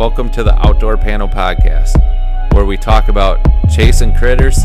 Welcome 0.00 0.30
to 0.30 0.42
the 0.42 0.58
Outdoor 0.66 0.96
Panel 0.96 1.28
Podcast, 1.28 1.92
where 2.54 2.64
we 2.64 2.78
talk 2.78 3.08
about 3.08 3.38
chasing 3.68 4.14
critters, 4.14 4.56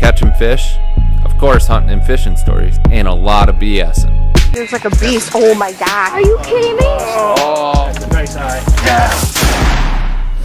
catching 0.00 0.32
fish, 0.32 0.78
of 1.24 1.38
course, 1.38 1.68
hunting 1.68 1.92
and 1.92 2.04
fishing 2.04 2.36
stories, 2.36 2.76
and 2.90 3.06
a 3.06 3.14
lot 3.14 3.48
of 3.48 3.54
BSing. 3.54 4.52
There's 4.52 4.72
like 4.72 4.84
a 4.86 4.90
beast. 4.90 5.30
Oh 5.32 5.54
my 5.54 5.70
god. 5.74 6.12
Are 6.14 6.20
you 6.20 6.36
kidding 6.42 6.74
me? 6.74 6.82
Oh, 6.82 7.92
That's 7.92 8.04
a 8.04 8.08
nice 8.08 8.36
eye. 8.36 8.58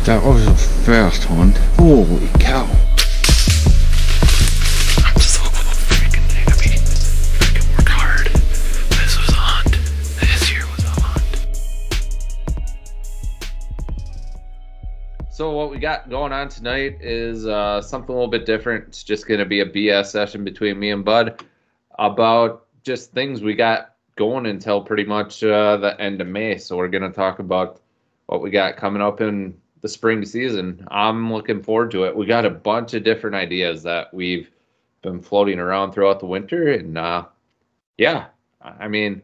That 0.03 0.23
was 0.23 0.45
a 0.45 0.53
fast 0.53 1.27
one. 1.31 1.53
Holy 1.77 2.27
cow. 2.39 2.69
So 15.35 15.51
what 15.51 15.69
we 15.69 15.79
got 15.79 16.09
going 16.09 16.31
on 16.31 16.47
tonight 16.47 16.99
is 17.01 17.45
uh, 17.45 17.81
something 17.81 18.09
a 18.09 18.13
little 18.13 18.29
bit 18.29 18.45
different. 18.45 18.85
It's 18.87 19.03
just 19.03 19.27
going 19.27 19.41
to 19.41 19.45
be 19.45 19.59
a 19.59 19.65
BS 19.65 20.05
session 20.05 20.45
between 20.45 20.79
me 20.79 20.91
and 20.91 21.03
Bud 21.03 21.43
about 21.99 22.67
just 22.85 23.11
things 23.11 23.41
we 23.41 23.53
got 23.53 23.95
going 24.15 24.45
until 24.45 24.81
pretty 24.81 25.03
much 25.03 25.43
uh, 25.43 25.75
the 25.75 25.99
end 25.99 26.21
of 26.21 26.27
May. 26.27 26.57
So 26.57 26.77
we're 26.77 26.87
going 26.87 27.03
to 27.03 27.11
talk 27.11 27.39
about 27.39 27.81
what 28.27 28.41
we 28.41 28.49
got 28.49 28.77
coming 28.77 29.01
up 29.01 29.19
in 29.19 29.53
the 29.81 29.89
spring 29.89 30.23
season. 30.23 30.87
I'm 30.89 31.33
looking 31.33 31.61
forward 31.61 31.91
to 31.91 32.05
it. 32.05 32.15
We 32.15 32.25
got 32.25 32.45
a 32.45 32.49
bunch 32.49 32.93
of 32.93 33.03
different 33.03 33.35
ideas 33.35 33.83
that 33.83 34.13
we've 34.13 34.49
been 35.01 35.19
floating 35.21 35.59
around 35.59 35.91
throughout 35.91 36.21
the 36.21 36.27
winter, 36.27 36.71
and 36.71 36.97
uh, 36.97 37.25
yeah, 37.97 38.27
I 38.61 38.87
mean, 38.87 39.21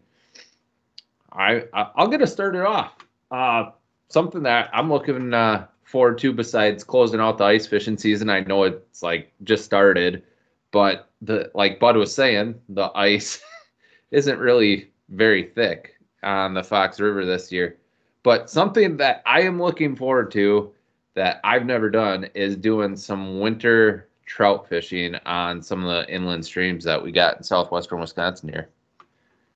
I 1.31 1.63
I'll 1.71 2.09
get 2.09 2.21
us 2.21 2.33
started 2.33 2.65
off. 2.65 2.97
Uh, 3.31 3.71
something 4.09 4.43
that 4.43 4.69
I'm 4.73 4.91
looking 4.91 5.33
uh, 5.33 5.67
forward 5.91 6.17
to 6.19 6.31
besides 6.31 6.83
closing 6.83 7.19
out 7.19 7.37
the 7.37 7.43
ice 7.43 7.67
fishing 7.67 7.97
season. 7.97 8.29
I 8.29 8.39
know 8.39 8.63
it's 8.63 9.03
like 9.03 9.33
just 9.43 9.65
started, 9.65 10.23
but 10.71 11.09
the 11.21 11.51
like 11.53 11.79
Bud 11.79 11.97
was 11.97 12.15
saying, 12.15 12.55
the 12.69 12.89
ice 12.95 13.41
isn't 14.11 14.39
really 14.39 14.91
very 15.09 15.43
thick 15.43 15.95
on 16.23 16.53
the 16.53 16.63
Fox 16.63 16.99
River 16.99 17.25
this 17.25 17.51
year. 17.51 17.77
But 18.23 18.49
something 18.49 18.97
that 18.97 19.21
I 19.25 19.41
am 19.41 19.61
looking 19.61 19.95
forward 19.95 20.31
to 20.31 20.71
that 21.15 21.41
I've 21.43 21.65
never 21.65 21.89
done 21.89 22.29
is 22.33 22.55
doing 22.55 22.95
some 22.95 23.39
winter 23.39 24.07
trout 24.25 24.69
fishing 24.69 25.15
on 25.25 25.61
some 25.61 25.83
of 25.83 25.89
the 25.89 26.13
inland 26.13 26.45
streams 26.45 26.85
that 26.85 27.03
we 27.03 27.11
got 27.11 27.37
in 27.37 27.43
southwestern 27.43 27.99
Wisconsin 27.99 28.49
here. 28.49 28.69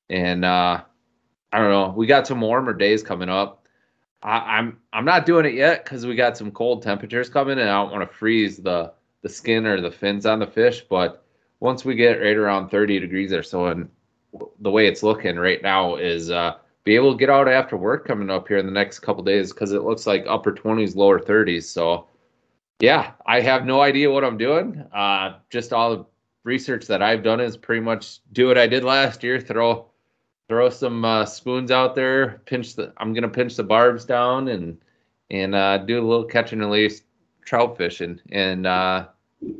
And 0.10 0.44
uh, 0.44 0.82
I 1.54 1.58
don't 1.58 1.72
know, 1.72 1.94
we 1.96 2.08
got 2.08 2.28
some 2.28 2.42
warmer 2.42 2.74
days 2.74 3.02
coming 3.02 3.30
up. 3.30 3.65
I, 4.26 4.58
I'm 4.58 4.80
I'm 4.92 5.06
not 5.06 5.26
doing 5.26 5.46
it 5.46 5.54
yet 5.54 5.84
because 5.84 6.06
we 6.06 6.16
got 6.16 6.36
some 6.36 6.52
cold 6.52 6.82
temperatures 6.82 7.30
coming, 7.30 7.60
and 7.60 7.70
I 7.70 7.82
don't 7.82 7.92
want 7.92 8.10
to 8.10 8.18
freeze 8.18 8.58
the 8.58 8.92
the 9.22 9.30
skin 9.30 9.66
or 9.66 9.80
the 9.80 9.92
fins 9.92 10.26
on 10.26 10.40
the 10.40 10.48
fish. 10.48 10.82
But 10.90 11.24
once 11.60 11.86
we 11.86 11.96
get 11.96 12.22
right 12.22 12.36
around 12.36 12.70
30 12.70 13.00
degrees 13.00 13.32
or 13.32 13.44
so, 13.44 13.68
and 13.68 13.90
the 14.60 14.72
way 14.72 14.88
it's 14.88 15.04
looking 15.04 15.38
right 15.38 15.62
now 15.62 15.96
is 15.96 16.32
uh, 16.32 16.56
be 16.84 16.96
able 16.96 17.14
to 17.14 17.18
get 17.18 17.30
out 17.30 17.48
after 17.48 17.78
work 17.78 18.06
coming 18.08 18.30
up 18.30 18.48
here 18.48 18.58
in 18.58 18.66
the 18.66 18.72
next 18.72 19.00
couple 19.00 19.24
days 19.24 19.54
because 19.54 19.72
it 19.72 19.84
looks 19.84 20.06
like 20.06 20.26
upper 20.28 20.54
20s, 20.54 20.96
lower 20.96 21.20
30s. 21.20 21.64
So 21.64 22.08
yeah, 22.80 23.12
I 23.26 23.42
have 23.42 23.66
no 23.66 23.82
idea 23.82 24.12
what 24.12 24.24
I'm 24.24 24.38
doing. 24.38 24.84
Uh, 24.94 25.38
just 25.50 25.72
all 25.72 25.96
the 25.96 26.06
research 26.44 26.88
that 26.88 27.02
I've 27.02 27.24
done 27.24 27.40
is 27.40 27.58
pretty 27.58 27.82
much 27.82 28.20
do 28.34 28.48
what 28.48 28.58
I 28.58 28.68
did 28.68 28.84
last 28.84 29.24
year. 29.24 29.40
Throw 29.40 29.92
throw 30.50 30.70
some 30.70 31.04
uh, 31.06 31.26
spoons 31.26 31.72
out 31.72 31.96
there. 31.96 32.42
Pinch 32.46 32.76
the. 32.76 32.94
I'm 32.98 33.14
gonna 33.14 33.30
pinch 33.30 33.56
the 33.56 33.64
barbs 33.64 34.06
down 34.06 34.48
and 34.50 34.78
and 35.30 35.56
uh, 35.56 35.80
do 35.80 36.00
a 36.00 36.06
little 36.06 36.26
catch 36.26 36.54
and 36.54 36.62
release 36.62 37.02
trout 37.44 37.78
fishing 37.78 38.20
in 38.30 38.66
uh, 38.66 39.08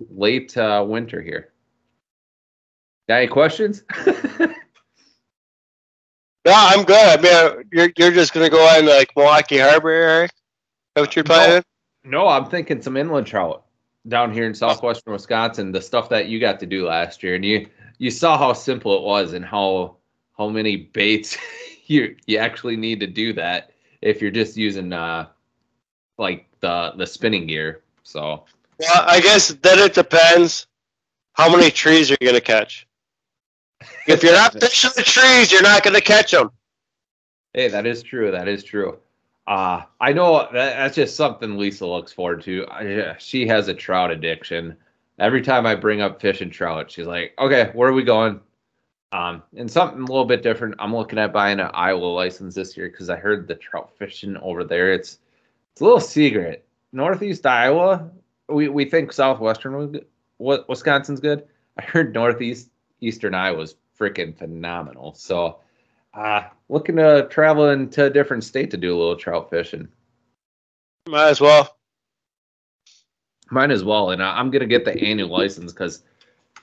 late 0.10 0.56
uh, 0.58 0.84
winter 0.88 1.22
here. 1.22 1.52
Got 3.08 3.16
any 3.16 3.28
questions? 3.28 3.84
No, 6.46 6.54
I'm 6.56 6.84
good. 6.84 7.20
I 7.20 7.22
mean, 7.22 7.70
you're 7.72 7.90
you're 7.98 8.12
just 8.12 8.32
gonna 8.32 8.52
go 8.52 8.64
on 8.64 8.86
like 8.86 9.10
Milwaukee 9.16 9.58
Harbor, 9.58 9.90
Eric? 9.90 10.32
Is 10.32 10.38
that 10.94 11.02
what 11.02 11.16
you're 11.16 11.26
planning? 11.26 11.64
no, 12.04 12.28
I'm 12.28 12.46
thinking 12.46 12.84
some 12.84 12.98
inland 12.98 13.26
trout 13.26 13.66
down 14.08 14.32
here 14.32 14.46
in 14.46 14.54
southwestern 14.54 15.14
Wisconsin. 15.14 15.72
The 15.72 15.82
stuff 15.82 16.08
that 16.10 16.28
you 16.28 16.40
got 16.40 16.60
to 16.60 16.68
do 16.68 16.86
last 16.86 17.24
year, 17.24 17.34
and 17.34 17.44
you 17.44 17.68
you 17.98 18.12
saw 18.12 18.38
how 18.38 18.54
simple 18.54 18.96
it 18.96 19.02
was 19.02 19.34
and 19.34 19.44
how 19.44 19.98
how 20.38 20.50
many 20.50 20.76
baits 20.78 21.38
you 21.86 22.16
you 22.26 22.38
actually 22.38 22.76
need 22.76 23.00
to 23.00 23.08
do 23.08 23.34
that 23.34 23.72
if 24.02 24.22
you're 24.22 24.32
just 24.32 24.58
using 24.58 24.94
uh 24.94 25.28
like 26.18 26.48
the 26.62 26.94
the 26.98 27.06
spinning 27.06 27.48
gear. 27.48 27.82
So 28.04 28.44
Well, 28.80 29.04
I 29.08 29.20
guess 29.22 29.50
then 29.62 29.80
it 29.80 29.94
depends 29.94 30.68
how 31.34 31.50
many 31.50 31.70
trees 31.72 32.10
you're 32.10 32.18
gonna 32.22 32.42
catch. 32.42 32.88
If 34.08 34.24
you're 34.24 34.34
not 34.34 34.54
fishing 34.60 34.92
the 34.96 35.04
trees, 35.04 35.52
you're 35.52 35.62
not 35.62 35.84
gonna 35.84 36.02
catch 36.02 36.32
them. 36.32 36.52
Hey, 37.54 37.68
that 37.70 37.86
is 37.86 38.04
true. 38.04 38.32
That 38.32 38.48
is 38.48 38.64
true. 38.64 39.00
Uh, 39.48 39.84
I 40.02 40.12
know 40.12 40.48
that, 40.52 40.76
that's 40.76 40.96
just 40.96 41.16
something 41.16 41.58
Lisa 41.58 41.86
looks 41.86 42.12
forward 42.12 42.42
to. 42.44 42.66
I, 42.66 42.82
yeah, 42.82 43.16
she 43.18 43.48
has 43.48 43.68
a 43.68 43.74
trout 43.74 44.12
addiction. 44.12 44.76
Every 45.20 45.42
time 45.42 45.66
I 45.66 45.76
bring 45.76 46.02
up 46.02 46.20
fish 46.20 46.42
and 46.42 46.52
trout, 46.52 46.92
she's 46.92 47.06
like, 47.06 47.34
"Okay, 47.40 47.70
where 47.74 47.90
are 47.90 47.94
we 47.94 48.04
going?" 48.04 48.40
Um, 49.16 49.44
and 49.56 49.72
something 49.72 50.00
a 50.02 50.06
little 50.06 50.26
bit 50.26 50.44
different. 50.44 50.76
I'm 50.78 50.94
looking 50.94 51.20
at 51.20 51.32
buying 51.32 51.62
an 51.62 51.72
Iowa 51.74 52.04
license 52.04 52.54
this 52.54 52.76
year 52.76 52.90
because 52.90 53.10
I 53.10 53.16
heard 53.16 53.48
the 53.48 53.56
trout 53.56 53.92
fishing 53.98 54.36
over 54.38 54.66
there. 54.66 54.92
It's 54.92 55.20
it's 55.72 55.80
a 55.80 55.86
little 55.86 56.02
secret. 56.02 56.66
Northeast 56.92 57.46
Iowa, 57.46 58.12
we 58.50 58.68
we 58.68 58.84
think 58.84 59.14
southwestern 59.14 59.78
was 59.78 59.88
good- 59.88 60.06
what 60.36 60.68
Wisconsin's 60.68 61.22
good. 61.22 61.48
I 61.78 61.84
heard 61.84 62.14
northeast 62.14 62.72
eastern 63.00 63.34
Iowa's 63.34 63.76
freaking 63.98 64.38
phenomenal. 64.38 65.14
So 65.14 65.60
uh, 66.14 66.44
looking 66.68 66.98
to 66.98 67.28
travel 67.30 67.70
into 67.70 68.06
a 68.06 68.10
different 68.10 68.44
state 68.44 68.70
to 68.72 68.78
do 68.78 68.94
a 68.94 68.98
little 68.98 69.16
trout 69.16 69.50
fishing. 69.50 69.88
Might 71.08 71.30
as 71.30 71.40
well. 71.40 71.78
Mine 73.50 73.72
as 73.72 73.84
well, 73.86 74.10
and 74.10 74.22
I- 74.22 74.38
I'm 74.38 74.52
gonna 74.52 74.66
get 74.66 74.84
the 74.84 75.02
annual 75.02 75.30
license 75.30 75.72
because 75.72 76.04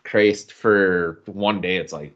Christ 0.04 0.52
for 0.52 1.22
one 1.24 1.62
day 1.62 1.76
it's 1.76 1.94
like 1.94 2.14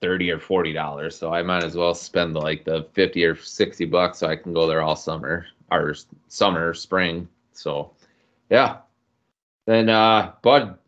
thirty 0.00 0.30
or 0.30 0.38
forty 0.38 0.72
dollars. 0.72 1.16
So 1.16 1.32
I 1.32 1.42
might 1.42 1.64
as 1.64 1.76
well 1.76 1.94
spend 1.94 2.34
like 2.34 2.64
the 2.64 2.86
fifty 2.92 3.24
or 3.24 3.36
sixty 3.36 3.84
bucks 3.84 4.18
so 4.18 4.28
I 4.28 4.36
can 4.36 4.52
go 4.52 4.66
there 4.66 4.82
all 4.82 4.96
summer 4.96 5.46
or 5.70 5.94
summer, 6.28 6.74
spring. 6.74 7.28
So 7.52 7.92
yeah. 8.50 8.78
Then 9.66 9.88
uh 9.88 10.32
Bud, 10.42 10.78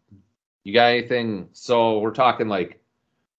you 0.65 0.73
got 0.73 0.87
anything? 0.93 1.49
So 1.53 1.99
we're 1.99 2.13
talking 2.13 2.49
like 2.49 2.81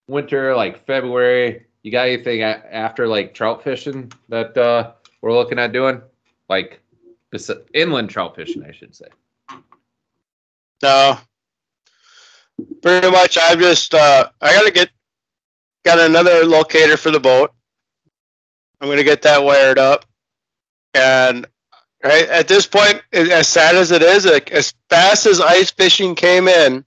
winter, 0.08 0.56
like 0.56 0.86
February. 0.86 1.66
You 1.84 1.92
got 1.92 2.08
anything 2.08 2.44
after 2.44 3.08
like 3.08 3.34
trout 3.34 3.64
fishing 3.64 4.12
that 4.30 4.58
uh 4.58 4.92
we're 5.22 5.34
looking 5.34 5.60
at 5.60 5.72
doing? 5.72 6.02
Like 6.50 6.82
inland 7.74 8.10
trout 8.10 8.36
fishing, 8.36 8.64
I 8.64 8.72
should 8.72 8.94
say. 8.94 9.08
No. 10.84 11.18
Pretty 12.82 13.10
much 13.10 13.38
I'm 13.42 13.60
just 13.60 13.96
uh 13.96 14.30
I 14.42 14.54
gotta 14.54 14.72
get 14.72 14.90
got 15.84 16.00
another 16.00 16.46
locator 16.46 16.98
for 16.98 17.12
the 17.12 17.20
boat. 17.20 17.52
I'm 18.80 18.90
gonna 18.90 19.04
get 19.04 19.22
that 19.24 19.44
wired 19.44 19.78
up. 19.80 20.06
And 20.94 21.48
right 22.04 22.28
at 22.28 22.48
this 22.48 22.68
point, 22.68 23.02
as 23.14 23.48
sad 23.48 23.76
as 23.76 23.92
it 23.92 24.02
is, 24.02 24.26
like, 24.26 24.52
as 24.52 24.74
fast 24.90 25.26
as 25.26 25.40
ice 25.40 25.72
fishing 25.72 26.16
came 26.16 26.48
in, 26.48 26.84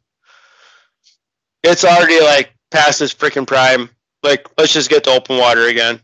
it's 1.63 1.85
already 1.85 2.21
like 2.21 2.55
past 2.71 3.01
its 3.01 3.15
freaking 3.15 3.47
prime. 3.47 3.91
Like, 4.23 4.49
let's 4.59 4.73
just 4.73 4.91
get 4.91 5.05
to 5.05 5.11
open 5.11 5.39
water 5.39 5.69
again. 5.69 6.01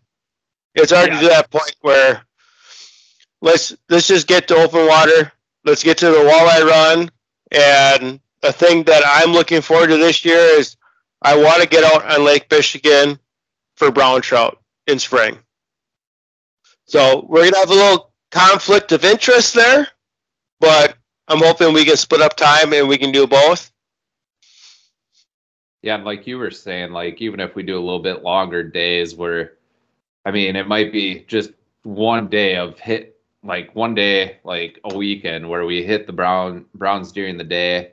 It's 0.74 0.92
already 0.92 1.16
Yeah. 1.16 1.20
to 1.22 1.28
that 1.28 1.50
point 1.50 1.74
where 1.80 2.24
let's 3.42 3.74
let's 3.88 4.08
just 4.08 4.26
get 4.26 4.48
to 4.48 4.56
open 4.56 4.86
water. 4.86 5.32
Let's 5.64 5.82
get 5.82 5.98
to 5.98 6.06
the 6.10 6.18
walleye 6.18 6.64
run. 6.66 7.10
And 7.52 8.20
the 8.42 8.52
thing 8.52 8.84
that 8.84 9.02
I'm 9.06 9.32
looking 9.32 9.60
forward 9.60 9.88
to 9.88 9.96
this 9.96 10.24
year 10.24 10.38
is 10.38 10.76
I 11.22 11.36
want 11.36 11.62
to 11.62 11.68
get 11.68 11.84
out 11.84 12.10
on 12.10 12.24
Lake 12.24 12.46
Michigan 12.50 13.18
for 13.76 13.90
brown 13.90 14.22
trout 14.22 14.60
in 14.86 14.98
spring. 14.98 15.38
So 16.86 17.26
we're 17.28 17.44
gonna 17.44 17.58
have 17.58 17.70
a 17.70 17.74
little 17.74 18.12
conflict 18.30 18.92
of 18.92 19.04
interest 19.04 19.54
there, 19.54 19.86
but 20.58 20.96
I'm 21.28 21.38
hoping 21.38 21.72
we 21.72 21.84
can 21.84 21.96
split 21.96 22.20
up 22.20 22.36
time 22.36 22.72
and 22.72 22.88
we 22.88 22.98
can 22.98 23.12
do 23.12 23.26
both. 23.26 23.70
Yeah, 25.82 25.94
and 25.94 26.04
like 26.04 26.26
you 26.26 26.38
were 26.38 26.50
saying, 26.50 26.92
like 26.92 27.22
even 27.22 27.40
if 27.40 27.54
we 27.54 27.62
do 27.62 27.78
a 27.78 27.80
little 27.80 28.00
bit 28.00 28.22
longer 28.22 28.62
days 28.62 29.14
where 29.14 29.52
I 30.24 30.30
mean 30.30 30.56
it 30.56 30.68
might 30.68 30.92
be 30.92 31.24
just 31.26 31.50
one 31.82 32.28
day 32.28 32.56
of 32.56 32.78
hit 32.78 33.16
like 33.42 33.74
one 33.74 33.94
day 33.94 34.38
like 34.44 34.78
a 34.84 34.94
weekend 34.94 35.48
where 35.48 35.64
we 35.64 35.82
hit 35.82 36.06
the 36.06 36.12
brown 36.12 36.66
browns 36.74 37.12
during 37.12 37.38
the 37.38 37.44
day. 37.44 37.92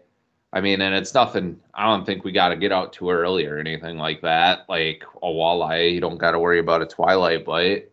I 0.54 0.62
mean, 0.62 0.82
and 0.82 0.96
it's 0.96 1.14
nothing 1.14 1.60
I 1.74 1.84
don't 1.86 2.06
think 2.06 2.24
we 2.24 2.32
gotta 2.32 2.56
get 2.56 2.72
out 2.72 2.94
too 2.94 3.10
early 3.10 3.46
or 3.46 3.58
anything 3.58 3.98
like 3.98 4.22
that. 4.22 4.66
Like 4.70 5.04
a 5.22 5.28
walleye, 5.28 5.94
you 5.94 6.00
don't 6.00 6.18
gotta 6.18 6.40
worry 6.40 6.60
about 6.60 6.82
a 6.82 6.86
twilight 6.86 7.46
bite. 7.46 7.90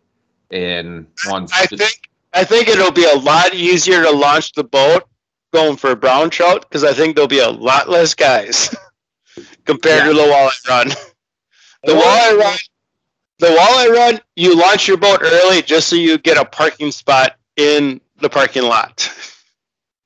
And 0.51 1.07
once 1.27 1.51
I 1.53 1.65
just- 1.65 1.81
think 1.81 2.09
I 2.33 2.43
think 2.43 2.67
it'll 2.67 2.91
be 2.91 3.05
a 3.05 3.17
lot 3.19 3.53
easier 3.53 4.03
to 4.03 4.11
launch 4.11 4.51
the 4.53 4.63
boat 4.63 5.03
going 5.53 5.77
for 5.77 5.95
brown 5.95 6.29
trout 6.29 6.61
because 6.67 6.83
I 6.83 6.91
think 6.93 7.15
there'll 7.15 7.29
be 7.29 7.39
a 7.39 7.49
lot 7.49 7.87
less 7.89 8.13
guys 8.13 8.75
compared 9.65 9.99
Yeah. 9.99 10.07
to 10.09 10.13
the 10.13 10.21
walleye 10.23 10.67
run. 10.69 10.89
The 11.83 11.93
walleye 11.93 12.37
run, 12.37 12.57
the 13.39 13.47
walleye 13.47 13.89
run, 13.89 14.19
you 14.35 14.55
launch 14.59 14.87
your 14.87 14.97
boat 14.97 15.19
early 15.21 15.61
just 15.61 15.87
so 15.87 15.95
you 15.95 16.17
get 16.17 16.35
a 16.37 16.43
parking 16.43 16.91
spot 16.91 17.35
in 17.57 18.01
the 18.19 18.29
parking 18.29 18.63
lot. 18.63 19.09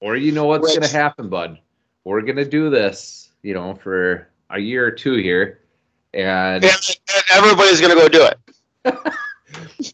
Or 0.02 0.16
you 0.16 0.32
know 0.32 0.46
what's 0.46 0.68
going 0.68 0.82
to 0.88 0.88
happen, 0.96 1.30
bud? 1.30 1.58
We're 2.10 2.22
going 2.22 2.38
to 2.38 2.46
do 2.46 2.72
this, 2.72 3.30
you 3.44 3.54
know, 3.54 3.76
for 3.76 4.28
a 4.50 4.60
year 4.60 4.84
or 4.86 4.90
two 4.92 5.14
here. 5.18 5.60
And 6.14 6.64
And, 6.64 6.98
and 7.16 7.24
everybody's 7.36 7.80
gonna 7.80 7.94
go 7.94 8.10
do 8.10 8.28
it. 8.84 9.94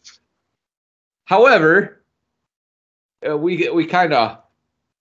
however, 1.24 2.02
uh, 3.28 3.36
we 3.36 3.68
we 3.68 3.84
kind 3.84 4.14
of 4.14 4.38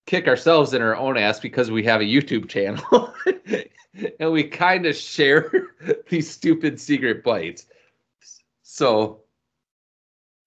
kick 0.05 0.27
ourselves 0.27 0.73
in 0.73 0.81
our 0.81 0.97
own 0.97 1.17
ass 1.17 1.39
because 1.39 1.71
we 1.71 1.83
have 1.83 2.01
a 2.01 2.03
YouTube 2.03 2.49
channel 2.49 3.13
and 4.19 4.31
we 4.31 4.43
kind 4.43 4.85
of 4.85 4.95
share 4.95 5.69
these 6.09 6.29
stupid 6.29 6.81
secret 6.81 7.23
bites. 7.23 7.65
So, 8.63 9.21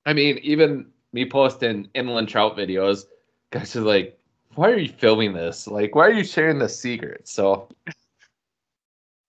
I 0.05 0.13
mean, 0.13 0.39
even 0.43 0.89
me 1.15 1.25
posting 1.25 1.89
inland 1.95 2.29
trout 2.29 2.59
videos, 2.59 3.07
guys 3.51 3.75
are 3.75 3.81
like, 3.81 4.18
why 4.59 4.73
are 4.73 4.77
you 4.79 4.89
filming 4.89 5.33
this? 5.33 5.69
Like, 5.69 5.95
why 5.95 6.09
are 6.09 6.13
you 6.13 6.25
sharing 6.25 6.59
the 6.59 6.69
secret? 6.69 7.29
So, 7.29 7.69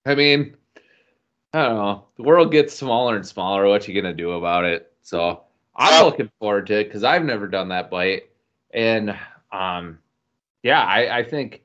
I 0.03 0.15
mean, 0.15 0.55
I 1.53 1.65
don't 1.65 1.75
know. 1.75 2.05
The 2.17 2.23
world 2.23 2.51
gets 2.51 2.73
smaller 2.73 3.15
and 3.15 3.23
smaller. 3.23 3.67
What 3.67 3.87
you 3.87 3.93
gonna 3.93 4.11
do 4.11 4.31
about 4.31 4.65
it? 4.65 4.91
So, 5.03 5.43
I'm 5.75 6.03
looking 6.03 6.31
forward 6.39 6.65
to 6.67 6.79
it 6.79 6.85
because 6.85 7.03
I've 7.03 7.23
never 7.23 7.47
done 7.47 7.69
that 7.69 7.91
bite, 7.91 8.23
and 8.73 9.15
um, 9.51 9.99
yeah, 10.63 10.81
I, 10.81 11.19
I 11.19 11.23
think 11.23 11.61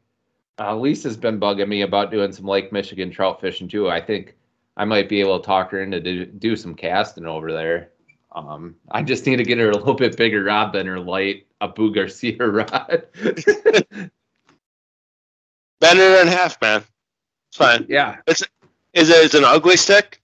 uh, 0.58 0.76
Lisa's 0.76 1.16
been 1.16 1.40
bugging 1.40 1.68
me 1.68 1.80
about 1.80 2.10
doing 2.10 2.32
some 2.32 2.44
Lake 2.44 2.70
Michigan 2.70 3.10
trout 3.10 3.40
fishing 3.40 3.66
too. 3.66 3.88
I 3.88 3.98
think 3.98 4.36
I 4.76 4.84
might 4.84 5.08
be 5.08 5.20
able 5.20 5.40
to 5.40 5.46
talk 5.46 5.70
her 5.70 5.82
into 5.82 6.00
do, 6.00 6.26
do 6.26 6.54
some 6.54 6.74
casting 6.74 7.24
over 7.24 7.50
there. 7.50 7.92
Um, 8.34 8.74
I 8.90 9.02
just 9.02 9.26
need 9.26 9.36
to 9.36 9.44
get 9.44 9.58
her 9.58 9.70
a 9.70 9.76
little 9.76 9.94
bit 9.94 10.16
bigger 10.16 10.42
rod 10.44 10.72
than 10.72 10.86
her 10.86 10.98
light 10.98 11.46
Abu 11.60 11.94
Garcia 11.94 12.36
rod. 12.46 13.04
Bend 15.80 15.98
it 16.00 16.20
in 16.22 16.26
half, 16.28 16.60
man. 16.60 16.82
It's 17.48 17.56
fine. 17.56 17.86
yeah. 17.88 18.16
It's 18.26 18.42
Is 18.92 19.10
it 19.10 19.24
is 19.24 19.34
an 19.34 19.44
ugly 19.44 19.76
stick? 19.76 20.20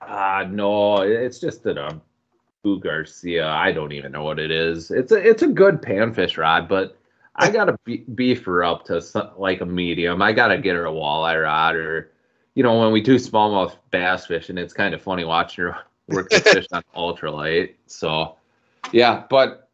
Uh 0.00 0.46
no, 0.50 1.02
it's 1.02 1.38
just 1.38 1.64
an 1.66 1.78
Abu 1.78 2.80
Garcia. 2.80 3.46
I 3.48 3.72
don't 3.72 3.92
even 3.92 4.12
know 4.12 4.22
what 4.24 4.38
it 4.38 4.50
is. 4.50 4.90
It's 4.90 5.12
a 5.12 5.16
it's 5.16 5.42
a 5.42 5.48
good 5.48 5.82
panfish 5.82 6.36
rod, 6.38 6.68
but 6.68 6.96
I 7.36 7.50
gotta 7.50 7.76
be- 7.84 8.04
beef 8.14 8.44
her 8.44 8.62
up 8.64 8.84
to 8.86 9.00
some, 9.02 9.30
like 9.36 9.60
a 9.60 9.66
medium. 9.66 10.22
I 10.22 10.32
gotta 10.32 10.58
get 10.58 10.76
her 10.76 10.86
a 10.86 10.90
walleye 10.92 11.42
rod, 11.42 11.74
or 11.74 12.12
you 12.54 12.62
know, 12.62 12.78
when 12.78 12.92
we 12.92 13.00
do 13.00 13.16
smallmouth 13.16 13.76
bass 13.90 14.26
fishing, 14.26 14.56
it's 14.58 14.72
kind 14.72 14.94
of 14.94 15.02
funny 15.02 15.24
watching 15.24 15.64
her 15.64 15.76
work 16.08 16.30
the 16.30 16.40
fish 16.40 16.66
on 16.72 16.82
ultralight. 16.96 17.74
So, 17.86 18.36
yeah, 18.92 19.24
but 19.28 19.68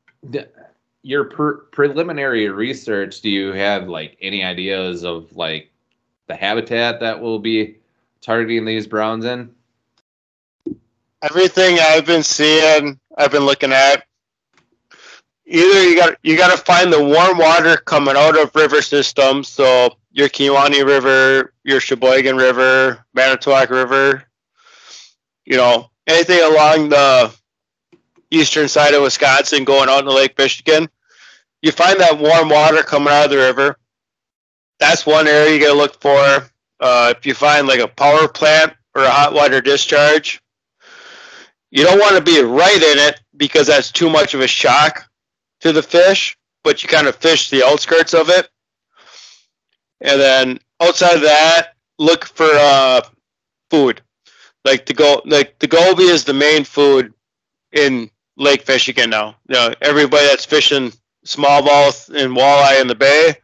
your 1.03 1.25
per- 1.25 1.59
preliminary 1.73 2.49
research, 2.49 3.21
do 3.21 3.31
you 3.31 3.53
have 3.53 3.89
like 3.89 4.17
any 4.21 4.45
ideas 4.45 5.05
of 5.05 5.35
like 5.37 5.71
the 6.27 6.37
habitat 6.37 7.01
that 7.01 7.21
will 7.21 7.39
be 7.39 7.77
targeting 8.21 8.65
these 8.65 8.87
browns 8.87 9.25
in? 9.25 9.51
Everything 11.23 11.79
I've 11.81 12.07
been 12.07 12.23
seeing, 12.23 12.99
I've 13.19 13.33
been 13.33 13.45
looking 13.45 13.73
at. 13.73 14.05
Either 15.47 15.83
you 15.83 15.97
got 15.97 16.17
you 16.23 16.37
got 16.37 16.57
to 16.57 16.65
find 16.65 16.93
the 16.93 17.03
warm 17.03 17.37
water 17.37 17.77
coming 17.77 18.15
out 18.17 18.39
of 18.39 18.55
river 18.55 18.81
systems, 18.81 19.49
so 19.49 19.97
your 20.13 20.29
Kewaunee 20.29 20.87
River, 20.87 21.53
your 21.65 21.81
Sheboygan 21.81 22.37
River, 22.37 23.05
Manitowoc 23.15 23.69
River. 23.69 24.25
You 25.45 25.57
know 25.57 25.91
anything 26.11 26.41
along 26.43 26.91
the 26.91 27.35
eastern 28.31 28.69
side 28.69 28.95
of 28.95 29.03
Wisconsin 29.03 29.65
going 29.65 29.89
out 29.89 30.01
into 30.01 30.13
Lake 30.13 30.37
Michigan. 30.39 30.89
You 31.63 31.73
find 31.73 32.01
that 32.01 32.19
warm 32.19 32.49
water 32.49 32.83
coming 32.83 33.13
out 33.13 33.27
of 33.27 33.31
the 33.31 33.37
river. 33.37 33.77
That's 34.79 35.05
one 35.05 35.29
area 35.29 35.55
you 35.55 35.61
got 35.61 35.73
to 35.73 35.79
look 35.79 36.01
for. 36.01 36.51
Uh, 36.81 37.13
if 37.17 37.27
you 37.27 37.35
find 37.35 37.67
like 37.67 37.81
a 37.81 37.89
power 37.89 38.29
plant 38.29 38.73
or 38.95 39.03
a 39.03 39.11
hot 39.11 39.35
water 39.35 39.61
discharge, 39.61 40.41
you 41.71 41.85
don't 41.85 42.01
want 42.01 42.17
to 42.17 42.23
be 42.23 42.41
right 42.41 42.77
in 42.77 42.99
it 42.99 43.21
because 43.37 43.67
that's 43.67 43.93
too 43.93 44.09
much 44.09 44.35
of 44.35 44.41
a 44.41 44.47
shock 44.47 45.09
to 45.61 45.73
the 45.73 45.83
fish, 45.83 46.37
but 46.65 46.83
you 46.83 46.89
kind 46.89 47.07
of 47.07 47.17
fish 47.17 47.51
the 47.51 47.65
outskirts 47.65 48.15
of 48.15 48.31
it. 48.31 48.49
And 50.01 50.19
then 50.21 50.59
outside 50.81 51.17
of 51.17 51.23
that, 51.23 51.75
look 51.99 52.25
for 52.25 52.49
uh, 52.51 53.03
food. 53.71 54.01
Like 54.65 54.87
the 54.87 54.95
go 54.95 55.23
like 55.25 55.59
the 55.59 55.67
goby 55.67 56.05
is 56.05 56.25
the 56.25 56.35
main 56.35 56.65
food 56.65 57.13
in 57.73 58.11
Lake 58.37 58.67
Michigan 58.67 59.11
now. 59.11 59.37
You 59.49 59.55
know, 59.55 59.75
everybody 59.81 60.27
that's 60.27 60.45
fishing 60.45 60.93
smallmouth 61.25 62.09
and 62.15 62.37
walleye 62.37 62.81
in 62.81 62.87
the 62.87 62.95
bay. 62.95 63.35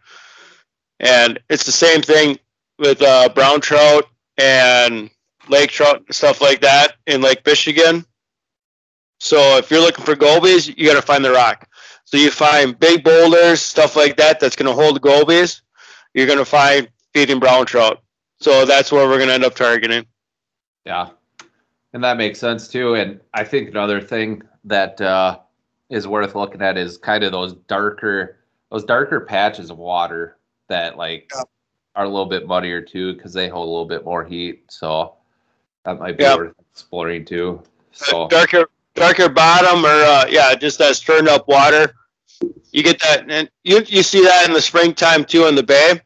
And 1.01 1.39
it's 1.51 1.65
the 1.65 1.73
same 1.73 2.03
thing 2.03 2.39
with 2.79 3.03
uh, 3.03 3.29
brown 3.31 3.61
trout 3.61 4.05
and 4.39 5.11
lake 5.49 5.71
trout 5.71 6.03
stuff 6.11 6.41
like 6.41 6.61
that 6.63 6.95
in 7.07 7.21
Lake 7.21 7.45
Michigan. 7.45 8.05
So 9.19 9.57
if 9.57 9.71
you're 9.71 9.81
looking 9.81 10.05
for 10.05 10.15
gobies, 10.15 10.69
you 10.69 10.87
got 10.87 10.95
to 10.95 11.03
find 11.03 11.25
the 11.25 11.33
rock. 11.33 11.69
So 12.05 12.17
you 12.17 12.31
find 12.31 12.79
big 12.79 13.03
boulders, 13.03 13.61
stuff 13.63 13.97
like 13.97 14.17
that, 14.19 14.41
that's 14.41 14.57
going 14.57 14.69
to 14.69 14.81
hold 14.81 15.01
gobies. 15.01 15.63
You're 16.15 16.27
going 16.27 16.39
to 16.39 16.45
find 16.45 16.89
feeding 17.13 17.41
brown 17.41 17.67
trout. 17.67 18.03
So 18.41 18.65
that's 18.65 18.93
where 18.93 19.07
we're 19.09 19.17
going 19.17 19.29
to 19.29 19.35
end 19.35 19.45
up 19.45 19.55
targeting. 19.55 20.07
Yeah. 20.87 21.11
And 21.93 22.03
that 22.05 22.17
makes 22.17 22.39
sense 22.39 22.69
too. 22.69 22.95
And 22.95 23.21
I 23.35 23.45
think 23.45 23.69
another 23.71 24.01
thing 24.01 24.43
that 24.65 25.01
uh, 25.01 25.41
is 25.91 26.07
worth 26.07 26.35
looking 26.35 26.63
at 26.63 26.79
is 26.79 26.97
kind 26.97 27.25
of 27.25 27.33
those 27.33 27.55
darker 27.55 28.39
those 28.71 28.85
darker 28.85 29.21
patches 29.21 29.71
of 29.71 29.79
water 29.79 30.39
that 30.69 30.97
like 30.97 31.31
Yeah. 31.35 31.43
are 31.97 32.05
a 32.05 32.09
little 32.09 32.27
bit 32.27 32.47
muddier 32.47 32.81
too 32.81 33.15
because 33.15 33.33
they 33.33 33.49
hold 33.49 33.69
a 33.69 33.71
little 33.71 33.87
bit 33.87 34.05
more 34.05 34.25
heat. 34.25 34.65
So 34.71 35.15
that 35.85 35.99
might 35.99 36.17
be 36.17 36.25
Yeah. 36.25 36.37
worth 36.37 36.55
exploring 36.73 37.25
too. 37.25 37.63
So 37.93 38.29
darker 38.29 38.67
darker 38.95 39.29
bottom 39.29 39.85
or 39.85 39.89
uh, 39.89 40.27
yeah 40.29 40.55
just 40.55 40.79
that 40.79 40.97
stirred 40.97 41.29
up 41.29 41.47
water 41.49 41.95
you 42.73 42.83
get 42.83 42.99
that 43.01 43.31
and 43.31 43.51
you, 43.63 43.83
you 43.87 44.03
see 44.03 44.23
that 44.23 44.47
in 44.47 44.55
the 44.55 44.61
springtime 44.61 45.25
too 45.25 45.47
in 45.47 45.55
the 45.55 45.63
bay 45.63 46.01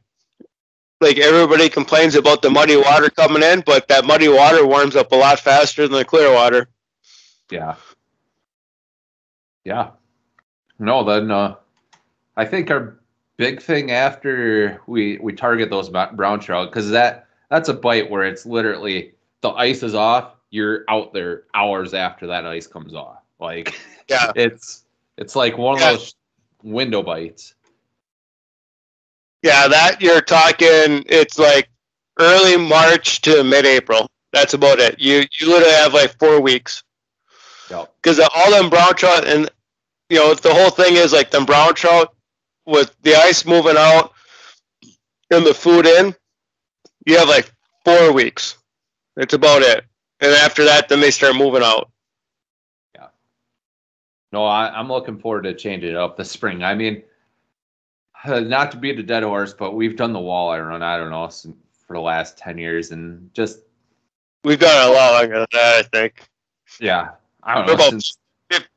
like 1.01 1.19
everybody 1.19 1.69
complains 1.69 2.15
about 2.15 2.43
the 2.43 2.51
muddy 2.51 2.77
water 2.77 3.11
coming 3.11 3.43
in 3.43 3.63
but 3.67 3.89
that 3.89 4.05
muddy 4.05 4.29
water 4.29 4.67
warms 4.67 4.97
up 4.97 5.11
a 5.13 5.17
lot 5.17 5.39
faster 5.41 5.89
than 5.89 5.99
the 5.99 6.05
clear 6.05 6.33
water 6.33 6.69
yeah. 7.51 7.75
Yeah. 9.65 9.91
No, 10.79 11.05
then 11.05 11.31
uh, 11.31 11.57
I 12.37 12.45
think 12.45 12.71
our 12.71 12.99
big 13.37 13.61
thing 13.61 13.91
after 13.91 14.81
we 14.87 15.19
we 15.19 15.33
target 15.33 15.71
those 15.71 15.89
brown 15.89 16.41
trout 16.41 16.71
because 16.71 16.91
that 16.91 17.27
that's 17.51 17.69
a 17.69 17.75
bite 17.75 18.11
where 18.11 18.25
it's 18.25 18.47
literally 18.47 19.13
the 19.43 19.51
ice 19.51 19.83
is 19.83 19.95
off. 19.95 20.37
You're 20.51 20.85
out 20.89 21.13
there 21.13 21.45
hours 21.55 21.95
after 21.95 22.27
that 22.29 22.47
ice 22.47 22.67
comes 22.67 22.95
off. 22.95 23.23
Like 23.39 23.79
Yeah. 24.09 24.33
it's 24.35 24.85
it's 25.19 25.37
like 25.37 25.59
one 25.59 25.79
Yeah. 25.79 25.93
of 25.93 25.99
those 25.99 26.15
window 26.63 27.03
bites. 27.03 27.55
Yeah 29.43 29.69
that 29.69 30.01
you're 30.01 30.21
talking 30.21 31.05
it's 31.07 31.39
like 31.39 31.69
early 32.19 32.57
march 32.57 33.21
to 33.23 33.43
mid-april 33.45 34.07
that's 34.33 34.55
about 34.55 34.79
it 34.79 34.99
you 34.99 35.25
you 35.39 35.47
literally 35.49 35.73
have 35.75 35.95
like 35.95 36.17
four 36.19 36.41
weeks 36.41 36.83
Yep. 37.71 37.95
because 38.03 38.19
all 38.35 38.51
them 38.51 38.69
brown 38.69 38.95
trout 38.97 39.27
and 39.27 39.49
you 40.09 40.19
know 40.19 40.35
the 40.35 40.53
whole 40.53 40.71
thing 40.71 40.97
is 40.97 41.13
like 41.13 41.31
them 41.31 41.45
brown 41.47 41.75
trout 41.75 42.15
with 42.67 42.95
the 43.03 43.15
ice 43.15 43.47
moving 43.47 43.77
out 43.79 44.13
and 45.31 45.47
the 45.47 45.55
food 45.55 45.87
in 45.87 46.15
you 47.07 47.17
have 47.17 47.29
like 47.29 47.51
four 47.85 48.13
weeks 48.13 48.59
that's 49.17 49.35
about 49.35 49.63
it 49.63 49.85
and 50.21 50.33
after 50.33 50.65
that 50.65 50.89
then 50.89 51.01
they 51.01 51.11
start 51.13 51.37
moving 51.37 51.63
out 51.63 51.89
Yeah. 52.95 53.07
No, 54.33 54.45
I, 54.45 54.69
I'm 54.77 54.89
looking 54.89 55.19
forward 55.19 55.43
to 55.43 55.55
changing 55.55 55.91
it 55.91 55.97
up 55.97 56.17
this 56.17 56.31
spring. 56.31 56.63
I 56.63 56.75
mean, 56.75 57.03
not 58.49 58.73
to 58.73 58.77
beat 58.77 58.99
a 58.99 59.03
dead 59.03 59.23
horse, 59.23 59.53
but 59.53 59.75
we've 59.75 59.97
done 59.97 60.13
the 60.13 60.19
walleye 60.19 60.67
run. 60.67 60.83
I 60.83 60.97
don't 60.97 61.11
know 61.11 61.29
for 61.87 61.95
the 61.95 62.01
last 62.01 62.39
ten 62.39 62.59
years, 62.59 62.91
and 62.91 63.33
just 63.35 63.61
we've 64.45 64.59
done 64.59 64.89
a 64.89 64.93
lot 64.93 65.13
longer 65.21 65.39
than 65.39 65.47
that 65.53 65.75
i 65.77 65.83
think 65.83 66.29
yeah, 66.79 67.11
I 67.43 67.55
don't 67.55 67.67
We're 67.67 67.73
know 67.73 67.75
about 67.75 67.91
since 67.91 68.19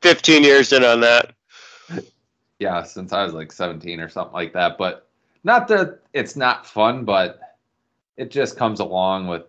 15 0.02 0.44
years 0.44 0.74
in 0.74 0.84
on 0.84 1.02
that 1.02 1.34
yeah 2.60 2.84
since 2.84 3.14
I 3.14 3.24
was 3.24 3.34
like 3.34 3.52
17 3.52 4.00
or 4.00 4.10
something 4.10 4.34
like 4.34 4.54
that. 4.54 4.78
But 4.78 5.08
not 5.44 5.68
that 5.68 6.00
it's 6.14 6.36
not 6.36 6.66
fun, 6.66 7.06
but 7.06 7.40
it 8.18 8.32
just 8.32 8.58
comes 8.58 8.80
along 8.80 9.28
with 9.28 9.44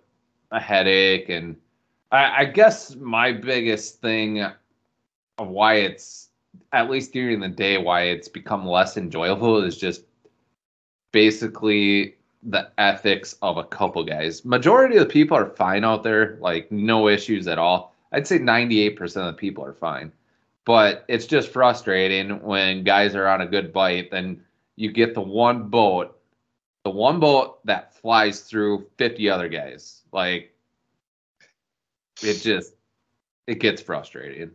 a 0.51 0.61
headache, 0.61 1.29
and 1.29 1.57
I, 2.11 2.43
I 2.43 2.45
guess 2.47 2.95
my 2.97 3.33
biggest 3.33 4.01
thing 4.01 4.41
of 4.41 5.49
why 5.49 5.77
it's 5.77 6.29
at 6.73 6.91
least 6.91 7.13
during 7.13 7.41
the 7.41 7.49
day 7.49 7.79
why 7.79 8.03
it's 8.03 8.29
become 8.29 8.67
less 8.67 8.97
enjoyable 8.97 9.63
is 9.63 9.77
just 9.77 10.03
basically 11.13 12.17
the 12.43 12.71
ethics 12.79 13.37
of 13.41 13.57
a 13.57 13.65
couple 13.65 14.05
guys. 14.05 14.45
Majority 14.45 14.97
of 14.97 15.07
the 15.07 15.13
people 15.13 15.37
are 15.37 15.51
fine 15.51 15.85
out 15.85 16.03
there, 16.03 16.37
like 16.41 16.71
no 16.71 17.09
issues 17.09 17.47
at 17.47 17.59
all. 17.59 17.95
I'd 18.13 18.27
say 18.27 18.39
98% 18.39 19.01
of 19.17 19.27
the 19.27 19.33
people 19.33 19.65
are 19.65 19.73
fine. 19.73 20.13
But 20.65 21.05
it's 21.09 21.27
just 21.27 21.51
frustrating 21.51 22.41
when 22.43 22.85
guys 22.85 23.15
are 23.15 23.27
on 23.27 23.43
a 23.43 23.47
good 23.47 23.73
bite, 23.73 24.11
then 24.11 24.43
you 24.77 24.93
get 24.93 25.15
the 25.15 25.21
one 25.21 25.69
boat, 25.69 26.19
the 26.85 26.91
one 26.91 27.21
boat 27.21 27.65
that 27.67 27.95
flies 27.95 28.41
through 28.41 28.87
50 28.97 29.29
other 29.29 29.49
guys. 29.49 30.03
Like 30.13 30.55
it 32.23 32.35
just 32.35 32.75
it 33.47 33.61
gets 33.61 33.83
frustrating. 33.83 34.53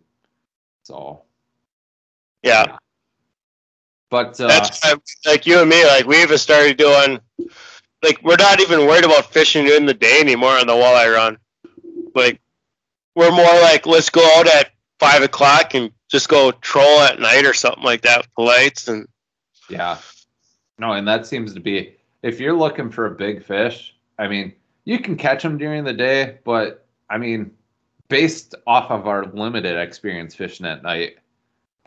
So 0.83 1.23
Yeah. 2.43 2.77
but 4.09 4.39
uh 4.39 4.47
That's 4.47 4.83
why, 4.83 4.95
like 5.25 5.45
you 5.45 5.59
and 5.59 5.69
me, 5.69 5.85
like 5.85 6.05
we 6.05 6.21
even 6.21 6.37
started 6.37 6.77
doing, 6.77 7.19
like 8.03 8.19
we're 8.23 8.37
not 8.37 8.59
even 8.61 8.87
worried 8.87 9.05
about 9.05 9.31
fishing 9.31 9.67
in 9.67 9.85
the 9.85 9.93
day 9.93 10.19
anymore 10.19 10.57
on 10.57 10.67
the 10.67 10.73
walleye 10.73 11.13
run. 11.13 11.37
Like 12.15 12.39
we're 13.15 13.31
more 13.31 13.45
like, 13.61 13.85
let's 13.85 14.09
go 14.09 14.25
out 14.37 14.47
at 14.47 14.71
five 14.99 15.21
o'clock 15.21 15.73
and 15.73 15.91
just 16.09 16.29
go 16.29 16.51
troll 16.51 16.99
at 17.01 17.19
night 17.19 17.45
or 17.45 17.53
something 17.53 17.83
like 17.83 18.01
that 18.01 18.19
with 18.19 18.29
the 18.37 18.43
lights. 18.43 18.87
And 18.87 19.07
Yeah. 19.69 19.97
No, 20.77 20.93
and 20.93 21.07
that 21.07 21.27
seems 21.27 21.53
to 21.53 21.59
be 21.59 21.95
if 22.23 22.39
you're 22.39 22.53
looking 22.53 22.89
for 22.89 23.05
a 23.05 23.11
big 23.11 23.43
fish, 23.43 23.95
I 24.17 24.27
mean, 24.27 24.53
you 24.85 24.99
can 24.99 25.15
catch 25.15 25.43
them 25.43 25.57
during 25.57 25.83
the 25.83 25.93
day, 25.93 26.39
but 26.43 26.85
I 27.09 27.17
mean, 27.17 27.51
based 28.07 28.55
off 28.67 28.91
of 28.91 29.07
our 29.07 29.25
limited 29.25 29.77
experience 29.77 30.35
fishing 30.35 30.65
at 30.65 30.83
night, 30.83 31.17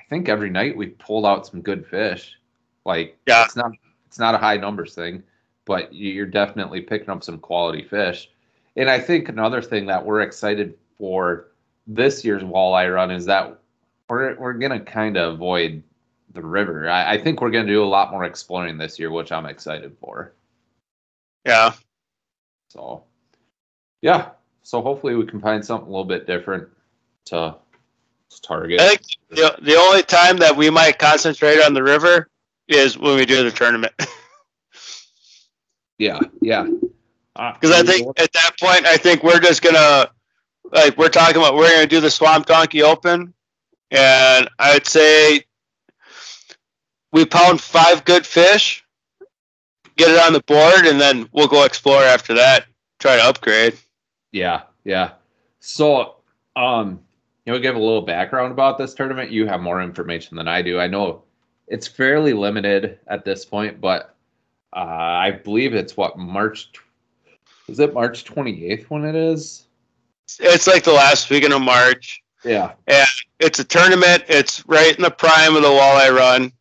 I 0.02 0.08
think 0.08 0.28
every 0.28 0.50
night 0.50 0.76
we 0.76 0.88
pulled 0.88 1.24
out 1.24 1.46
some 1.46 1.62
good 1.62 1.86
fish. 1.86 2.36
Like, 2.84 3.18
Yeah. 3.26 3.44
it's 3.44 3.56
not 3.56 3.72
it's 4.06 4.18
not 4.18 4.34
a 4.34 4.38
high 4.38 4.58
numbers 4.58 4.94
thing, 4.94 5.22
but 5.64 5.90
you- 5.92 6.12
you're 6.12 6.26
definitely 6.26 6.82
picking 6.82 7.08
up 7.08 7.24
some 7.24 7.38
quality 7.38 7.82
fish. 7.82 8.30
And 8.76 8.90
I 8.90 8.98
think 9.00 9.30
another 9.30 9.62
thing 9.62 9.86
that 9.86 10.04
we're 10.04 10.20
excited 10.20 10.76
for 10.98 11.48
this 11.86 12.22
year's 12.24 12.42
walleye 12.42 12.92
run 12.94 13.10
is 13.10 13.24
that 13.26 13.58
we're 14.10 14.34
we're 14.38 14.52
gonna 14.52 14.80
kind 14.80 15.16
of 15.16 15.34
avoid 15.34 15.82
the 16.34 16.42
river. 16.42 16.88
I, 16.90 17.12
I 17.14 17.18
think 17.22 17.40
we're 17.40 17.50
gonna 17.50 17.66
do 17.66 17.82
a 17.82 17.86
lot 17.86 18.10
more 18.10 18.24
exploring 18.24 18.76
this 18.76 18.98
year, 18.98 19.10
which 19.10 19.32
I'm 19.32 19.46
excited 19.46 19.96
for. 19.98 20.32
yeah, 21.46 21.72
So, 22.68 23.04
yeah. 24.02 24.30
So 24.62 24.80
hopefully 24.82 25.16
we 25.16 25.26
can 25.26 25.40
find 25.40 25.64
something 25.64 25.88
a 25.88 25.90
little 25.90 26.04
bit 26.04 26.26
different 26.26 26.68
to 27.26 27.56
target. 28.40 28.80
I 28.80 28.88
think 28.88 29.02
the, 29.30 29.56
the 29.62 29.76
only 29.76 30.02
time 30.02 30.36
that 30.38 30.56
we 30.56 30.70
might 30.70 30.98
concentrate 30.98 31.60
on 31.60 31.74
the 31.74 31.82
river 31.82 32.28
is 32.68 32.98
when 32.98 33.16
we 33.16 33.26
do 33.26 33.42
the 33.42 33.50
tournament. 33.50 33.92
Yeah, 35.98 36.18
yeah. 36.40 36.66
Uh, 37.36 37.52
Because 37.52 37.70
I 37.70 37.84
think 37.84 38.08
at 38.18 38.32
that 38.32 38.50
point, 38.60 38.84
I 38.86 38.96
think 38.96 39.22
we're 39.22 39.38
just 39.38 39.62
gonna 39.62 40.10
like 40.72 40.98
we're 40.98 41.08
talking 41.08 41.36
about 41.36 41.54
we're 41.54 41.70
gonna 41.70 41.86
do 41.86 42.00
the 42.00 42.10
Swamp 42.10 42.46
Donkey 42.46 42.82
Open, 42.82 43.32
and 43.92 44.48
I'd 44.58 44.86
say 44.86 45.44
we 47.12 47.24
pound 47.24 47.60
five 47.60 48.04
good 48.04 48.26
fish, 48.26 48.84
get 49.96 50.10
it 50.10 50.20
on 50.20 50.32
the 50.32 50.42
board, 50.42 50.86
and 50.86 51.00
then 51.00 51.28
we'll 51.32 51.46
go 51.46 51.64
explore 51.64 52.02
after 52.02 52.34
that. 52.34 52.66
Try 52.98 53.16
to 53.16 53.22
upgrade. 53.22 53.78
Yeah, 54.32 54.62
yeah. 54.82 55.12
So, 55.60 56.16
um, 56.56 57.00
you 57.44 57.52
know, 57.52 57.58
give 57.58 57.74
a 57.74 57.78
little 57.78 58.02
background 58.02 58.52
about 58.52 58.78
this 58.78 58.94
tournament. 58.94 59.30
You 59.30 59.46
have 59.46 59.60
more 59.60 59.82
information 59.82 60.36
than 60.36 60.48
I 60.48 60.62
do. 60.62 60.78
I 60.78 60.86
know 60.86 61.22
it's 61.66 61.86
fairly 61.88 62.32
limited 62.32 62.98
at 63.08 63.24
this 63.24 63.44
point, 63.44 63.80
but 63.80 64.14
uh, 64.74 64.78
I 64.80 65.30
believe 65.32 65.74
it's 65.74 65.96
what 65.96 66.18
March. 66.18 66.70
Is 67.68 67.78
it 67.80 67.94
March 67.94 68.24
twenty 68.24 68.66
eighth 68.66 68.90
when 68.90 69.04
it 69.04 69.14
is? 69.14 69.66
It's 70.40 70.66
like 70.66 70.84
the 70.84 70.92
last 70.92 71.30
weekend 71.30 71.52
of 71.52 71.62
March. 71.62 72.22
Yeah, 72.44 72.72
And 72.88 73.06
It's 73.38 73.60
a 73.60 73.64
tournament. 73.64 74.24
It's 74.28 74.66
right 74.66 74.96
in 74.96 75.02
the 75.02 75.10
prime 75.10 75.54
of 75.54 75.62
the 75.62 75.68
walleye 75.68 76.10
run, 76.10 76.52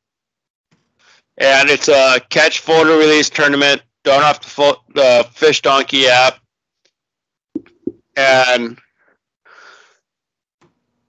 and 1.40 1.70
it's 1.70 1.88
a 1.88 2.20
catch 2.30 2.60
photo 2.60 2.98
release 3.00 3.30
tournament 3.32 3.82
off 4.08 4.42
the, 4.42 4.48
fo- 4.48 4.84
the 4.94 5.28
Fish 5.32 5.62
Donkey 5.62 6.08
app. 6.08 6.40
And 8.16 8.78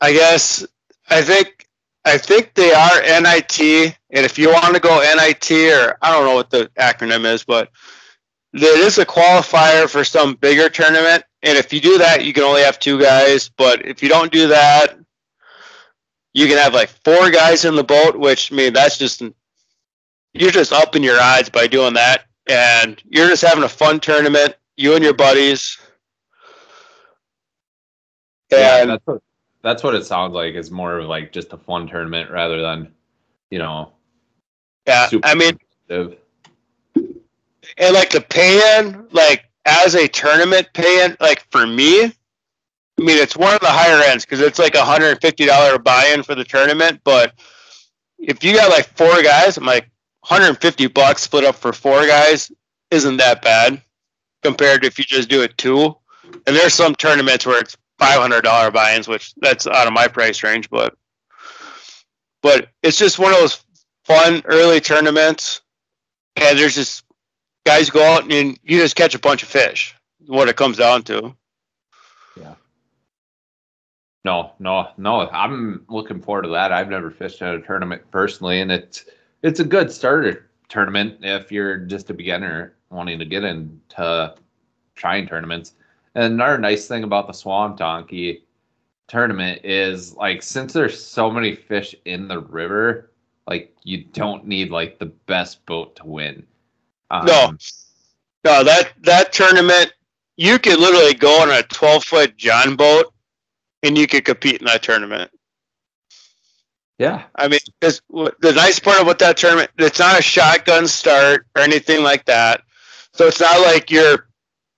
I 0.03 0.13
guess 0.13 0.67
I 1.09 1.23
think 1.23 1.69
I 2.05 2.19
think 2.19 2.55
they 2.55 2.73
are 2.73 3.03
NIT, 3.03 3.61
and 3.61 4.27
if 4.27 4.39
you 4.39 4.53
want 4.53 4.75
to 4.75 4.81
go 4.81 5.01
NIT 5.01 5.51
or 5.73 5.97
I 6.03 6.13
don't 6.13 6.27
know 6.27 6.35
what 6.35 6.51
the 6.51 6.71
acronym 6.79 7.25
is, 7.25 7.45
but 7.45 7.71
it 8.53 8.63
is 8.63 8.99
a 8.99 9.07
qualifier 9.07 9.89
for 9.89 10.05
some 10.05 10.35
bigger 10.35 10.69
tournament. 10.69 11.25
And 11.45 11.57
if 11.57 11.73
you 11.73 11.81
do 11.81 11.99
that, 11.99 12.25
you 12.25 12.33
can 12.33 12.43
only 12.45 12.63
have 12.63 12.81
two 12.81 13.01
guys. 13.01 13.49
But 13.49 13.87
if 13.87 14.03
you 14.03 14.09
don't 14.09 14.33
do 14.33 14.49
that, 14.49 14.99
you 16.35 16.49
can 16.49 16.59
have 16.59 16.75
like 16.75 16.91
four 17.05 17.31
guys 17.31 17.65
in 17.65 17.77
the 17.77 17.85
boat, 17.85 18.17
which 18.19 18.53
I 18.53 18.57
mean 18.57 18.73
that's 18.73 18.99
just 18.99 19.23
you're 20.35 20.51
just 20.51 20.73
upping 20.73 21.05
your 21.05 21.21
odds 21.21 21.51
by 21.51 21.69
doing 21.69 21.95
that, 21.95 22.27
and 22.49 23.01
you're 23.05 23.29
just 23.29 23.43
having 23.45 23.65
a 23.65 23.69
fun 23.69 24.01
tournament. 24.01 24.57
You 24.77 24.95
and 24.97 25.05
your 25.05 25.15
buddies, 25.15 25.79
yeah. 28.51 28.85
That's 28.87 29.07
what 29.07 29.23
that's 29.63 29.83
what 29.83 29.95
it 29.95 30.05
sounds 30.05 30.35
like. 30.35 30.55
It's 30.55 30.71
more 30.71 30.99
of 30.99 31.07
like 31.07 31.33
just 31.33 31.53
a 31.53 31.57
fun 31.57 31.89
tournament 31.89 32.31
rather 32.31 32.61
than, 32.61 32.93
you 33.51 33.59
know, 33.59 33.93
yeah, 34.87 35.09
I 35.23 35.35
mean, 35.35 35.59
competitive. 35.89 36.19
and 37.77 37.95
like 37.95 38.11
the 38.11 38.21
pay-in, 38.21 39.07
like 39.13 39.45
as 39.65 39.95
a 39.95 40.09
tournament 40.09 40.69
pay-in, 40.75 41.17
like 41.21 41.47
for 41.51 41.67
me, 41.67 42.05
I 42.05 42.11
mean 42.99 43.19
it's 43.19 43.37
one 43.37 43.55
of 43.55 43.61
the 43.61 43.69
higher 43.69 44.03
ends 44.05 44.25
because 44.25 44.41
it's 44.41 44.59
like 44.59 44.75
a 44.75 44.85
hundred 44.85 45.11
and 45.11 45.21
fifty 45.21 45.47
dollar 45.47 45.79
buy-in 45.79 46.25
for 46.25 46.35
the 46.35 46.45
tournament. 46.45 47.01
But 47.05 47.35
if 48.19 48.43
you 48.43 48.55
got 48.55 48.71
like 48.71 48.87
four 48.87 49.23
guys, 49.23 49.57
I'm 49.57 49.65
like 49.65 49.89
150 50.29 50.87
bucks 50.89 51.23
split 51.23 51.45
up 51.45 51.57
for 51.57 51.73
four 51.73 52.07
guys 52.07 52.51
isn't 52.91 53.17
that 53.17 53.43
bad 53.43 53.83
compared 54.43 54.83
to 54.83 54.87
if 54.87 54.99
you 54.99 55.05
just 55.05 55.29
do 55.29 55.43
it 55.43 55.57
two. 55.59 55.97
And 56.47 56.57
there's 56.57 56.75
some 56.75 56.95
tournaments 56.95 57.47
where 57.47 57.59
it's 57.59 57.77
five 57.99 58.21
hundred 58.21 58.43
dollar 58.43 58.71
buy-ins, 58.71 59.09
which 59.09 59.35
that's 59.37 59.67
out 59.67 59.87
of 59.87 59.93
my 59.93 60.09
price 60.09 60.43
range, 60.43 60.71
but 60.71 60.95
but 62.43 62.69
it's 62.83 62.99
just 62.99 63.19
one 63.19 63.33
of 63.33 63.39
those 63.39 63.65
fun 64.05 64.43
early 64.47 64.81
tournaments. 64.81 65.61
And 66.37 66.59
there's 66.59 66.75
just 66.75 67.05
guys 67.65 67.91
go 67.91 68.03
out 68.03 68.31
and 68.31 68.59
you 68.63 68.79
just 68.79 68.97
catch 68.97 69.15
a 69.15 69.19
bunch 69.19 69.43
of 69.43 69.49
fish. 69.49 69.95
What 70.27 70.49
it 70.49 70.57
comes 70.57 70.77
down 70.77 71.03
to. 71.05 71.35
Yeah. 72.37 72.55
No, 74.25 74.53
no, 74.59 74.89
no. 74.97 75.29
I'm 75.29 75.85
looking 75.89 76.21
forward 76.21 76.43
to 76.43 76.49
that. 76.51 76.73
I've 76.73 76.89
never 76.89 77.11
fished 77.11 77.43
at 77.43 77.55
a 77.55 77.61
tournament 77.61 78.03
personally, 78.11 78.61
and 78.61 78.71
it's 78.71 79.05
it's 79.43 79.61
a 79.61 79.65
good 79.65 79.91
starter 79.91 80.49
tournament 80.69 81.19
if 81.23 81.51
you're 81.51 81.77
just 81.77 82.09
a 82.11 82.15
beginner 82.15 82.75
wanting 82.91 83.19
to 83.19 83.25
get 83.25 83.45
into 83.45 84.35
trying 84.95 85.27
tournaments. 85.27 85.75
And 86.15 86.35
another 86.35 86.59
nice 86.59 86.87
thing 86.87 87.05
about 87.05 87.27
the 87.27 87.33
Swamp 87.33 87.79
Donkey 87.79 88.45
tournament 89.09 89.65
is 89.65 90.15
like 90.15 90.43
since 90.43 90.73
there's 90.73 91.03
so 91.03 91.31
many 91.31 91.55
fish 91.55 91.95
in 92.05 92.29
the 92.29 92.41
river, 92.41 93.11
like 93.47 93.75
you 93.83 94.05
don't 94.05 94.47
need 94.47 94.71
like 94.71 94.99
the 94.99 95.07
best 95.07 95.65
boat 95.67 95.97
to 95.97 96.07
win. 96.07 96.47
Um, 97.11 97.27
No. 97.27 97.53
No, 98.45 98.65
that 98.65 98.93
that 99.03 99.33
tournament 99.33 99.93
you 100.37 100.59
could 100.59 100.81
literally 100.81 101.15
go 101.15 101.43
on 101.43 101.51
a 101.51 101.63
12 101.63 102.05
foot 102.05 102.37
John 102.37 102.75
boat 102.75 103.13
and 103.83 103.97
you 103.97 104.07
could 104.07 104.25
compete 104.25 104.61
in 104.61 104.67
that 104.67 104.83
tournament. 104.83 105.31
Yeah. 106.99 107.25
I 107.35 107.49
mean, 107.49 107.61
the 107.81 108.53
nice 108.55 108.79
part 108.79 109.01
about 109.01 109.19
that 109.19 109.37
tournament, 109.37 109.71
it's 109.79 109.99
not 109.99 110.19
a 110.19 110.23
shotgun 110.23 110.87
start 110.87 111.47
or 111.57 111.63
anything 111.63 112.03
like 112.03 112.25
that. 112.27 112.63
So 113.13 113.27
it's 113.27 113.41
not 113.41 113.61
like 113.61 113.91
you're 113.91 114.29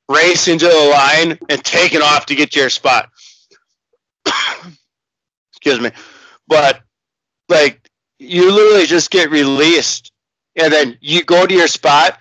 racing 0.08 0.58
to 0.58 0.66
the 0.66 0.90
line 0.92 1.38
and 1.48 1.64
taking 1.64 2.02
off 2.02 2.26
to 2.26 2.34
get 2.34 2.52
to 2.52 2.60
your 2.60 2.70
spot. 2.70 3.08
Excuse 5.52 5.80
me. 5.80 5.90
But 6.46 6.82
like 7.48 7.88
you 8.18 8.50
literally 8.52 8.86
just 8.86 9.10
get 9.10 9.30
released 9.30 10.12
and 10.56 10.72
then 10.72 10.98
you 11.00 11.24
go 11.24 11.46
to 11.46 11.54
your 11.54 11.68
spot. 11.68 12.18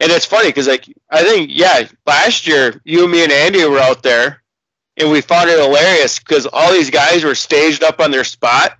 And 0.00 0.12
it's 0.12 0.26
funny 0.26 0.48
because 0.48 0.68
like 0.68 0.86
I 1.10 1.24
think 1.24 1.50
yeah, 1.52 1.88
last 2.06 2.46
year 2.46 2.80
you, 2.84 3.08
me, 3.08 3.24
and 3.24 3.32
Andy 3.32 3.64
were 3.64 3.78
out 3.78 4.02
there, 4.02 4.42
and 4.96 5.10
we 5.10 5.20
found 5.20 5.50
it 5.50 5.58
hilarious 5.58 6.18
because 6.18 6.46
all 6.46 6.72
these 6.72 6.90
guys 6.90 7.24
were 7.24 7.34
staged 7.34 7.82
up 7.82 8.00
on 8.00 8.12
their 8.12 8.24
spot, 8.24 8.78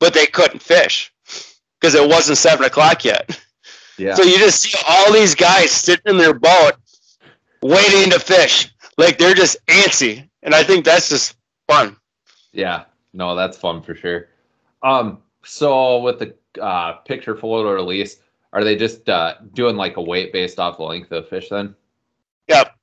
but 0.00 0.14
they 0.14 0.26
couldn't 0.26 0.62
fish 0.62 1.12
because 1.80 1.94
it 1.94 2.08
wasn't 2.08 2.38
seven 2.38 2.64
o'clock 2.64 3.04
yet. 3.04 3.38
Yeah. 3.98 4.14
So 4.14 4.22
you 4.22 4.38
just 4.38 4.62
see 4.62 4.78
all 4.88 5.12
these 5.12 5.34
guys 5.34 5.70
sitting 5.70 6.12
in 6.12 6.16
their 6.16 6.32
boat, 6.32 6.72
waiting 7.62 8.10
to 8.10 8.20
fish, 8.20 8.72
like 8.98 9.18
they're 9.18 9.34
just 9.34 9.56
antsy, 9.66 10.28
and 10.42 10.54
I 10.54 10.62
think 10.62 10.84
that's 10.84 11.08
just 11.08 11.36
fun. 11.68 11.96
Yeah. 12.52 12.84
no, 13.12 13.34
that's 13.34 13.56
fun 13.56 13.82
for 13.82 13.94
sure. 13.94 14.28
Um, 14.82 15.18
so 15.44 16.00
with 16.00 16.18
the 16.18 16.34
uh, 16.62 16.92
picture 17.04 17.36
photo 17.36 17.72
release, 17.72 18.18
are 18.52 18.64
they 18.64 18.76
just 18.76 19.08
uh, 19.08 19.34
doing 19.54 19.76
like 19.76 19.96
a 19.96 20.02
weight 20.02 20.32
based 20.32 20.58
off 20.58 20.76
the 20.76 20.82
length 20.82 21.10
of 21.12 21.24
the 21.24 21.30
fish 21.30 21.48
then? 21.48 21.74
Yep. 22.48 22.74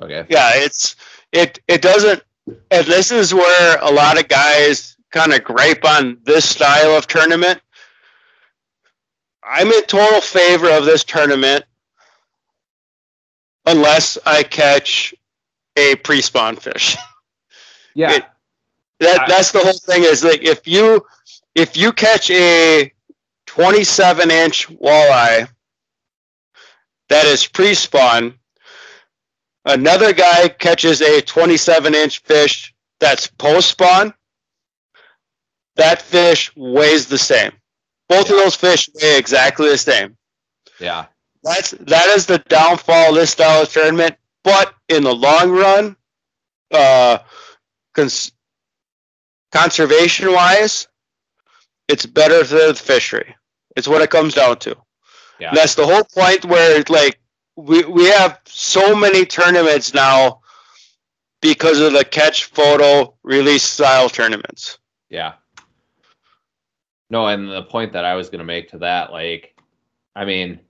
Okay. 0.00 0.26
Yeah, 0.28 0.50
it's 0.54 0.96
it 1.32 1.58
it 1.66 1.82
doesn't 1.82 2.22
and 2.70 2.86
this 2.86 3.10
is 3.10 3.34
where 3.34 3.78
a 3.80 3.90
lot 3.90 4.18
of 4.18 4.28
guys 4.28 4.96
kind 5.10 5.32
of 5.32 5.44
gripe 5.44 5.84
on 5.84 6.18
this 6.24 6.48
style 6.48 6.96
of 6.96 7.06
tournament. 7.06 7.60
I'm 9.42 9.68
in 9.68 9.84
total 9.84 10.20
favor 10.20 10.70
of 10.70 10.84
this 10.84 11.04
tournament 11.04 11.64
unless 13.68 14.18
I 14.26 14.42
catch 14.42 15.14
a 15.76 15.94
pre-spawn 15.96 16.56
fish. 16.56 16.96
Yeah. 17.94 18.12
It- 18.12 18.24
That 19.00 19.20
I- 19.20 19.26
that's 19.28 19.52
the 19.52 19.60
whole 19.60 19.78
thing 19.78 20.02
is 20.04 20.24
like 20.24 20.42
if 20.42 20.66
you 20.66 21.06
if 21.54 21.76
you 21.76 21.92
catch 21.92 22.30
a 22.30 22.92
27 23.46 24.30
inch 24.30 24.68
walleye 24.68 25.48
that 27.08 27.24
is 27.26 27.46
pre-spawn, 27.46 28.38
another 29.64 30.12
guy 30.12 30.48
catches 30.48 31.00
a 31.00 31.20
27 31.22 31.94
inch 31.94 32.20
fish 32.22 32.74
that's 33.00 33.26
post-spawn, 33.28 34.12
that 35.76 36.02
fish 36.02 36.50
weighs 36.56 37.06
the 37.06 37.18
same. 37.18 37.52
Both 38.08 38.30
of 38.30 38.36
those 38.36 38.56
fish 38.56 38.88
weigh 39.00 39.16
exactly 39.18 39.68
the 39.68 39.78
same. 39.78 40.16
yeah. 40.80 41.06
That's 41.42 41.70
that 41.72 42.06
is 42.16 42.26
the 42.26 42.38
downfall 42.38 43.10
of 43.10 43.14
this 43.14 43.30
style 43.30 43.62
of 43.62 43.72
tournament. 43.72 44.16
But 44.42 44.74
in 44.88 45.04
the 45.04 45.14
long 45.14 45.50
run, 45.50 45.96
uh, 46.70 47.18
cons- 47.94 48.32
conservation 49.52 50.32
wise, 50.32 50.88
it's 51.88 52.06
better 52.06 52.44
for 52.44 52.54
the 52.54 52.74
fishery. 52.74 53.34
It's 53.76 53.88
what 53.88 54.02
it 54.02 54.10
comes 54.10 54.34
down 54.34 54.58
to. 54.60 54.76
Yeah. 55.38 55.52
That's 55.54 55.74
the 55.74 55.86
whole 55.86 56.04
point 56.04 56.44
where 56.44 56.82
like 56.88 57.20
we 57.56 57.84
we 57.84 58.06
have 58.06 58.40
so 58.46 58.94
many 58.96 59.24
tournaments 59.24 59.94
now 59.94 60.40
because 61.40 61.80
of 61.80 61.92
the 61.92 62.04
catch 62.04 62.44
photo 62.44 63.14
release 63.22 63.62
style 63.62 64.08
tournaments. 64.08 64.78
Yeah. 65.08 65.34
No, 67.10 67.26
and 67.26 67.48
the 67.48 67.62
point 67.62 67.92
that 67.92 68.04
I 68.04 68.14
was 68.14 68.28
going 68.28 68.40
to 68.40 68.44
make 68.44 68.70
to 68.70 68.78
that, 68.78 69.12
like, 69.12 69.54
I 70.14 70.24
mean, 70.24 70.60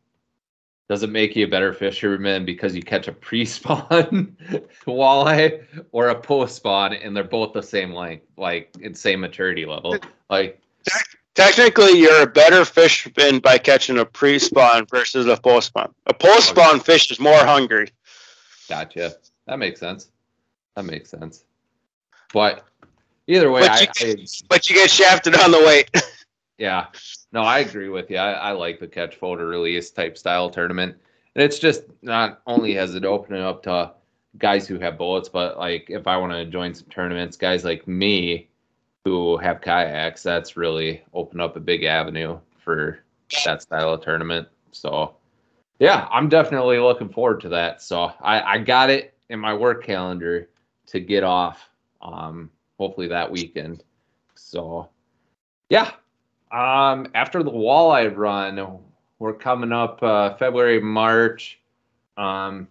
does 0.89 1.03
it 1.03 1.11
make 1.11 1.37
you 1.37 1.45
a 1.45 1.49
better 1.49 1.73
fisherman 1.73 2.45
because 2.45 2.75
you 2.75 2.83
catch 2.83 3.09
a 3.09 3.13
pre-spawn 3.13 4.37
walleye 4.87 5.65
or 5.93 6.09
a 6.09 6.21
post-spawn, 6.21 6.95
and 6.95 7.17
they're 7.17 7.25
both 7.25 7.53
the 7.53 7.63
same 7.63 7.93
length, 7.93 8.25
like, 8.37 8.71
it's 8.81 9.01
same 9.01 9.21
maturity 9.21 9.67
level? 9.67 9.97
Like, 10.31 10.61
Technically, 11.35 12.01
you're 12.01 12.23
a 12.23 12.27
better 12.27 12.65
fisherman 12.65 13.39
by 13.39 13.59
catching 13.59 13.99
a 13.99 14.05
pre-spawn 14.05 14.87
versus 14.87 15.27
a 15.27 15.37
post-spawn. 15.37 15.95
A 16.07 16.15
post-spawn 16.15 16.81
fish 16.81 17.13
is 17.13 17.21
more 17.21 17.39
hungry. 17.45 17.89
gotcha. 18.69 19.15
That 19.47 19.61
makes 19.61 19.79
sense. 19.79 20.09
That 20.75 20.85
makes 20.85 21.11
sense. 21.11 21.45
But 22.33 22.67
either 23.29 23.53
way, 23.53 23.61
But 23.61 23.71
I, 23.71 23.81
you 24.05 24.13
I 24.13 24.27
but 24.49 24.69
you 24.69 24.75
get 24.75 24.91
shafted 24.91 25.37
on 25.37 25.51
the 25.53 25.63
weight. 25.65 25.91
Yeah. 26.59 26.87
No, 27.33 27.43
I 27.43 27.59
agree 27.59 27.89
with 27.89 28.11
you. 28.11 28.17
I, 28.17 28.33
I 28.33 28.53
like 28.53 28.81
the 28.81 28.87
catch 28.87 29.17
photo 29.17 29.45
release 29.45 29.91
type 29.91 30.17
style 30.17 30.49
tournament. 30.49 30.97
And 31.35 31.43
it's 31.43 31.59
just 31.59 31.83
not 32.03 32.41
only 32.47 32.75
has 32.75 32.95
it 32.95 33.05
opened 33.05 33.39
up 33.39 33.63
to 33.65 33.93
guys 34.39 34.67
who 34.67 34.79
have 34.79 34.99
bullets, 34.99 35.29
but 35.29 35.59
like 35.59 35.87
if 35.89 36.07
I 36.07 36.17
want 36.17 36.33
to 36.33 36.45
join 36.47 36.75
some 36.75 36.89
tournaments, 36.89 37.37
guys 37.37 37.65
like 37.65 37.87
me 37.87 38.49
who 39.05 39.37
have 39.39 39.61
kayaks, 39.61 40.23
that's 40.23 40.57
really 40.57 41.03
opened 41.13 41.41
up 41.41 41.57
a 41.57 41.61
big 41.61 41.85
avenue 41.85 42.39
for 42.59 43.01
that 43.45 43.63
style 43.63 43.95
of 43.95 44.03
tournament. 44.03 44.49
So 44.73 45.17
yeah, 45.79 46.09
I'm 46.11 46.29
definitely 46.29 46.79
looking 46.79 47.09
forward 47.09 47.41
to 47.43 47.49
that. 47.51 47.83
So 47.83 48.13
I, 48.21 48.41
I 48.55 48.59
got 48.59 48.91
it 48.91 49.15
in 49.29 49.39
my 49.39 49.55
work 49.55 49.85
calendar 49.85 50.49
to 50.87 51.01
get 51.01 51.25
off 51.25 51.69
um 52.01 52.51
hopefully 52.79 53.09
that 53.09 53.31
weekend. 53.31 53.85
So 54.35 54.89
yeah, 55.69 55.93
um, 56.51 57.09
after 57.15 57.43
the 57.43 57.51
walleye 57.51 58.15
run, 58.15 58.81
we're 59.19 59.35
coming 59.35 59.73
up 59.73 60.03
uh, 60.03 60.35
February, 60.37 60.81
March. 60.81 61.59
Um, 62.17 62.69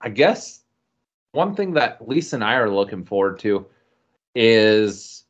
I 0.00 0.08
guess 0.08 0.60
one 1.32 1.54
thing 1.54 1.74
that 1.74 2.06
Lisa 2.06 2.36
and 2.36 2.44
I 2.44 2.54
are 2.54 2.70
looking 2.70 3.04
forward 3.04 3.38
to 3.40 3.66
is 4.34 5.24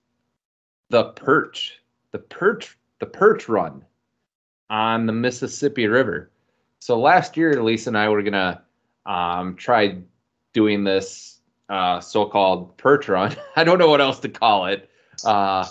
the 0.88 1.04
perch, 1.12 1.80
the 2.12 2.18
perch, 2.18 2.76
the 2.98 3.06
perch 3.06 3.48
run 3.48 3.84
on 4.68 5.06
the 5.06 5.12
Mississippi 5.12 5.86
River. 5.86 6.30
So 6.78 6.98
last 6.98 7.36
year, 7.36 7.62
Lisa 7.62 7.90
and 7.90 7.98
I 7.98 8.08
were 8.08 8.22
gonna 8.22 8.62
um, 9.06 9.56
try 9.56 9.98
doing 10.52 10.84
this 10.84 11.40
uh, 11.68 12.00
so-called 12.00 12.76
perch 12.76 13.08
run. 13.08 13.36
I 13.56 13.64
don't 13.64 13.78
know 13.78 13.88
what 13.88 14.00
else 14.00 14.20
to 14.20 14.28
call 14.28 14.66
it. 14.66 14.88
Uh, 15.24 15.66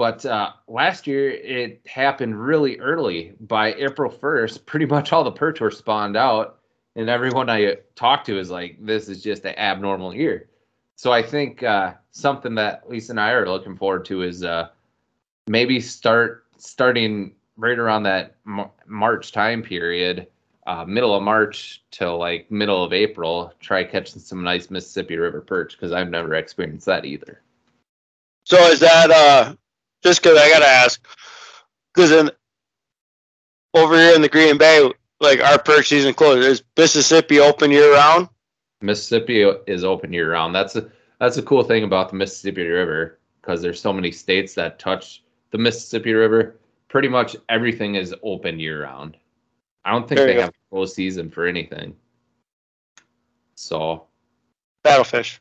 but 0.00 0.24
uh, 0.24 0.52
last 0.66 1.06
year 1.06 1.28
it 1.28 1.82
happened 1.86 2.42
really 2.42 2.80
early. 2.80 3.34
By 3.38 3.74
April 3.74 4.10
1st, 4.10 4.64
pretty 4.64 4.86
much 4.86 5.12
all 5.12 5.22
the 5.22 5.30
perch 5.30 5.60
were 5.60 5.70
spawned 5.70 6.16
out. 6.16 6.60
And 6.96 7.10
everyone 7.10 7.50
I 7.50 7.76
talked 7.96 8.24
to 8.24 8.38
is 8.38 8.48
like, 8.48 8.78
this 8.80 9.10
is 9.10 9.22
just 9.22 9.44
an 9.44 9.58
abnormal 9.58 10.14
year. 10.14 10.48
So 10.96 11.12
I 11.12 11.22
think 11.22 11.62
uh, 11.62 11.92
something 12.12 12.54
that 12.54 12.88
Lisa 12.88 13.12
and 13.12 13.20
I 13.20 13.32
are 13.32 13.46
looking 13.46 13.76
forward 13.76 14.06
to 14.06 14.22
is 14.22 14.42
uh, 14.42 14.70
maybe 15.48 15.80
start 15.80 16.46
starting 16.56 17.34
right 17.58 17.78
around 17.78 18.04
that 18.04 18.36
Mar- 18.46 18.70
March 18.86 19.32
time 19.32 19.62
period, 19.62 20.28
uh, 20.66 20.86
middle 20.86 21.14
of 21.14 21.22
March 21.22 21.82
till 21.90 22.16
like 22.16 22.50
middle 22.50 22.82
of 22.82 22.94
April, 22.94 23.52
try 23.60 23.84
catching 23.84 24.22
some 24.22 24.42
nice 24.42 24.70
Mississippi 24.70 25.18
River 25.18 25.42
perch 25.42 25.72
because 25.72 25.92
I've 25.92 26.08
never 26.08 26.36
experienced 26.36 26.86
that 26.86 27.04
either. 27.04 27.42
So 28.44 28.56
is 28.68 28.80
that 28.80 29.10
uh 29.10 29.54
just 30.02 30.22
because 30.22 30.38
I 30.38 30.48
gotta 30.50 30.66
ask? 30.66 31.04
Because 31.94 32.12
in 32.12 32.30
over 33.74 33.94
here 33.96 34.14
in 34.14 34.22
the 34.22 34.28
Green 34.28 34.58
Bay, 34.58 34.90
like 35.20 35.40
our 35.40 35.58
perch 35.58 35.88
season 35.88 36.14
closed. 36.14 36.46
Is 36.46 36.62
Mississippi 36.76 37.38
open 37.40 37.70
year 37.70 37.92
round? 37.94 38.28
Mississippi 38.80 39.42
is 39.66 39.84
open 39.84 40.12
year 40.12 40.32
round. 40.32 40.54
That's 40.54 40.76
a 40.76 40.90
that's 41.18 41.36
a 41.36 41.42
cool 41.42 41.62
thing 41.62 41.84
about 41.84 42.08
the 42.10 42.16
Mississippi 42.16 42.64
River 42.66 43.18
because 43.40 43.60
there's 43.62 43.80
so 43.80 43.92
many 43.92 44.10
states 44.10 44.54
that 44.54 44.78
touch 44.78 45.22
the 45.50 45.58
Mississippi 45.58 46.12
River. 46.14 46.56
Pretty 46.88 47.08
much 47.08 47.36
everything 47.48 47.94
is 47.94 48.14
open 48.22 48.58
year 48.58 48.82
round. 48.82 49.16
I 49.84 49.92
don't 49.92 50.08
think 50.08 50.18
There 50.18 50.26
they 50.26 50.40
have 50.40 50.50
a 50.50 50.70
closed 50.74 50.94
season 50.94 51.30
for 51.30 51.46
anything. 51.46 51.94
So 53.54 54.06
Paddlefish. 54.84 55.38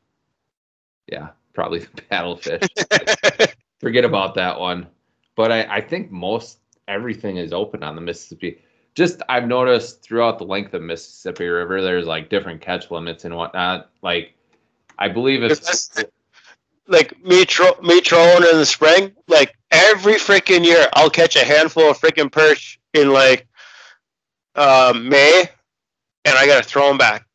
yeah, 1.07 1.29
probably 1.53 1.79
the 1.79 1.87
paddlefish. 2.11 3.53
Forget 3.79 4.05
about 4.05 4.35
that 4.35 4.59
one. 4.59 4.87
But 5.35 5.51
I, 5.51 5.77
I 5.77 5.81
think 5.81 6.11
most 6.11 6.59
everything 6.87 7.37
is 7.37 7.53
open 7.53 7.83
on 7.83 7.95
the 7.95 8.01
Mississippi. 8.01 8.61
Just 8.95 9.21
I've 9.29 9.47
noticed 9.47 10.01
throughout 10.01 10.37
the 10.37 10.43
length 10.43 10.73
of 10.73 10.81
Mississippi 10.81 11.47
River, 11.47 11.81
there's 11.81 12.05
like 12.05 12.29
different 12.29 12.61
catch 12.61 12.91
limits 12.91 13.23
and 13.23 13.35
whatnot. 13.35 13.89
Like 14.01 14.33
I 14.97 15.07
believe 15.07 15.43
if 15.43 15.61
like 16.87 17.23
me, 17.23 17.45
tro- 17.45 17.79
me 17.81 18.01
trolling 18.01 18.49
in 18.49 18.57
the 18.57 18.65
spring, 18.65 19.15
like 19.27 19.55
every 19.71 20.15
freaking 20.15 20.65
year, 20.65 20.87
I'll 20.93 21.09
catch 21.09 21.35
a 21.35 21.45
handful 21.45 21.89
of 21.89 21.99
freaking 21.99 22.31
perch 22.31 22.79
in 22.93 23.13
like 23.13 23.47
uh, 24.55 24.93
May, 24.95 25.43
and 26.25 26.37
I 26.37 26.45
gotta 26.47 26.63
throw 26.63 26.87
them 26.87 26.97
back 26.97 27.25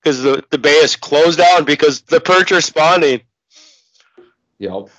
because 0.00 0.22
the, 0.22 0.44
the 0.50 0.58
bay 0.58 0.74
is 0.74 0.94
closed 0.94 1.38
down 1.38 1.64
because 1.64 2.02
the 2.02 2.20
perch 2.20 2.52
are 2.52 2.60
spawning. 2.60 3.22
Yep. 4.58 4.90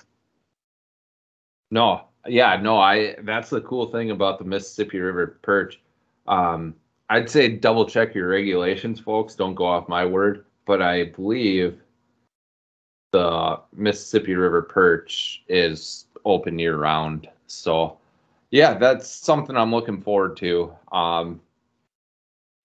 No, 1.72 2.06
yeah, 2.28 2.58
no, 2.58 2.78
I 2.78 3.16
that's 3.24 3.50
the 3.50 3.62
cool 3.62 3.88
thing 3.88 4.12
about 4.12 4.38
the 4.38 4.46
Mississippi 4.46 5.00
River 5.00 5.40
perch. 5.42 5.80
Um, 6.28 6.76
I'd 7.10 7.30
say 7.30 7.48
double 7.50 7.86
check 7.86 8.14
your 8.14 8.28
regulations, 8.30 9.00
folks. 9.00 9.36
Don't 9.36 9.56
go 9.56 9.66
off 9.66 9.90
my 9.90 10.06
word, 10.06 10.46
but 10.66 10.82
I 10.82 11.06
believe 11.06 11.80
the 13.12 13.60
Mississippi 13.74 14.36
River 14.36 14.62
perch 14.62 15.44
is 15.48 16.06
open 16.26 16.60
year 16.60 16.78
round. 16.78 17.28
So, 17.48 17.98
yeah, 18.52 18.76
that's 18.76 19.10
something 19.10 19.58
I'm 19.58 19.72
looking 19.72 20.02
forward 20.02 20.38
to. 20.38 20.74
Um, 20.92 21.42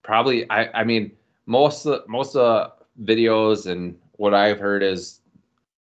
probably, 0.05 0.49
I, 0.51 0.81
I 0.81 0.85
mean, 0.85 1.13
most 1.47 1.87
of 1.87 2.09
most 2.09 2.37
of 2.37 2.73
the 2.97 3.15
videos 3.15 3.71
and 3.71 3.99
what 4.13 4.35
I've 4.35 4.59
heard 4.59 4.83
is 4.83 5.21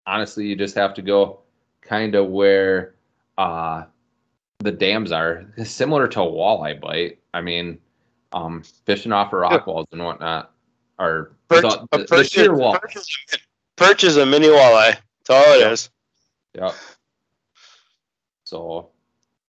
honestly, 0.08 0.48
you 0.48 0.56
just 0.56 0.76
have 0.76 0.94
to 0.96 1.02
go 1.02 1.40
kind 1.82 2.16
of 2.16 2.28
where 2.28 2.96
uh, 3.38 3.86
the 4.60 4.72
dams 4.72 5.12
are, 5.12 5.46
similar 5.64 6.08
to 6.08 6.22
a 6.22 6.26
walleye 6.26 6.80
bite. 6.80 7.20
I 7.34 7.42
mean, 7.42 7.80
um, 8.34 8.64
fishing 8.86 9.12
off 9.12 9.34
of 9.34 9.40
rock 9.40 9.68
walls 9.68 9.88
and 9.92 10.04
whatnot, 10.04 10.52
or 11.00 11.34
Perch, 11.50 11.64
the, 11.64 11.88
the, 11.92 11.98
the 11.98 12.06
perch, 12.06 12.32
sheer 12.32 12.54
is, 12.54 12.60
wall. 12.60 12.78
perch, 13.76 14.04
is, 14.04 14.18
a 14.18 14.26
mini 14.26 14.48
walleye. 14.48 14.98
That's 15.28 15.30
all 15.30 15.54
it 15.54 15.60
Yep. 15.60 15.72
is. 15.74 15.90
Yep. 16.56 16.76
So, 18.46 18.90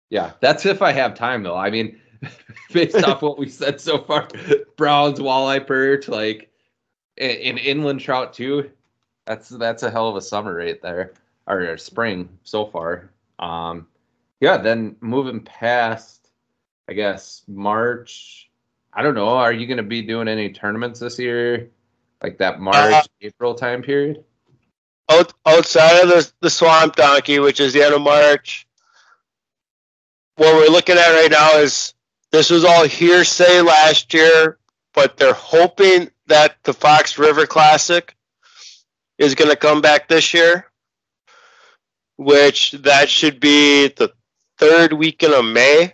yeah, 0.10 0.32
that's 0.40 0.66
if 0.66 0.82
I 0.82 0.92
have 0.92 1.16
time 1.16 1.44
though. 1.44 1.56
I 1.56 1.70
mean, 1.70 2.00
based 2.74 3.04
off 3.04 3.22
what 3.22 3.38
we 3.38 3.50
said 3.50 3.82
so 3.82 4.00
far, 4.00 4.28
Browns, 4.78 5.20
walleye 5.20 5.66
perch, 5.66 6.08
like 6.08 6.50
an 7.18 7.58
inland 7.58 8.00
trout 8.00 8.34
too. 8.34 8.72
That's 9.26 9.50
that's 9.50 9.84
a 9.84 9.92
hell 9.92 10.10
of 10.10 10.16
a 10.16 10.22
summer 10.22 10.56
right 10.56 10.82
there, 10.82 11.14
or 11.48 11.78
spring 11.78 12.30
so 12.44 12.66
far. 12.66 13.10
Um, 13.40 13.88
yeah. 14.40 14.58
Then 14.58 14.96
moving 15.02 15.42
past, 15.42 16.30
I 16.88 16.94
guess 16.94 17.44
March. 17.48 18.50
I 18.94 19.02
don't 19.02 19.16
know. 19.16 19.30
Are 19.30 19.54
you 19.54 19.66
going 19.68 19.78
to 19.78 19.84
be 19.84 20.02
doing 20.02 20.28
any 20.28 20.52
tournaments 20.52 21.00
this 21.00 21.18
year, 21.18 21.70
like 22.22 22.38
that 22.38 22.60
March 22.60 22.94
Uh, 22.94 23.02
April 23.22 23.56
time 23.56 23.82
period? 23.82 24.24
Out, 25.10 25.34
outside 25.46 26.04
of 26.04 26.10
the, 26.10 26.32
the 26.42 26.50
swamp 26.50 26.96
donkey, 26.96 27.40
which 27.40 27.60
is 27.60 27.74
the 27.74 27.84
end 27.84 27.94
of 27.94 28.02
March, 28.02 28.68
what 30.36 30.56
we're 30.56 30.72
looking 30.72 30.96
at 30.96 31.12
right 31.12 31.32
now 31.32 31.60
is 31.60 31.94
this 32.32 32.50
was 32.50 32.64
all 32.64 32.88
hearsay 32.88 33.62
last 33.62 34.14
year, 34.14 34.58
but 34.94 35.18
they're 35.18 35.34
hoping 35.34 36.10
that 36.28 36.56
the 36.64 36.74
Fox 36.74 37.18
River 37.18 37.46
Classic 37.46 38.16
is 39.18 39.36
going 39.36 39.52
to 39.52 39.58
come 39.58 39.82
back 39.82 40.08
this 40.08 40.34
year, 40.34 40.72
which 42.18 42.72
that 42.72 43.10
should 43.10 43.40
be 43.40 43.88
the 43.88 44.14
third 44.58 44.94
weekend 44.94 45.34
of 45.34 45.46
May, 45.46 45.94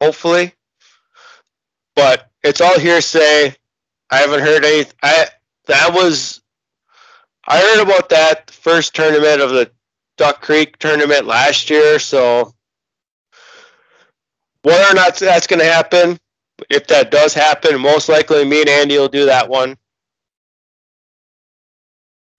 hopefully. 0.00 0.54
But 1.94 2.30
it's 2.42 2.60
all 2.60 2.78
hearsay. 2.78 3.54
I 4.10 4.16
haven't 4.16 4.40
heard 4.40 4.64
any. 4.64 4.86
I 5.02 5.26
that 5.66 5.92
was 5.92 6.40
I 7.46 7.60
heard 7.60 7.82
about 7.82 8.08
that 8.10 8.50
first 8.50 8.94
tournament 8.94 9.40
of 9.40 9.50
the 9.50 9.70
Duck 10.16 10.42
Creek 10.42 10.78
tournament 10.78 11.26
last 11.26 11.70
year, 11.70 11.98
so 11.98 12.54
whether 14.62 14.90
or 14.90 14.94
not 14.94 15.16
that's 15.16 15.46
going 15.46 15.58
to 15.60 15.66
happen, 15.66 16.18
if 16.70 16.86
that 16.86 17.10
does 17.10 17.34
happen, 17.34 17.80
most 17.80 18.08
likely 18.08 18.44
me 18.44 18.60
and 18.60 18.68
Andy 18.68 18.98
will 18.98 19.08
do 19.08 19.26
that 19.26 19.48
one. 19.48 19.76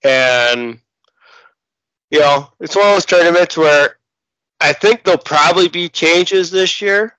And, 0.03 0.79
you 2.13 2.19
know, 2.19 2.47
it's 2.59 2.75
one 2.75 2.85
of 2.85 2.93
those 2.93 3.07
tournaments 3.07 3.57
where 3.57 3.97
I 4.61 4.71
think 4.71 5.03
there'll 5.03 5.17
probably 5.17 5.67
be 5.67 5.89
changes 5.89 6.51
this 6.51 6.79
year, 6.79 7.17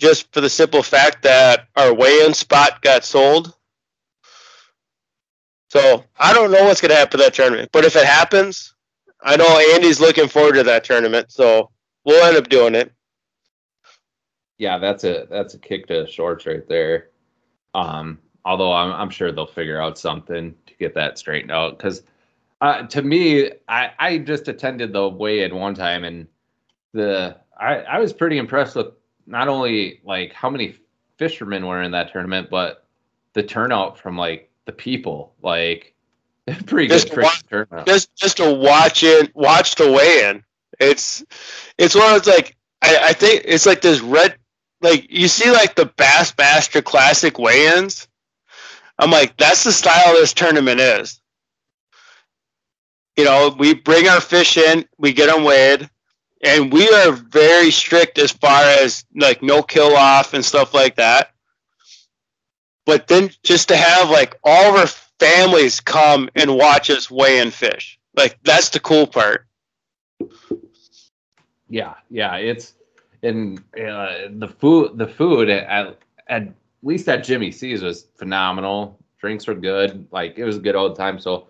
just 0.00 0.32
for 0.34 0.40
the 0.40 0.50
simple 0.50 0.82
fact 0.82 1.22
that 1.22 1.68
our 1.76 1.94
weigh 1.94 2.24
in 2.26 2.34
spot 2.34 2.82
got 2.82 3.04
sold. 3.04 3.54
So 5.70 6.04
I 6.18 6.34
don't 6.34 6.50
know 6.50 6.64
what's 6.64 6.80
going 6.80 6.90
to 6.90 6.96
happen 6.96 7.12
to 7.12 7.24
that 7.24 7.34
tournament, 7.34 7.70
but 7.72 7.84
if 7.84 7.94
it 7.94 8.04
happens, 8.04 8.74
I 9.22 9.36
know 9.36 9.62
Andy's 9.72 10.00
looking 10.00 10.26
forward 10.26 10.54
to 10.54 10.64
that 10.64 10.82
tournament, 10.82 11.30
so 11.30 11.70
we'll 12.04 12.24
end 12.24 12.36
up 12.36 12.48
doing 12.48 12.74
it. 12.74 12.92
yeah, 14.58 14.78
that's 14.78 15.04
a 15.04 15.28
that's 15.30 15.54
a 15.54 15.58
kick 15.58 15.86
to 15.86 16.08
shorts 16.08 16.44
right 16.44 16.68
there. 16.68 17.10
Um, 17.72 18.18
although 18.44 18.72
I'm 18.72 18.90
I'm 18.92 19.10
sure 19.10 19.30
they'll 19.30 19.46
figure 19.46 19.80
out 19.80 19.96
something 19.96 20.56
to 20.66 20.74
get 20.74 20.92
that 20.94 21.18
straightened 21.18 21.52
out 21.52 21.78
because 21.78 22.02
uh, 22.62 22.86
to 22.86 23.02
me, 23.02 23.50
I 23.68 23.90
I 23.98 24.18
just 24.18 24.46
attended 24.46 24.92
the 24.92 25.08
weigh-in 25.08 25.54
one 25.54 25.74
time 25.74 26.04
and 26.04 26.28
the 26.92 27.36
I 27.60 27.78
I 27.80 27.98
was 27.98 28.12
pretty 28.12 28.38
impressed 28.38 28.76
with 28.76 28.86
not 29.26 29.48
only 29.48 30.00
like 30.04 30.32
how 30.32 30.48
many 30.48 30.76
fishermen 31.18 31.66
were 31.66 31.82
in 31.82 31.90
that 31.90 32.12
tournament, 32.12 32.48
but 32.50 32.86
the 33.32 33.42
turnout 33.42 33.98
from 33.98 34.16
like 34.16 34.48
the 34.66 34.72
people, 34.72 35.34
like 35.42 35.94
pretty 36.66 36.86
good 36.86 36.94
Just 36.94 37.08
freaking 37.08 37.22
watch- 37.24 37.46
turnout. 37.50 37.86
Just 37.86 38.14
just 38.14 38.36
to 38.36 38.54
watch 38.54 39.02
it, 39.02 39.34
watch 39.34 39.74
the 39.74 39.90
weigh-in. 39.90 40.44
It's 40.78 41.24
it's 41.78 41.96
one 41.96 42.14
of 42.14 42.22
those 42.24 42.32
like 42.34 42.56
I, 42.80 43.08
I 43.08 43.12
think 43.12 43.42
it's 43.44 43.66
like 43.66 43.80
this 43.80 44.00
red 44.00 44.36
like 44.82 45.10
you 45.10 45.26
see 45.26 45.50
like 45.50 45.74
the 45.74 45.86
Bass 45.86 46.30
Bassmaster 46.32 46.82
Classic 46.84 47.38
weigh-ins. 47.40 48.06
I'm 49.00 49.10
like 49.10 49.36
that's 49.36 49.64
the 49.64 49.72
style 49.72 50.14
this 50.14 50.32
tournament 50.32 50.78
is. 50.78 51.20
You 53.16 53.24
know, 53.24 53.54
we 53.58 53.74
bring 53.74 54.08
our 54.08 54.20
fish 54.20 54.56
in, 54.56 54.86
we 54.98 55.12
get 55.12 55.32
them 55.32 55.44
weighed, 55.44 55.88
and 56.42 56.72
we 56.72 56.88
are 56.88 57.12
very 57.12 57.70
strict 57.70 58.18
as 58.18 58.32
far 58.32 58.62
as 58.64 59.04
like 59.14 59.42
no 59.42 59.62
kill 59.62 59.96
off 59.96 60.34
and 60.34 60.44
stuff 60.44 60.74
like 60.74 60.96
that. 60.96 61.32
But 62.84 63.06
then 63.06 63.30
just 63.42 63.68
to 63.68 63.76
have 63.76 64.10
like 64.10 64.38
all 64.42 64.70
of 64.70 64.80
our 64.80 64.86
families 64.86 65.80
come 65.80 66.28
and 66.34 66.56
watch 66.56 66.90
us 66.90 67.10
weigh 67.10 67.38
in 67.38 67.50
fish, 67.50 67.98
like 68.16 68.38
that's 68.42 68.70
the 68.70 68.80
cool 68.80 69.06
part. 69.06 69.46
Yeah, 71.68 71.94
yeah, 72.10 72.36
it's 72.36 72.74
and 73.22 73.58
uh, 73.74 74.28
the 74.30 74.48
food. 74.58 74.98
The 74.98 75.06
food 75.06 75.48
at 75.48 75.98
at 76.28 76.48
least 76.82 77.08
at 77.08 77.24
Jimmy 77.24 77.50
C's 77.50 77.82
was 77.82 78.06
phenomenal. 78.16 78.98
Drinks 79.18 79.46
were 79.46 79.54
good. 79.54 80.06
Like 80.10 80.38
it 80.38 80.44
was 80.44 80.56
a 80.56 80.60
good 80.60 80.74
old 80.74 80.96
time. 80.96 81.18
So 81.20 81.46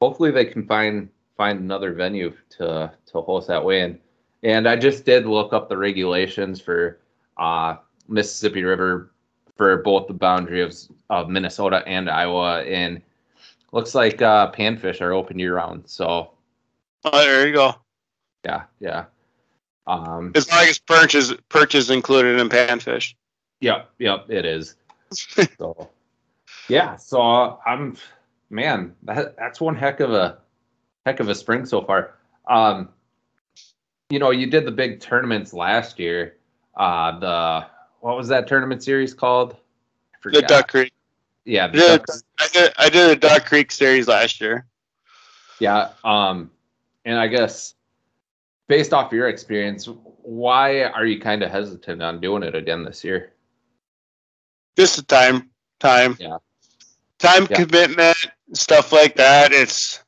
hopefully 0.00 0.30
they 0.30 0.44
can 0.44 0.66
find 0.66 1.08
find 1.36 1.60
another 1.60 1.92
venue 1.92 2.32
to 2.50 2.92
to 3.06 3.20
host 3.20 3.48
that 3.48 3.64
weigh-in. 3.64 3.98
And 4.42 4.68
I 4.68 4.76
just 4.76 5.04
did 5.04 5.26
look 5.26 5.52
up 5.52 5.68
the 5.68 5.76
regulations 5.76 6.60
for 6.60 6.98
uh, 7.36 7.76
Mississippi 8.08 8.62
River 8.62 9.10
for 9.56 9.78
both 9.78 10.06
the 10.06 10.14
boundary 10.14 10.62
of 10.62 10.74
of 11.10 11.28
Minnesota 11.28 11.82
and 11.86 12.08
Iowa. 12.10 12.62
And 12.62 13.02
looks 13.72 13.94
like 13.94 14.22
uh, 14.22 14.50
panfish 14.52 15.00
are 15.00 15.12
open 15.12 15.38
year 15.38 15.56
round. 15.56 15.84
So 15.86 16.30
Oh, 17.04 17.18
there 17.18 17.46
you 17.46 17.54
go. 17.54 17.74
yeah, 18.44 18.64
yeah. 18.80 19.04
Um, 19.86 20.32
As 20.34 20.50
long 20.50 20.66
as 20.66 20.78
perch 20.78 21.14
is 21.14 21.34
perch 21.48 21.74
is 21.74 21.90
included 21.90 22.38
in 22.40 22.48
panfish. 22.48 23.14
Yep, 23.60 23.90
yep, 23.98 24.26
it 24.28 24.44
is. 24.44 24.76
so, 25.12 25.88
yeah, 26.68 26.96
so 26.96 27.58
I'm, 27.64 27.96
man, 28.50 28.94
that 29.02 29.36
that's 29.36 29.60
one 29.60 29.76
heck 29.76 30.00
of 30.00 30.12
a 30.12 30.38
heck 31.06 31.20
of 31.20 31.28
a 31.28 31.34
spring 31.34 31.66
so 31.66 31.82
far. 31.82 32.14
Um, 32.48 32.88
you 34.10 34.18
know, 34.18 34.30
you 34.30 34.46
did 34.46 34.64
the 34.64 34.70
big 34.70 35.00
tournaments 35.00 35.52
last 35.52 35.98
year. 35.98 36.36
Uh, 36.76 37.18
the 37.18 37.66
what 38.00 38.16
was 38.16 38.28
that 38.28 38.46
tournament 38.46 38.82
series 38.82 39.14
called? 39.14 39.56
The. 40.24 40.42
Duck 40.42 40.68
Creek. 40.68 40.92
Yeah, 41.44 41.66
I 41.66 41.68
did, 41.68 42.04
Duck- 42.04 42.22
I 42.38 42.48
did 42.52 42.72
I 42.76 42.88
did 42.88 43.10
a 43.10 43.16
Duck 43.16 43.46
Creek 43.46 43.70
series 43.70 44.08
last 44.08 44.40
year. 44.40 44.66
yeah. 45.60 45.90
Um, 46.04 46.50
and 47.04 47.18
I 47.18 47.26
guess 47.28 47.74
based 48.66 48.92
off 48.92 49.12
your 49.12 49.28
experience, 49.28 49.88
why 50.22 50.82
are 50.82 51.06
you 51.06 51.20
kind 51.20 51.42
of 51.42 51.50
hesitant 51.50 52.02
on 52.02 52.20
doing 52.20 52.42
it 52.42 52.54
again 52.54 52.84
this 52.84 53.02
year? 53.02 53.32
Just 54.76 54.96
the 54.96 55.02
time 55.02 55.50
time. 55.80 56.16
Yeah. 56.20 56.38
Time 57.18 57.46
Yeah. 57.50 57.64
commitment, 57.64 58.16
stuff 58.52 58.92
like 58.92 59.16
that. 59.16 59.52
It's 59.52 60.00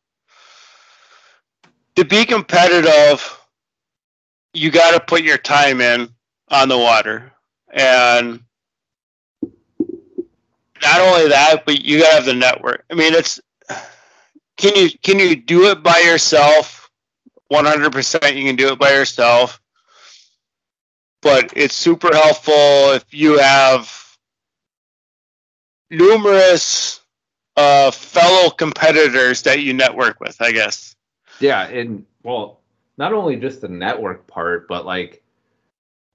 to 1.97 2.05
be 2.05 2.25
competitive, 2.25 3.39
you 4.53 4.71
got 4.71 4.93
to 4.93 5.01
put 5.01 5.23
your 5.23 5.39
time 5.39 5.81
in 5.81 6.09
on 6.49 6.69
the 6.69 6.79
water. 6.79 7.33
And 7.73 8.41
not 10.83 11.01
only 11.01 11.29
that, 11.29 11.65
but 11.67 11.83
you 11.83 12.01
got 12.01 12.09
to 12.11 12.15
have 12.17 12.25
the 12.25 12.35
network. 12.35 12.85
I 12.91 12.95
mean, 12.95 13.13
it's 13.13 13.41
can 14.57 14.75
you 14.77 14.91
can 15.03 15.19
you 15.19 15.37
do 15.37 15.71
it 15.71 15.83
by 15.83 16.01
yourself? 16.05 16.91
100% 17.53 18.37
you 18.37 18.45
can 18.45 18.57
do 18.57 18.73
it 18.73 18.79
by 18.79 18.93
yourself. 18.93 19.61
But 21.23 21.53
it's 21.57 21.75
super 21.75 22.15
helpful 22.15 22.93
if 22.93 23.05
you 23.13 23.39
have 23.39 23.93
numerous 25.91 27.00
uh, 27.61 27.91
fellow 27.91 28.51
competitors 28.51 29.43
that 29.43 29.61
you 29.61 29.75
network 29.75 30.19
with, 30.21 30.41
I 30.41 30.53
guess. 30.53 30.97
Yeah, 31.41 31.67
and 31.69 32.07
well, 32.23 32.61
not 32.97 33.13
only 33.13 33.37
just 33.37 33.61
the 33.61 33.69
network 33.69 34.27
part, 34.27 34.67
but 34.69 34.87
like 34.87 35.23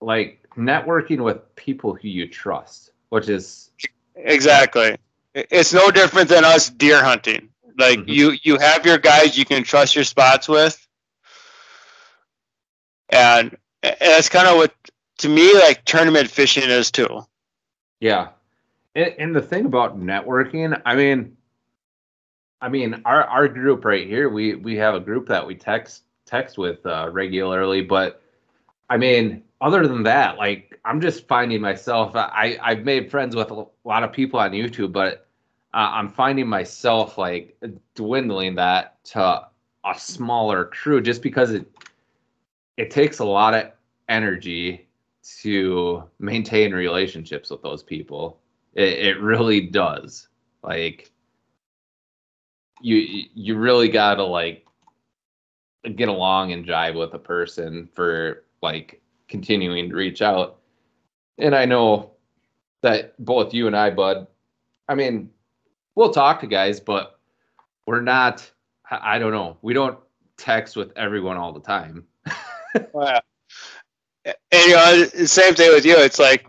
like 0.01 0.45
networking 0.55 1.23
with 1.23 1.55
people 1.55 1.93
who 1.93 2.07
you 2.07 2.27
trust, 2.27 2.91
which 3.09 3.29
is 3.29 3.69
Exactly. 4.15 4.97
It's 5.33 5.73
no 5.73 5.91
different 5.91 6.29
than 6.29 6.45
us 6.45 6.69
deer 6.69 7.03
hunting. 7.03 7.49
Like 7.77 7.99
Mhm. 7.99 8.07
you, 8.07 8.37
you 8.43 8.57
have 8.57 8.85
your 8.85 8.97
guys 8.97 9.37
you 9.37 9.43
can 9.45 9.63
trust 9.63 9.95
your 9.95 10.05
spots 10.05 10.47
with, 10.47 10.87
and, 13.09 13.57
and 13.83 13.95
that's 13.99 14.29
kind 14.29 14.47
of 14.47 14.55
what 14.57 14.73
to 15.19 15.29
me 15.29 15.53
like 15.55 15.83
tournament 15.85 16.29
fishing 16.29 16.69
is 16.69 16.89
too. 16.91 17.25
yeah. 17.99 18.29
And, 18.95 19.13
and 19.17 19.35
the 19.35 19.41
thing 19.41 19.65
about 19.65 19.99
networking, 19.99 20.81
I 20.85 20.95
mean, 20.95 21.35
I 22.61 22.69
mean, 22.69 23.01
our 23.05 23.23
our 23.23 23.47
group 23.47 23.85
right 23.85 24.07
here, 24.07 24.29
we 24.29 24.55
we 24.55 24.75
have 24.77 24.95
a 24.95 24.99
group 24.99 25.27
that 25.27 25.45
we 25.45 25.55
text 25.55 26.03
text 26.25 26.57
with 26.57 26.85
uh, 26.85 27.09
regularly, 27.11 27.81
but 27.81 28.21
I 28.89 28.97
mean, 28.97 29.43
other 29.61 29.87
than 29.87 30.03
that, 30.03 30.37
like 30.37 30.79
I'm 30.85 31.01
just 31.01 31.27
finding 31.27 31.61
myself. 31.61 32.15
I 32.15 32.57
I've 32.61 32.83
made 32.83 33.11
friends 33.11 33.35
with 33.35 33.51
a 33.51 33.65
lot 33.83 34.03
of 34.03 34.11
people 34.13 34.39
on 34.39 34.51
YouTube, 34.51 34.91
but 34.91 35.27
uh, 35.73 35.91
I'm 35.93 36.09
finding 36.09 36.47
myself 36.47 37.17
like 37.17 37.57
dwindling 37.95 38.55
that 38.55 39.03
to 39.05 39.47
a 39.85 39.99
smaller 39.99 40.65
crew 40.65 41.01
just 41.01 41.21
because 41.21 41.51
it 41.51 41.69
it 42.77 42.91
takes 42.91 43.19
a 43.19 43.25
lot 43.25 43.53
of 43.53 43.71
energy 44.09 44.87
to 45.41 46.03
maintain 46.19 46.73
relationships 46.73 47.49
with 47.49 47.61
those 47.61 47.83
people. 47.83 48.39
It, 48.75 49.07
it 49.07 49.21
really 49.21 49.61
does. 49.61 50.27
Like 50.63 51.11
you 52.81 53.25
you 53.33 53.57
really 53.57 53.89
gotta 53.89 54.23
like 54.23 54.65
get 55.95 56.09
along 56.09 56.51
and 56.51 56.65
jive 56.65 56.97
with 56.97 57.13
a 57.13 57.19
person 57.19 57.87
for 57.93 58.43
like 58.61 59.01
continuing 59.27 59.89
to 59.89 59.95
reach 59.95 60.21
out. 60.21 60.59
And 61.37 61.55
I 61.55 61.65
know 61.65 62.11
that 62.81 63.13
both 63.23 63.53
you 63.53 63.67
and 63.67 63.75
I, 63.75 63.89
Bud, 63.91 64.27
I 64.87 64.95
mean, 64.95 65.29
we'll 65.95 66.11
talk 66.11 66.41
to 66.41 66.47
guys, 66.47 66.79
but 66.79 67.19
we're 67.85 68.01
not 68.01 68.49
I 68.91 69.19
don't 69.19 69.31
know. 69.31 69.57
We 69.61 69.73
don't 69.73 69.97
text 70.37 70.75
with 70.75 70.91
everyone 70.95 71.37
all 71.37 71.53
the 71.53 71.61
time. 71.61 72.05
Yeah. 72.93 73.19
And 74.51 74.65
you 74.65 74.73
know, 74.73 75.05
same 75.25 75.53
thing 75.53 75.71
with 75.71 75.85
you. 75.85 75.95
It's 75.97 76.17
like, 76.17 76.47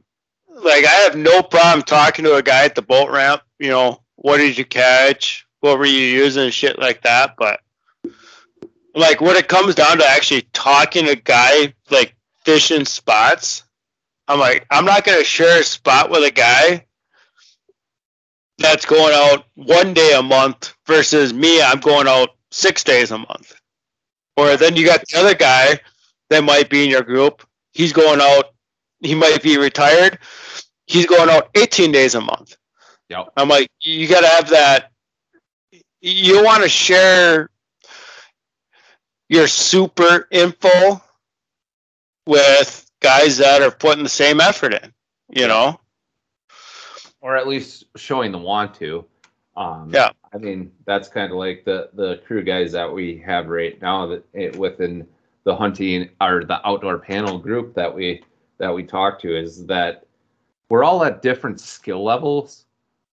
like 0.57 0.85
I 0.85 0.95
have 1.05 1.17
no 1.17 1.43
problem 1.43 1.83
talking 1.83 2.25
to 2.25 2.37
a 2.37 2.43
guy 2.43 2.65
at 2.65 2.75
the 2.75 2.83
boat 2.83 3.11
ramp. 3.11 3.43
You 3.59 3.69
know, 3.69 4.03
what 4.17 4.39
did 4.39 4.57
you 4.57 4.65
catch? 4.65 5.47
What 5.61 5.79
were 5.79 5.87
you 5.87 6.01
using? 6.01 6.51
Shit 6.51 6.79
like 6.79 7.03
that. 7.03 7.35
But 7.37 7.61
like 8.95 9.21
when 9.21 9.37
it 9.37 9.49
comes 9.49 9.75
down 9.75 9.99
to 9.99 10.09
actually 10.09 10.43
talking 10.53 11.05
to 11.07 11.13
a 11.13 11.17
guy 11.17 11.75
like 11.91 12.15
fishing 12.45 12.85
spots, 12.85 13.65
I'm 14.29 14.41
like, 14.41 14.67
I'm 14.71 14.85
not 14.85 15.05
gonna 15.05 15.25
share 15.25 15.61
a 15.61 15.65
spot 15.65 16.11
with 16.11 16.25
a 16.25 16.31
guy 16.31 16.87
that's 18.59 18.87
going 18.87 19.15
out 19.15 19.45
one 19.55 19.93
day 19.93 20.15
a 20.15 20.23
month 20.23 20.75
versus 20.87 21.35
me. 21.35 21.63
I'm 21.63 21.81
going 21.81 22.09
out 22.09 22.31
six 22.51 22.83
days 22.83 23.11
a 23.11 23.19
month. 23.19 23.55
Or 24.37 24.57
then 24.57 24.77
you 24.77 24.87
got 24.87 25.03
the 25.07 25.19
other 25.19 25.35
guy 25.35 25.81
that 26.31 26.45
might 26.45 26.71
be 26.71 26.85
in 26.85 26.91
your 26.91 27.03
group. 27.03 27.47
He's 27.73 27.93
going 27.93 28.21
out. 28.21 28.55
He 29.01 29.15
might 29.15 29.43
be 29.43 29.59
retired. 29.59 30.19
He's 30.87 31.07
going 31.07 31.29
out 31.29 31.51
18 31.55 31.93
days 31.93 32.15
a 32.15 32.21
month. 32.21 32.57
Yep. 33.09 33.33
I'm 33.37 33.49
like, 33.49 33.71
you 33.81 34.09
got 34.09 34.21
to 34.21 34.29
have 34.29 34.49
that. 34.51 34.91
You 36.01 36.45
want 36.45 36.63
to 36.63 36.69
share 36.69 37.51
your 39.29 39.49
super 39.49 40.29
info 40.31 41.01
with 42.27 42.89
guys 43.01 43.37
that 43.39 43.63
are 43.63 43.71
putting 43.71 44.05
the 44.05 44.09
same 44.09 44.41
effort 44.41 44.75
in. 44.75 44.93
You 45.29 45.49
know? 45.49 45.81
or 47.27 47.37
at 47.37 47.49
least 47.49 47.87
showing 47.97 48.31
the 48.31 48.39
want 48.39 48.73
to. 48.73 49.05
Um, 49.57 49.91
Yeah. 49.93 50.11
I 50.33 50.39
mean, 50.39 50.71
that's 50.85 51.09
kind 51.09 51.33
of 51.33 51.39
like 51.39 51.65
the 51.65 51.91
the 51.95 52.21
crew 52.27 52.45
guys 52.45 52.71
that 52.73 52.93
we 52.93 53.19
have 53.27 53.49
right 53.49 53.81
now 53.83 54.07
that 54.07 54.25
it, 54.33 54.57
within 54.57 55.09
the 55.43 55.57
hunting 55.57 56.11
or 56.21 56.45
the 56.45 56.65
outdoor 56.65 56.99
panel 56.99 57.37
group 57.39 57.75
that 57.75 57.93
we 57.93 58.23
that 58.59 58.73
we 58.73 58.85
talk 58.85 59.21
to 59.23 59.37
is 59.37 59.67
that 59.67 60.06
we're 60.69 60.85
all 60.85 61.05
at 61.05 61.23
different 61.23 61.61
skill 61.61 62.03
levels, 62.03 62.67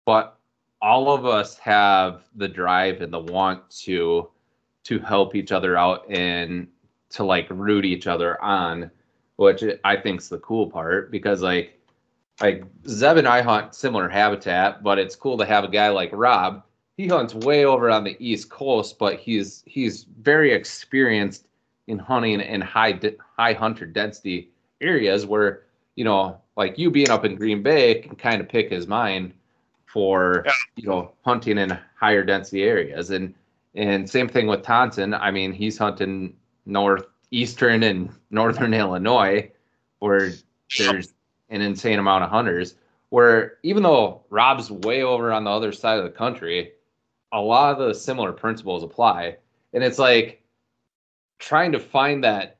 but 0.05 0.37
all 0.81 1.11
of 1.11 1.25
us 1.25 1.57
have 1.57 2.23
the 2.35 2.47
drive 2.47 3.01
and 3.01 3.11
the 3.11 3.19
want 3.19 3.69
to 3.69 4.29
to 4.83 4.99
help 4.99 5.35
each 5.35 5.51
other 5.51 5.77
out 5.77 6.09
and 6.09 6.67
to 7.09 7.23
like 7.23 7.47
root 7.49 7.85
each 7.85 8.07
other 8.07 8.41
on, 8.41 8.89
which 9.35 9.63
I 9.83 9.97
think's 9.97 10.29
the 10.29 10.37
cool 10.39 10.69
part 10.69 11.11
because 11.11 11.41
like 11.41 11.79
like 12.41 12.63
Zeb 12.87 13.17
and 13.17 13.27
I 13.27 13.41
hunt 13.41 13.75
similar 13.75 14.07
habitat, 14.07 14.81
but 14.81 14.97
it's 14.97 15.15
cool 15.15 15.37
to 15.37 15.45
have 15.45 15.65
a 15.65 15.69
guy 15.69 15.89
like 15.89 16.11
Rob. 16.13 16.63
He 16.95 17.07
hunts 17.07 17.33
way 17.33 17.65
over 17.65 17.89
on 17.89 18.03
the 18.03 18.15
East 18.19 18.49
Coast, 18.49 18.97
but 18.97 19.19
he's 19.19 19.63
he's 19.65 20.05
very 20.21 20.53
experienced 20.53 21.47
in 21.87 21.99
hunting 21.99 22.39
in 22.39 22.61
high 22.61 22.99
high 23.37 23.53
hunter 23.53 23.85
density 23.85 24.51
areas 24.79 25.25
where 25.25 25.63
you 25.99 26.05
know, 26.05 26.39
like 26.59 26.77
you 26.77 26.91
being 26.91 27.09
up 27.09 27.23
in 27.23 27.35
Green 27.35 27.63
Bay 27.63 27.95
can 28.01 28.17
kind 28.17 28.41
of 28.41 28.49
pick 28.49 28.69
his 28.69 28.85
mind 28.85 29.33
for 29.85 30.43
Yeah. 30.45 30.51
you 30.75 30.87
know 30.87 31.11
hunting 31.25 31.57
in 31.57 31.75
higher 31.97 32.23
density 32.23 32.63
areas, 32.63 33.09
and 33.09 33.33
and 33.75 34.07
same 34.07 34.27
thing 34.27 34.45
with 34.45 34.61
Tonson. 34.61 35.13
I 35.13 35.31
mean, 35.31 35.53
he's 35.53 35.77
hunting 35.77 36.35
northeastern 36.65 37.83
and 37.83 38.09
northern 38.29 38.73
Illinois, 38.73 39.49
where 39.99 40.33
there's 40.77 41.13
an 41.49 41.61
insane 41.61 41.97
amount 41.97 42.25
of 42.25 42.29
hunters. 42.29 42.75
Where 43.09 43.57
even 43.63 43.81
though 43.81 44.21
Rob's 44.29 44.69
way 44.69 45.01
over 45.01 45.31
on 45.31 45.45
the 45.45 45.49
other 45.51 45.71
side 45.71 45.97
of 45.97 46.03
the 46.03 46.11
country, 46.11 46.73
a 47.31 47.39
lot 47.39 47.71
of 47.79 47.87
the 47.87 47.93
similar 47.95 48.33
principles 48.33 48.83
apply. 48.83 49.37
And 49.73 49.83
it's 49.83 49.97
like 49.97 50.43
trying 51.39 51.71
to 51.71 51.79
find 51.79 52.23
that 52.23 52.57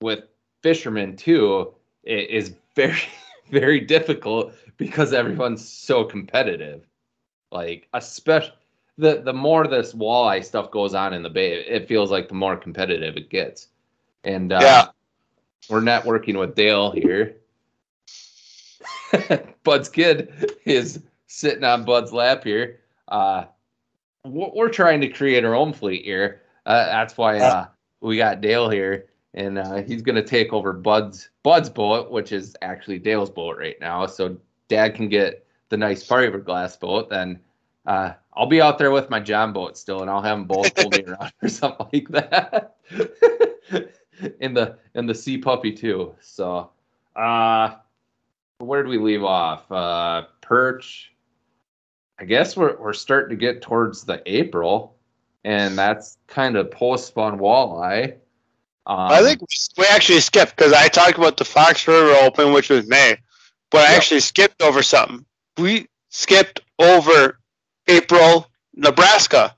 with 0.00 0.20
fishermen 0.62 1.16
too 1.16 1.74
is 2.04 2.54
very, 2.76 2.96
very 3.50 3.80
difficult 3.80 4.54
because 4.76 5.12
everyone's 5.12 5.66
so 5.66 6.04
competitive. 6.04 6.86
Like, 7.52 7.88
especially 7.94 8.54
the 8.98 9.22
the 9.22 9.32
more 9.32 9.66
this 9.66 9.92
walleye 9.94 10.44
stuff 10.44 10.70
goes 10.70 10.94
on 10.94 11.12
in 11.12 11.22
the 11.22 11.30
bay, 11.30 11.54
it 11.64 11.88
feels 11.88 12.10
like 12.10 12.28
the 12.28 12.34
more 12.34 12.56
competitive 12.56 13.16
it 13.16 13.30
gets. 13.30 13.68
And 14.24 14.52
uh, 14.52 14.60
Yeah. 14.60 14.86
we're 15.68 15.80
networking 15.80 16.38
with 16.38 16.54
Dale 16.54 16.90
here. 16.90 17.36
Bud's 19.64 19.88
kid 19.88 20.54
is 20.64 21.02
sitting 21.26 21.64
on 21.64 21.84
Bud's 21.84 22.12
lap 22.12 22.44
here. 22.44 22.80
Uh, 23.08 23.44
we're 24.24 24.68
trying 24.68 25.00
to 25.00 25.08
create 25.08 25.44
our 25.44 25.54
own 25.54 25.72
fleet 25.72 26.04
here. 26.04 26.42
Uh, 26.66 26.86
that's 26.86 27.16
why 27.16 27.38
uh, 27.38 27.66
we 28.00 28.16
got 28.16 28.40
Dale 28.40 28.68
here, 28.68 29.06
and 29.34 29.58
uh, 29.58 29.82
he's 29.82 30.02
going 30.02 30.16
to 30.16 30.22
take 30.22 30.52
over 30.52 30.72
Bud's 30.72 31.30
Bud's 31.42 31.70
boat, 31.70 32.10
which 32.10 32.32
is 32.32 32.56
actually 32.62 32.98
Dale's 32.98 33.30
boat 33.30 33.56
right 33.58 33.76
now. 33.80 34.06
So 34.06 34.36
Dad 34.68 34.94
can 34.94 35.08
get 35.08 35.46
the 35.68 35.76
nice 35.76 36.06
fiberglass 36.06 36.78
boat. 36.78 37.10
Then 37.10 37.40
uh, 37.86 38.12
I'll 38.34 38.46
be 38.46 38.60
out 38.60 38.78
there 38.78 38.90
with 38.90 39.10
my 39.10 39.20
John 39.20 39.52
boat 39.52 39.76
still, 39.76 40.02
and 40.02 40.10
I'll 40.10 40.22
have 40.22 40.38
them 40.38 40.46
both 40.46 40.74
pull 40.74 40.90
me 40.90 41.04
around 41.04 41.32
or 41.42 41.48
something 41.48 41.86
like 41.92 42.08
that. 42.08 42.76
in 44.40 44.54
the 44.54 44.78
in 44.94 45.06
the 45.06 45.14
sea 45.14 45.38
puppy 45.38 45.72
too. 45.72 46.14
So, 46.20 46.70
uh, 47.16 47.76
where 48.58 48.82
did 48.82 48.90
we 48.90 48.98
leave 48.98 49.24
off? 49.24 49.70
Uh, 49.70 50.24
perch. 50.40 51.12
I 52.18 52.24
guess 52.24 52.56
we're 52.56 52.76
we're 52.76 52.92
starting 52.92 53.30
to 53.30 53.40
get 53.40 53.62
towards 53.62 54.04
the 54.04 54.22
April, 54.26 54.96
and 55.44 55.78
that's 55.78 56.18
kind 56.26 56.56
of 56.56 56.70
post 56.70 57.08
spawn 57.08 57.38
walleye. 57.38 58.16
Um, 58.86 58.98
I 58.98 59.22
think 59.22 59.40
we 59.76 59.84
actually 59.90 60.20
skipped 60.20 60.56
because 60.56 60.72
I 60.72 60.88
talked 60.88 61.18
about 61.18 61.36
the 61.36 61.44
Fox 61.44 61.86
River 61.86 62.12
Open, 62.22 62.52
which 62.52 62.70
was 62.70 62.88
May, 62.88 63.16
but 63.70 63.86
I 63.88 63.92
Yep. 63.92 63.96
actually 63.96 64.20
skipped 64.20 64.62
over 64.62 64.82
something. 64.82 65.24
We 65.58 65.88
skipped 66.08 66.60
over 66.78 67.38
April, 67.86 68.48
Nebraska. 68.74 69.54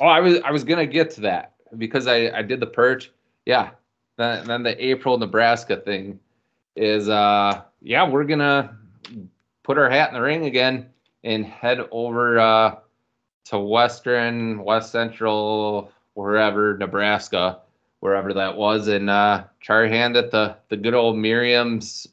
Oh, 0.00 0.06
I 0.06 0.20
was 0.20 0.40
I 0.42 0.50
was 0.50 0.64
gonna 0.64 0.86
get 0.86 1.10
to 1.12 1.22
that 1.22 1.54
because 1.76 2.06
I 2.06 2.30
I 2.30 2.42
did 2.42 2.60
the 2.60 2.66
perch. 2.66 3.10
Yeah. 3.44 3.70
Then 4.16 4.46
then 4.46 4.62
the 4.62 4.82
April 4.84 5.18
Nebraska 5.18 5.76
thing 5.76 6.20
is 6.76 7.08
uh 7.08 7.62
yeah 7.82 8.08
we're 8.08 8.24
gonna 8.24 8.76
put 9.62 9.78
our 9.78 9.90
hat 9.90 10.08
in 10.08 10.14
the 10.14 10.20
ring 10.20 10.46
again 10.46 10.86
and 11.24 11.44
head 11.44 11.80
over 11.90 12.38
uh 12.38 12.76
to 13.46 13.58
western 13.58 14.62
West 14.62 14.92
Central 14.92 15.90
wherever 16.14 16.76
Nebraska 16.78 17.60
wherever 18.00 18.32
that 18.34 18.56
was 18.56 18.88
and 18.88 19.08
uh 19.08 19.44
try 19.60 19.76
our 19.76 19.86
hand 19.86 20.16
at 20.16 20.30
the 20.30 20.56
the 20.68 20.76
good 20.76 20.94
old 20.94 21.16
Merriam's 21.16 22.06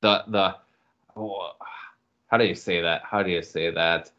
the 0.00 0.24
the 0.28 0.56
oh, 1.16 1.52
how 2.28 2.36
do 2.36 2.44
you 2.44 2.54
say 2.54 2.80
that 2.80 3.02
how 3.04 3.22
do 3.22 3.30
you 3.30 3.42
say 3.42 3.70
that 3.70 4.10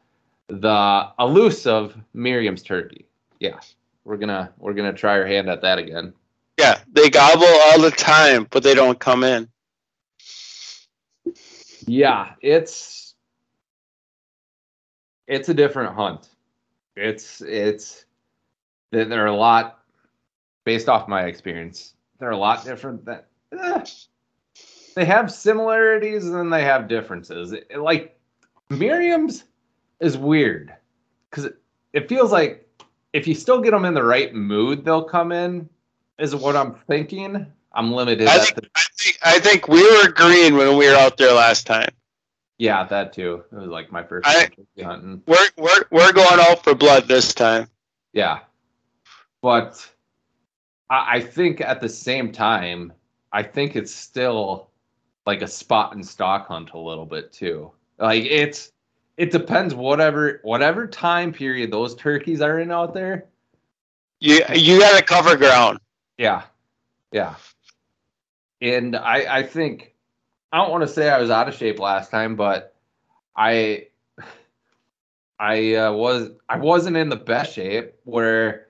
the 0.51 1.09
elusive 1.19 1.97
Merriam's 2.13 2.61
turkey. 2.61 3.05
Yeah, 3.39 3.59
we're 4.03 4.17
gonna 4.17 4.51
we're 4.57 4.73
gonna 4.73 4.93
try 4.93 5.17
our 5.17 5.25
hand 5.25 5.49
at 5.49 5.61
that 5.61 5.79
again. 5.79 6.13
Yeah, 6.59 6.79
they 6.91 7.09
gobble 7.09 7.45
all 7.45 7.81
the 7.81 7.91
time, 7.91 8.47
but 8.51 8.61
they 8.61 8.75
don't 8.75 8.99
come 8.99 9.23
in. 9.23 9.47
Yeah, 11.87 12.33
it's 12.41 13.15
it's 15.27 15.49
a 15.49 15.53
different 15.53 15.95
hunt. 15.95 16.27
It's 16.95 17.41
it's 17.41 18.05
there 18.91 19.23
are 19.23 19.27
a 19.27 19.35
lot 19.35 19.79
based 20.63 20.89
off 20.89 21.07
my 21.07 21.23
experience. 21.25 21.93
They're 22.19 22.31
a 22.31 22.37
lot 22.37 22.63
different 22.63 23.05
than 23.05 23.19
eh, 23.57 23.83
they 24.95 25.05
have 25.05 25.31
similarities 25.31 26.25
and 26.27 26.35
then 26.35 26.49
they 26.49 26.63
have 26.63 26.87
differences. 26.87 27.51
It- 27.53 27.77
like 27.79 28.19
Merriam's 28.69 29.45
is 29.99 30.17
weird 30.17 30.73
because 31.29 31.45
it, 31.45 31.57
it 31.93 32.09
feels 32.09 32.31
like 32.31 32.67
if 33.13 33.27
you 33.27 33.35
still 33.35 33.61
get 33.61 33.71
them 33.71 33.85
in 33.85 33.93
the 33.93 34.03
right 34.03 34.33
mood, 34.33 34.85
they'll 34.85 35.03
come 35.03 35.31
in. 35.31 35.69
Is 36.19 36.35
what 36.35 36.55
I'm 36.55 36.75
thinking. 36.87 37.47
I'm 37.73 37.91
limited. 37.91 38.27
I 38.27 38.35
at 38.35 38.41
think, 38.45 38.55
the- 38.55 38.69
I 38.75 38.85
think 38.97 39.17
I 39.23 39.39
think 39.39 39.67
we 39.67 39.81
were 39.81 40.11
green 40.11 40.55
when 40.55 40.77
we 40.77 40.87
were 40.87 40.95
out 40.95 41.17
there 41.17 41.33
last 41.33 41.65
time. 41.65 41.89
yeah, 42.59 42.83
that 42.85 43.11
too. 43.13 43.43
It 43.51 43.55
was 43.55 43.67
like 43.69 43.91
my 43.91 44.03
first 44.03 44.27
I- 44.27 44.43
turkey 44.45 44.67
hunting. 44.83 45.23
We're 45.25 45.47
we're 45.57 45.83
we're 45.89 46.11
going 46.13 46.39
out 46.41 46.63
for 46.63 46.75
blood 46.75 47.07
this 47.07 47.33
time. 47.33 47.67
Yeah. 48.13 48.39
but 49.41 49.89
I, 50.91 51.15
I 51.15 51.21
think 51.21 51.61
at 51.61 51.81
the 51.81 51.89
same 51.89 52.31
time, 52.31 52.93
I 53.31 53.41
think 53.41 53.75
it's 53.75 53.93
still 53.93 54.69
like 55.25 55.41
a 55.41 55.47
spot 55.47 55.95
and 55.95 56.05
stalk 56.05 56.47
hunt 56.47 56.71
a 56.73 56.77
little 56.77 57.05
bit 57.05 57.31
too. 57.31 57.71
Like 57.97 58.25
it's 58.25 58.71
it 59.17 59.31
depends 59.31 59.73
whatever 59.73 60.41
whatever 60.43 60.85
time 60.85 61.31
period 61.31 61.71
those 61.71 61.95
turkeys 61.95 62.41
are 62.41 62.59
in 62.59 62.71
out 62.71 62.93
there. 62.93 63.25
You 64.19 64.41
you 64.53 64.79
got 64.79 64.97
to 64.97 65.03
cover 65.03 65.35
ground. 65.37 65.79
Yeah. 66.17 66.43
Yeah. 67.11 67.35
And 68.61 68.95
I 68.95 69.37
I 69.37 69.43
think 69.43 69.93
I 70.51 70.57
don't 70.57 70.71
want 70.71 70.81
to 70.81 70.87
say 70.87 71.09
I 71.09 71.19
was 71.19 71.29
out 71.29 71.47
of 71.47 71.55
shape 71.55 71.79
last 71.79 72.11
time, 72.11 72.35
but 72.35 72.75
I 73.35 73.87
I 75.39 75.75
uh, 75.75 75.93
was 75.93 76.31
I 76.49 76.57
wasn't 76.57 76.97
in 76.97 77.09
the 77.09 77.15
best 77.15 77.53
shape 77.53 77.93
where 78.03 78.67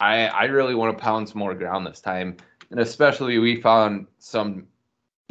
I 0.00 0.26
I 0.26 0.44
really 0.44 0.74
want 0.74 0.96
to 0.96 1.02
pound 1.02 1.28
some 1.28 1.38
more 1.38 1.54
ground 1.54 1.86
this 1.86 2.00
time. 2.00 2.36
And 2.70 2.80
especially 2.80 3.38
we 3.38 3.60
found 3.60 4.06
some 4.18 4.66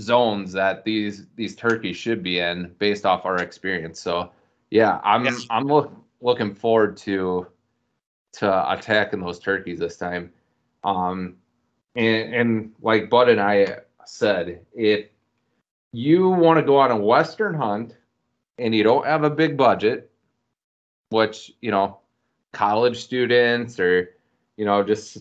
zones 0.01 0.51
that 0.53 0.83
these 0.83 1.27
these 1.35 1.55
turkeys 1.55 1.97
should 1.97 2.23
be 2.23 2.39
in 2.39 2.73
based 2.79 3.05
off 3.05 3.25
our 3.25 3.37
experience. 3.37 3.99
So 3.99 4.31
yeah, 4.69 4.99
I'm 5.03 5.25
Yes. 5.25 5.45
I'm 5.49 5.65
look, 5.65 5.93
looking 6.21 6.55
forward 6.55 6.97
to 6.97 7.47
to 8.33 8.71
attacking 8.71 9.19
those 9.19 9.39
turkeys 9.39 9.79
this 9.79 9.97
time. 9.97 10.31
Um, 10.83 11.35
and, 11.95 12.33
and 12.33 12.73
like 12.81 13.09
Bud 13.09 13.29
and 13.29 13.39
I 13.39 13.79
said, 14.05 14.65
if 14.73 15.05
you 15.91 16.29
want 16.29 16.57
to 16.57 16.65
go 16.65 16.77
on 16.77 16.89
a 16.89 16.97
western 16.97 17.53
hunt 17.53 17.95
and 18.57 18.73
you 18.73 18.83
don't 18.83 19.05
have 19.05 19.23
a 19.23 19.29
big 19.29 19.55
budget, 19.55 20.09
which 21.09 21.51
you 21.61 21.69
know, 21.69 21.99
college 22.51 23.03
students 23.03 23.79
or 23.79 24.12
you 24.57 24.65
know 24.65 24.83
just 24.83 25.17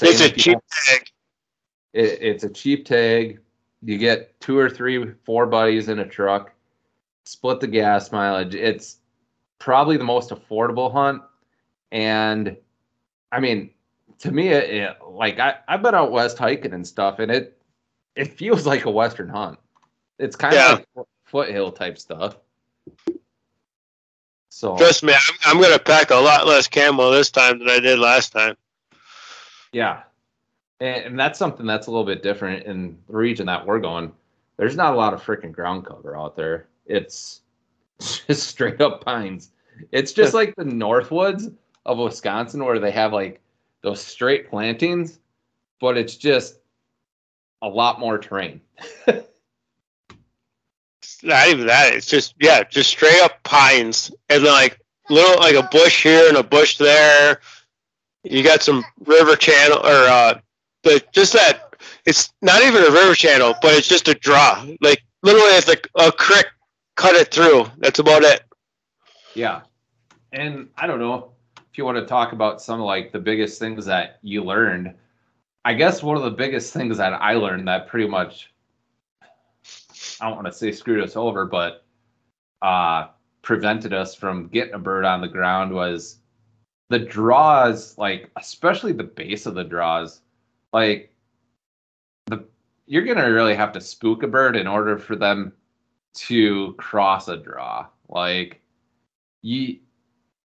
It's 0.00 0.20
a 0.20 0.30
cheap 0.30 0.58
tag. 0.86 1.06
it, 1.92 2.18
it's 2.22 2.44
a 2.44 2.50
cheap 2.50 2.84
tag. 2.84 3.40
You 3.82 3.98
get 3.98 4.38
two 4.40 4.58
or 4.58 4.70
three, 4.70 5.12
four 5.24 5.46
buddies 5.46 5.88
in 5.88 5.98
a 5.98 6.06
truck, 6.08 6.52
split 7.26 7.60
the 7.60 7.66
gas 7.66 8.10
mileage. 8.12 8.54
It's 8.54 8.96
probably 9.58 9.96
the 9.98 10.04
most 10.04 10.30
affordable 10.30 10.90
hunt. 10.90 11.22
And 11.92 12.56
I 13.30 13.40
mean, 13.40 13.70
to 14.20 14.32
me, 14.32 14.48
it, 14.48 14.70
it- 14.70 14.96
like 15.06 15.38
I, 15.38 15.56
I've 15.68 15.82
been 15.82 15.94
out 15.94 16.10
west 16.12 16.38
hiking 16.38 16.72
and 16.72 16.86
stuff, 16.86 17.18
and 17.18 17.30
it 17.30 17.60
it 18.16 18.32
feels 18.32 18.66
like 18.66 18.84
a 18.86 18.90
western 18.90 19.28
hunt. 19.28 19.58
It's 20.18 20.36
kind 20.36 20.54
Yeah. 20.54 20.72
of 20.74 20.84
like 20.96 21.06
foothill 21.24 21.72
type 21.72 21.98
stuff. 21.98 22.36
So 24.54 24.76
Trust 24.76 25.02
me, 25.02 25.12
I'm, 25.12 25.34
I'm 25.46 25.60
gonna 25.60 25.80
pack 25.80 26.10
a 26.10 26.14
lot 26.14 26.46
less 26.46 26.68
camo 26.68 27.10
this 27.10 27.28
time 27.28 27.58
than 27.58 27.68
I 27.68 27.80
did 27.80 27.98
last 27.98 28.30
time. 28.30 28.56
Yeah. 29.72 30.04
And, 30.78 31.06
and 31.06 31.18
that's 31.18 31.40
something 31.40 31.66
that's 31.66 31.88
a 31.88 31.90
little 31.90 32.06
bit 32.06 32.22
different 32.22 32.64
in 32.64 32.96
the 33.08 33.16
region 33.16 33.46
that 33.46 33.66
we're 33.66 33.80
going. 33.80 34.12
There's 34.56 34.76
not 34.76 34.94
a 34.94 34.96
lot 34.96 35.12
of 35.12 35.20
freaking 35.20 35.50
ground 35.50 35.84
cover 35.84 36.16
out 36.16 36.36
there. 36.36 36.68
It's 36.86 37.40
just 37.98 38.46
straight 38.46 38.80
up 38.80 39.04
pines. 39.04 39.50
It's 39.90 40.12
just 40.12 40.34
like 40.34 40.54
the 40.54 40.62
Northwoods 40.62 41.52
of 41.84 41.98
Wisconsin 41.98 42.64
where 42.64 42.78
they 42.78 42.92
have 42.92 43.12
like 43.12 43.40
those 43.82 44.00
straight 44.00 44.48
plantings, 44.48 45.18
but 45.80 45.98
it's 45.98 46.14
just 46.14 46.60
a 47.60 47.68
lot 47.68 47.98
more 47.98 48.18
terrain. 48.18 48.60
Not 51.24 51.48
even 51.48 51.66
that. 51.66 51.94
It's 51.94 52.06
just 52.06 52.34
yeah, 52.38 52.62
just 52.64 52.90
straight 52.90 53.20
up 53.22 53.42
pines 53.42 54.12
and 54.28 54.44
then 54.44 54.52
like 54.52 54.78
little 55.08 55.38
like 55.40 55.56
a 55.56 55.68
bush 55.70 56.02
here 56.02 56.28
and 56.28 56.36
a 56.36 56.42
bush 56.42 56.76
there. 56.76 57.40
You 58.22 58.42
got 58.42 58.62
some 58.62 58.84
river 59.06 59.34
channel 59.34 59.78
or 59.78 60.08
uh 60.08 60.38
the 60.82 61.02
just 61.12 61.32
that 61.32 61.74
it's 62.06 62.32
not 62.42 62.62
even 62.62 62.82
a 62.82 62.90
river 62.90 63.14
channel, 63.14 63.54
but 63.62 63.72
it's 63.72 63.88
just 63.88 64.08
a 64.08 64.14
draw. 64.14 64.64
Like 64.80 65.02
literally 65.22 65.56
it's 65.56 65.68
like 65.68 65.88
a 65.96 66.12
creek 66.12 66.46
cut 66.96 67.16
it 67.16 67.32
through. 67.32 67.70
That's 67.78 67.98
about 67.98 68.22
it. 68.22 68.42
Yeah. 69.34 69.62
And 70.32 70.68
I 70.76 70.86
don't 70.86 70.98
know 70.98 71.32
if 71.70 71.78
you 71.78 71.84
want 71.84 71.98
to 71.98 72.06
talk 72.06 72.32
about 72.32 72.60
some 72.60 72.80
of 72.80 72.86
like 72.86 73.12
the 73.12 73.18
biggest 73.18 73.58
things 73.58 73.86
that 73.86 74.18
you 74.22 74.44
learned. 74.44 74.94
I 75.64 75.72
guess 75.74 76.02
one 76.02 76.16
of 76.16 76.22
the 76.22 76.30
biggest 76.30 76.72
things 76.72 76.98
that 76.98 77.14
I 77.14 77.34
learned 77.34 77.66
that 77.68 77.88
pretty 77.88 78.06
much 78.06 78.52
I 80.20 80.26
don't 80.26 80.36
want 80.36 80.46
to 80.46 80.52
say 80.52 80.72
screwed 80.72 81.02
us 81.02 81.16
over, 81.16 81.46
but 81.46 81.84
uh 82.62 83.08
prevented 83.42 83.92
us 83.92 84.14
from 84.14 84.48
getting 84.48 84.74
a 84.74 84.78
bird 84.78 85.04
on 85.04 85.20
the 85.20 85.28
ground 85.28 85.72
was 85.72 86.18
the 86.88 86.98
draws, 86.98 87.96
like 87.98 88.30
especially 88.36 88.92
the 88.92 89.04
base 89.04 89.46
of 89.46 89.54
the 89.54 89.64
draws, 89.64 90.20
like 90.72 91.14
the 92.26 92.44
you're 92.86 93.04
gonna 93.04 93.30
really 93.30 93.54
have 93.54 93.72
to 93.72 93.80
spook 93.80 94.22
a 94.22 94.28
bird 94.28 94.56
in 94.56 94.66
order 94.66 94.98
for 94.98 95.16
them 95.16 95.52
to 96.14 96.74
cross 96.74 97.28
a 97.28 97.36
draw. 97.36 97.86
Like 98.08 98.60
you 99.42 99.78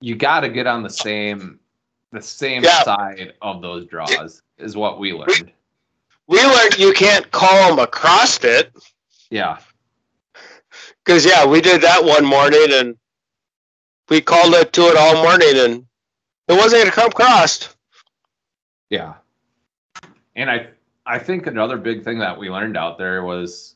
you 0.00 0.14
got 0.14 0.40
to 0.40 0.48
get 0.48 0.66
on 0.66 0.82
the 0.82 0.90
same 0.90 1.58
the 2.12 2.22
same 2.22 2.62
Yeah. 2.62 2.82
side 2.84 3.34
of 3.42 3.60
those 3.60 3.86
draws 3.86 4.42
is 4.56 4.76
what 4.76 4.98
we 4.98 5.12
learned. 5.12 5.52
We 6.26 6.42
learned 6.44 6.78
you 6.78 6.92
can't 6.92 7.30
call 7.30 7.70
them 7.70 7.78
across 7.78 8.42
it 8.44 8.72
Yeah. 9.30 9.58
because 11.04 11.24
yeah, 11.24 11.44
we 11.44 11.60
did 11.60 11.82
that 11.82 12.04
one 12.04 12.24
morning 12.24 12.66
and 12.72 12.96
we 14.08 14.20
called 14.20 14.54
it 14.54 14.72
to 14.74 14.82
it 14.82 14.96
all 14.96 15.22
morning 15.22 15.52
and 15.56 15.86
it 16.48 16.52
wasn't 16.54 16.82
gonna 16.82 16.92
come 16.92 17.10
across. 17.10 17.74
Yeah. 18.90 19.14
And 20.36 20.50
I 20.50 20.68
I 21.06 21.18
think 21.18 21.46
another 21.46 21.76
big 21.76 22.04
thing 22.04 22.18
that 22.18 22.38
we 22.38 22.50
learned 22.50 22.76
out 22.76 22.98
there 22.98 23.24
was 23.24 23.74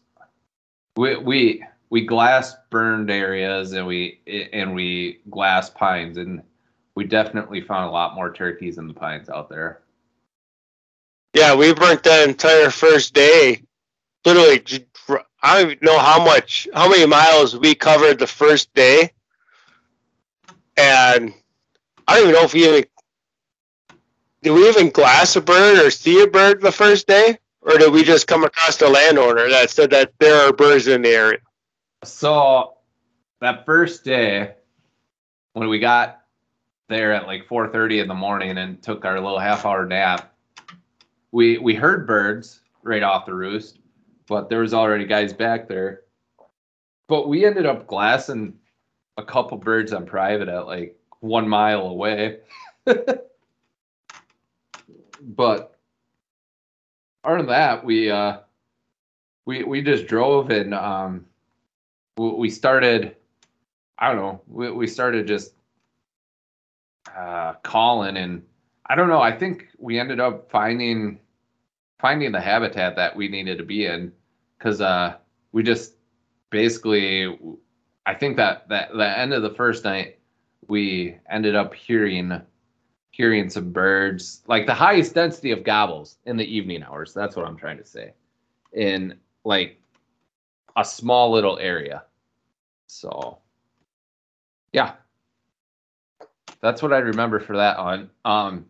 we 0.96 1.16
we 1.16 1.64
we 1.90 2.06
glass 2.06 2.54
burned 2.70 3.10
areas 3.10 3.72
and 3.72 3.86
we 3.86 4.20
and 4.52 4.74
we 4.74 5.20
glass 5.30 5.68
pines 5.70 6.16
and 6.16 6.42
we 6.94 7.04
definitely 7.04 7.60
found 7.60 7.88
a 7.88 7.92
lot 7.92 8.14
more 8.14 8.32
turkeys 8.32 8.78
in 8.78 8.86
the 8.86 8.94
pines 8.94 9.28
out 9.28 9.48
there. 9.48 9.80
Yeah, 11.34 11.54
we 11.54 11.72
burnt 11.72 12.02
that 12.02 12.28
entire 12.28 12.70
first 12.70 13.14
day. 13.14 13.62
Literally, 14.24 14.62
I 15.42 15.62
don't 15.62 15.82
know 15.82 15.98
how 15.98 16.24
much, 16.24 16.68
how 16.74 16.88
many 16.88 17.06
miles 17.06 17.56
we 17.56 17.74
covered 17.74 18.18
the 18.18 18.26
first 18.26 18.72
day. 18.74 19.10
And 20.76 21.34
I 22.06 22.14
don't 22.14 22.28
even 22.28 22.34
know 22.34 22.44
if 22.44 22.54
we 22.54 22.68
even, 22.68 22.84
did 24.42 24.52
we 24.52 24.68
even 24.68 24.90
glass 24.90 25.36
a 25.36 25.40
bird 25.40 25.84
or 25.84 25.90
see 25.90 26.22
a 26.22 26.26
bird 26.26 26.60
the 26.60 26.72
first 26.72 27.06
day? 27.06 27.38
Or 27.60 27.78
did 27.78 27.92
we 27.92 28.02
just 28.02 28.26
come 28.26 28.42
across 28.42 28.80
a 28.82 28.88
landowner 28.88 29.48
that 29.48 29.70
said 29.70 29.90
that 29.90 30.12
there 30.18 30.48
are 30.48 30.52
birds 30.52 30.88
in 30.88 31.02
the 31.02 31.10
area? 31.10 31.38
So 32.02 32.74
that 33.40 33.64
first 33.64 34.04
day 34.04 34.54
when 35.52 35.68
we 35.68 35.78
got 35.78 36.22
there 36.88 37.12
at 37.12 37.26
like 37.26 37.46
4:30 37.46 38.00
in 38.02 38.08
the 38.08 38.14
morning 38.14 38.58
and 38.58 38.82
took 38.82 39.04
our 39.04 39.20
little 39.20 39.38
half 39.38 39.64
hour 39.64 39.86
nap, 39.86 40.34
we 41.30 41.58
we 41.58 41.74
heard 41.74 42.06
birds 42.06 42.60
right 42.82 43.02
off 43.02 43.26
the 43.26 43.34
roost, 43.34 43.78
but 44.26 44.48
there 44.48 44.60
was 44.60 44.74
already 44.74 45.06
guys 45.06 45.32
back 45.32 45.68
there. 45.68 46.02
But 47.08 47.28
we 47.28 47.44
ended 47.44 47.66
up 47.66 47.86
glassing 47.86 48.54
a 49.16 49.24
couple 49.24 49.58
birds 49.58 49.92
on 49.92 50.06
private 50.06 50.48
at 50.48 50.66
like 50.66 50.98
one 51.20 51.48
mile 51.48 51.82
away. 51.82 52.38
but 55.20 55.78
other 57.24 57.36
than 57.36 57.46
that, 57.46 57.84
we 57.84 58.10
uh 58.10 58.38
we 59.44 59.64
we 59.64 59.82
just 59.82 60.06
drove 60.06 60.50
and 60.50 60.74
um 60.74 61.24
we 62.16 62.50
started 62.50 63.16
i 63.98 64.08
don't 64.08 64.16
know 64.16 64.40
we, 64.46 64.70
we 64.70 64.86
started 64.86 65.26
just 65.26 65.54
uh 67.16 67.54
calling 67.62 68.16
and 68.16 68.42
i 68.86 68.94
don't 68.94 69.08
know 69.08 69.20
i 69.20 69.36
think 69.36 69.68
we 69.78 69.98
ended 69.98 70.20
up 70.20 70.50
finding 70.50 71.18
finding 72.02 72.32
the 72.32 72.40
habitat 72.40 72.94
that 72.96 73.16
we 73.16 73.28
needed 73.28 73.56
to 73.56 73.64
be 73.64 73.86
in 73.86 74.12
because 74.58 74.82
uh 74.82 75.16
we 75.52 75.62
just 75.62 75.94
basically 76.50 77.38
i 78.04 78.12
think 78.12 78.36
that 78.36 78.68
that 78.68 78.92
the 78.92 79.18
end 79.18 79.32
of 79.32 79.42
the 79.42 79.54
first 79.54 79.84
night 79.84 80.18
we 80.68 81.16
ended 81.30 81.56
up 81.56 81.72
hearing 81.72 82.38
hearing 83.12 83.48
some 83.48 83.72
birds 83.72 84.42
like 84.46 84.66
the 84.66 84.74
highest 84.74 85.14
density 85.14 85.50
of 85.50 85.64
gobbles 85.64 86.18
in 86.26 86.36
the 86.36 86.44
evening 86.44 86.82
hours 86.82 87.14
that's 87.14 87.36
what 87.36 87.46
i'm 87.46 87.56
trying 87.56 87.78
to 87.78 87.86
say 87.86 88.12
in 88.74 89.14
like 89.44 89.78
a 90.76 90.84
small 90.84 91.30
little 91.30 91.58
area. 91.58 92.04
So, 92.86 93.38
yeah, 94.72 94.94
that's 96.60 96.82
what 96.82 96.92
I 96.92 96.98
remember 96.98 97.40
for 97.40 97.56
that 97.56 97.76
hunt. 97.76 98.10
Um, 98.24 98.66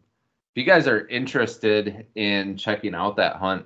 if 0.53 0.59
you 0.59 0.65
guys 0.65 0.87
are 0.87 1.09
interested 1.09 2.05
in 2.15 2.59
checking 2.59 2.95
out 2.95 3.17
that 3.17 3.37
hunt, 3.37 3.65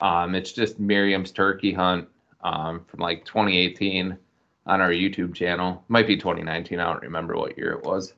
um, 0.00 0.36
it's 0.36 0.52
just 0.52 0.78
Merriam's 0.78 1.32
turkey 1.32 1.72
hunt 1.72 2.08
um, 2.44 2.84
from 2.86 3.00
like 3.00 3.24
2018 3.24 4.16
on 4.64 4.80
our 4.80 4.90
YouTube 4.90 5.34
channel. 5.34 5.82
Might 5.88 6.06
be 6.06 6.16
2019. 6.16 6.78
I 6.78 6.84
don't 6.84 7.02
remember 7.02 7.36
what 7.36 7.58
year 7.58 7.72
it 7.72 7.84
was. 7.84 8.14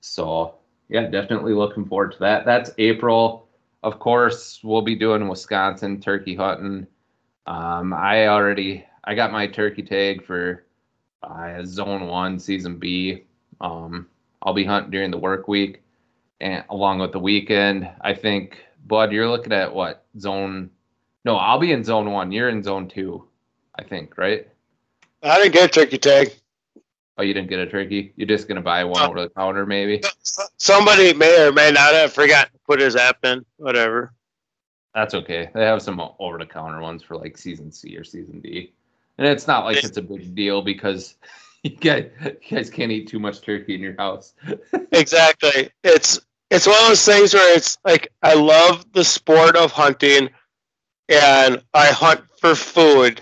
So, 0.00 0.54
yeah, 0.88 1.08
definitely 1.08 1.52
looking 1.52 1.84
forward 1.84 2.12
to 2.12 2.18
that. 2.20 2.46
That's 2.46 2.70
April. 2.78 3.46
Of 3.82 3.98
course, 3.98 4.60
we'll 4.62 4.80
be 4.80 4.94
doing 4.94 5.28
Wisconsin 5.28 6.00
turkey 6.00 6.34
hunting. 6.34 6.86
Um, 7.46 7.92
I 7.92 8.28
already 8.28 8.86
I 9.04 9.14
got 9.14 9.32
my 9.32 9.46
turkey 9.46 9.82
tag 9.82 10.24
for 10.24 10.64
uh, 11.22 11.62
Zone 11.64 12.06
One 12.06 12.38
Season 12.38 12.78
B. 12.78 13.24
Um, 13.60 14.06
I'll 14.42 14.54
be 14.54 14.64
hunting 14.64 14.90
during 14.90 15.10
the 15.10 15.18
work 15.18 15.46
week 15.46 15.82
and 16.40 16.64
along 16.70 16.98
with 16.98 17.12
the 17.12 17.18
weekend. 17.18 17.88
I 18.00 18.14
think, 18.14 18.58
Bud, 18.86 19.12
you're 19.12 19.28
looking 19.28 19.52
at 19.52 19.72
what 19.74 20.04
zone? 20.18 20.70
No, 21.24 21.36
I'll 21.36 21.58
be 21.58 21.72
in 21.72 21.84
Zone 21.84 22.10
One. 22.10 22.32
You're 22.32 22.48
in 22.48 22.62
Zone 22.62 22.88
Two, 22.88 23.26
I 23.78 23.82
think, 23.84 24.16
right? 24.16 24.48
I 25.22 25.36
didn't 25.38 25.52
get 25.52 25.64
a 25.64 25.68
turkey 25.68 25.98
tag. 25.98 26.32
Oh, 27.18 27.22
you 27.22 27.34
didn't 27.34 27.50
get 27.50 27.58
a 27.58 27.66
turkey. 27.66 28.14
You're 28.16 28.28
just 28.28 28.48
gonna 28.48 28.62
buy 28.62 28.82
one 28.84 29.02
No. 29.02 29.08
over 29.10 29.20
the 29.20 29.28
counter, 29.28 29.66
maybe. 29.66 30.02
Somebody 30.56 31.12
may 31.12 31.46
or 31.46 31.52
may 31.52 31.70
not 31.70 31.92
have 31.92 32.12
forgotten 32.12 32.52
to 32.52 32.58
put 32.66 32.80
his 32.80 32.96
app 32.96 33.22
in. 33.24 33.44
Whatever. 33.58 34.14
That's 34.94 35.14
okay. 35.14 35.50
They 35.54 35.64
have 35.64 35.82
some 35.82 36.00
over 36.18 36.38
the 36.38 36.46
counter 36.46 36.80
ones 36.80 37.02
for 37.02 37.16
like 37.16 37.36
season 37.36 37.70
C 37.70 37.96
or 37.96 38.04
season 38.04 38.40
D. 38.40 38.72
And 39.18 39.26
it's 39.28 39.46
not 39.46 39.66
like 39.66 39.84
it's 39.84 39.98
a 39.98 40.02
big 40.02 40.34
deal 40.34 40.62
because 40.62 41.16
you 41.62 41.76
guys, 41.76 42.10
you 42.24 42.56
guys 42.56 42.70
can't 42.70 42.90
eat 42.90 43.06
too 43.08 43.18
much 43.18 43.42
turkey 43.42 43.74
in 43.74 43.80
your 43.82 43.96
house. 43.98 44.32
Exactly. 44.92 45.70
It's 45.84 46.18
it's 46.50 46.66
one 46.66 46.76
of 46.82 46.88
those 46.88 47.04
things 47.04 47.34
where 47.34 47.56
it's 47.56 47.78
like 47.84 48.12
I 48.22 48.34
love 48.34 48.92
the 48.92 49.04
sport 49.04 49.56
of 49.56 49.72
hunting 49.72 50.30
and 51.08 51.62
I 51.74 51.86
hunt 51.86 52.22
for 52.38 52.54
food. 52.54 53.20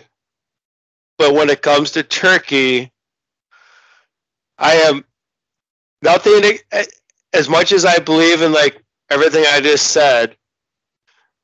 But 1.19 1.35
when 1.35 1.51
it 1.51 1.63
comes 1.63 1.91
to 1.93 2.03
turkey, 2.03 2.93
I 4.59 4.75
am 4.75 5.05
nothing 6.03 6.43
to- 6.43 6.65
eh, 6.73 6.87
as 7.33 7.49
much 7.49 7.73
as 7.73 7.85
I 7.85 7.99
believe 7.99 8.43
in 8.43 8.53
like 8.53 8.83
everything 9.11 9.45
I 9.51 9.61
just 9.61 9.89
said. 9.89 10.37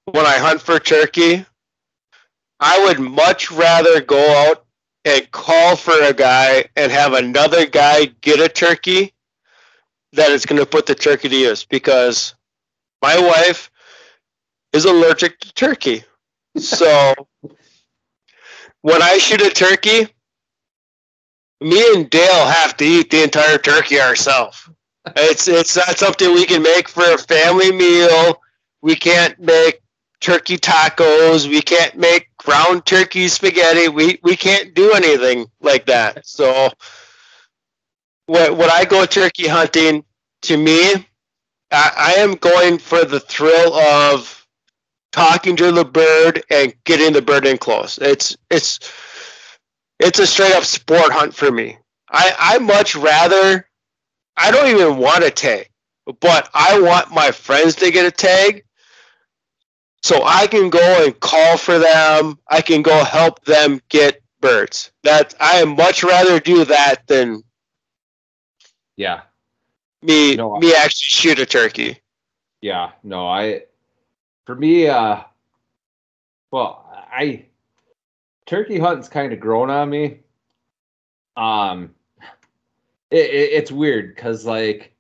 When 0.07 0.27
I 0.27 0.37
hunt 0.39 0.61
for 0.61 0.79
turkey, 0.79 1.47
I 2.61 2.85
would 2.85 3.01
much 3.01 3.51
rather 3.51 4.01
go 4.01 4.49
out 4.49 4.67
and 5.05 5.31
call 5.31 5.77
for 5.77 6.03
a 6.03 6.13
guy 6.13 6.67
and 6.77 6.93
have 6.93 7.15
another 7.15 7.67
guy 7.67 8.07
get 8.21 8.41
a 8.41 8.49
turkey 8.49 9.14
that 10.15 10.31
it's 10.31 10.47
going 10.47 10.61
to 10.61 10.67
put 10.67 10.87
the 10.87 10.95
turkey 10.95 11.29
to 11.29 11.37
use 11.37 11.65
because 11.65 12.35
my 13.03 13.19
wife 13.19 13.71
is 14.73 14.85
allergic 14.85 15.39
to 15.41 15.53
turkey. 15.55 16.05
So 16.57 17.15
when 18.83 19.03
I 19.03 19.19
shoot 19.19 19.41
a 19.41 19.51
turkey, 19.51 20.09
me 21.61 21.85
and 21.95 22.09
Dale 22.11 22.47
have 22.47 22.77
to 22.77 22.85
eat 22.85 23.11
the 23.11 23.23
entire 23.23 23.59
turkey 23.59 24.01
ourselves. 24.01 24.69
It's 25.17 25.49
it's 25.49 25.77
not 25.77 25.99
something 25.99 26.33
we 26.33 26.47
can 26.47 26.63
make 26.63 26.89
for 26.89 27.05
a 27.05 27.19
family 27.19 27.73
meal. 27.73 28.41
We 28.83 28.97
can't 28.97 29.39
make 29.39 29.81
turkey 30.21 30.57
tacos. 30.57 31.49
We 31.49 31.61
can't 31.61 31.97
make 31.97 32.35
ground 32.39 32.87
turkey 32.87 33.29
spaghetti. 33.29 33.89
We 33.89 34.19
we 34.23 34.37
can't 34.37 34.75
do 34.75 34.93
anything 34.93 35.47
like 35.61 35.87
that. 35.87 36.27
So 36.27 36.71
when, 38.27 38.57
when 38.57 38.71
I 38.71 38.85
go 38.85 39.05
turkey 39.07 39.49
hunting, 39.49 40.05
to 40.43 40.57
me, 40.57 40.93
I, 41.71 41.93
I 41.97 42.13
am 42.21 42.35
going 42.35 42.79
for 42.79 43.05
the 43.05 43.21
thrill 43.21 43.75
of 43.75 44.47
talking 45.13 45.57
to 45.57 45.73
the 45.73 45.85
bird 45.85 46.45
and 46.51 46.75
getting 46.85 47.13
the 47.13 47.23
bird 47.23 47.47
in 47.47 47.57
close. 47.59 47.99
It's 47.99 48.37
it's 48.51 48.81
it's 49.99 50.19
a 50.19 50.27
straight 50.27 50.55
up 50.55 50.65
sport 50.65 51.13
hunt 51.13 51.35
for 51.35 51.51
me. 51.51 51.79
I 52.11 52.35
I 52.39 52.59
much 52.59 52.97
rather 52.97 53.67
I 54.37 54.51
don't 54.51 54.69
even 54.69 54.99
want 54.99 55.25
a 55.25 55.31
tag, 55.31 55.69
but 56.21 56.51
I 56.53 56.81
want 56.81 57.13
my 57.13 57.31
friends 57.31 57.77
to 57.77 57.91
get 57.91 58.07
a 58.07 58.11
tag 58.11 58.65
so 60.03 60.23
I 60.25 60.47
can 60.47 60.69
go 60.69 61.05
and 61.05 61.19
call 61.21 61.57
for 61.57 61.79
them. 61.79 62.39
I 62.49 62.61
can 62.61 62.83
go 62.83 63.05
help 63.05 63.45
them 63.45 63.81
get 63.89 64.21
birds. 64.41 64.91
That 65.05 65.35
I 65.41 65.65
much 65.65 66.03
rather 66.03 66.41
do 66.41 66.65
that 66.67 67.07
than 67.07 67.43
Yeah. 68.97 69.23
me 70.03 70.37
No, 70.37 70.57
I- 70.57 70.59
me 70.61 70.73
actually 70.75 70.91
shoot 71.01 71.39
a 71.39 71.47
turkey. 71.47 71.99
Yeah. 72.61 72.93
No, 73.03 73.27
I, 73.27 73.65
for 74.47 74.55
me, 74.55 74.87
uh, 74.89 75.21
well, 76.51 76.87
I, 77.13 77.47
turkey 78.47 78.79
hunting's 78.79 79.09
kind 79.09 79.33
of 79.33 79.41
grown 79.41 79.71
on 79.71 79.91
me. 79.91 80.21
Um, 81.37 81.95
it, 83.11 83.31
it, 83.31 83.53
it's 83.53 83.73
weird 83.73 84.15
because 84.15 84.45
like, 84.47 84.95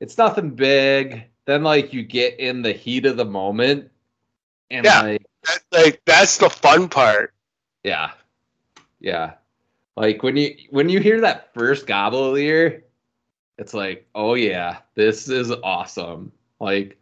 it's 0.00 0.18
nothing 0.18 0.50
big. 0.50 1.24
Then 1.46 1.62
like 1.62 1.92
you 1.92 2.02
get 2.02 2.38
in 2.40 2.62
the 2.62 2.72
heat 2.72 3.06
of 3.06 3.16
the 3.16 3.24
moment, 3.24 3.90
and 4.70 4.84
Yeah. 4.84 5.00
like 5.02 5.26
That, 5.44 5.58
like 5.72 6.02
that's 6.04 6.38
the 6.38 6.50
fun 6.50 6.88
part. 6.88 7.32
Yeah. 7.84 8.10
Yeah. 8.98 9.34
Like 9.96 10.22
when 10.22 10.36
you 10.36 10.54
when 10.70 10.88
you 10.88 11.00
hear 11.00 11.20
that 11.22 11.54
first 11.54 11.86
gobble 11.86 12.28
of 12.28 12.34
the 12.34 12.42
year, 12.42 12.84
it's 13.58 13.72
like, 13.72 14.06
oh 14.14 14.34
yeah, 14.34 14.78
this 14.94 15.28
is 15.28 15.50
awesome. 15.62 16.32
Like 16.60 16.98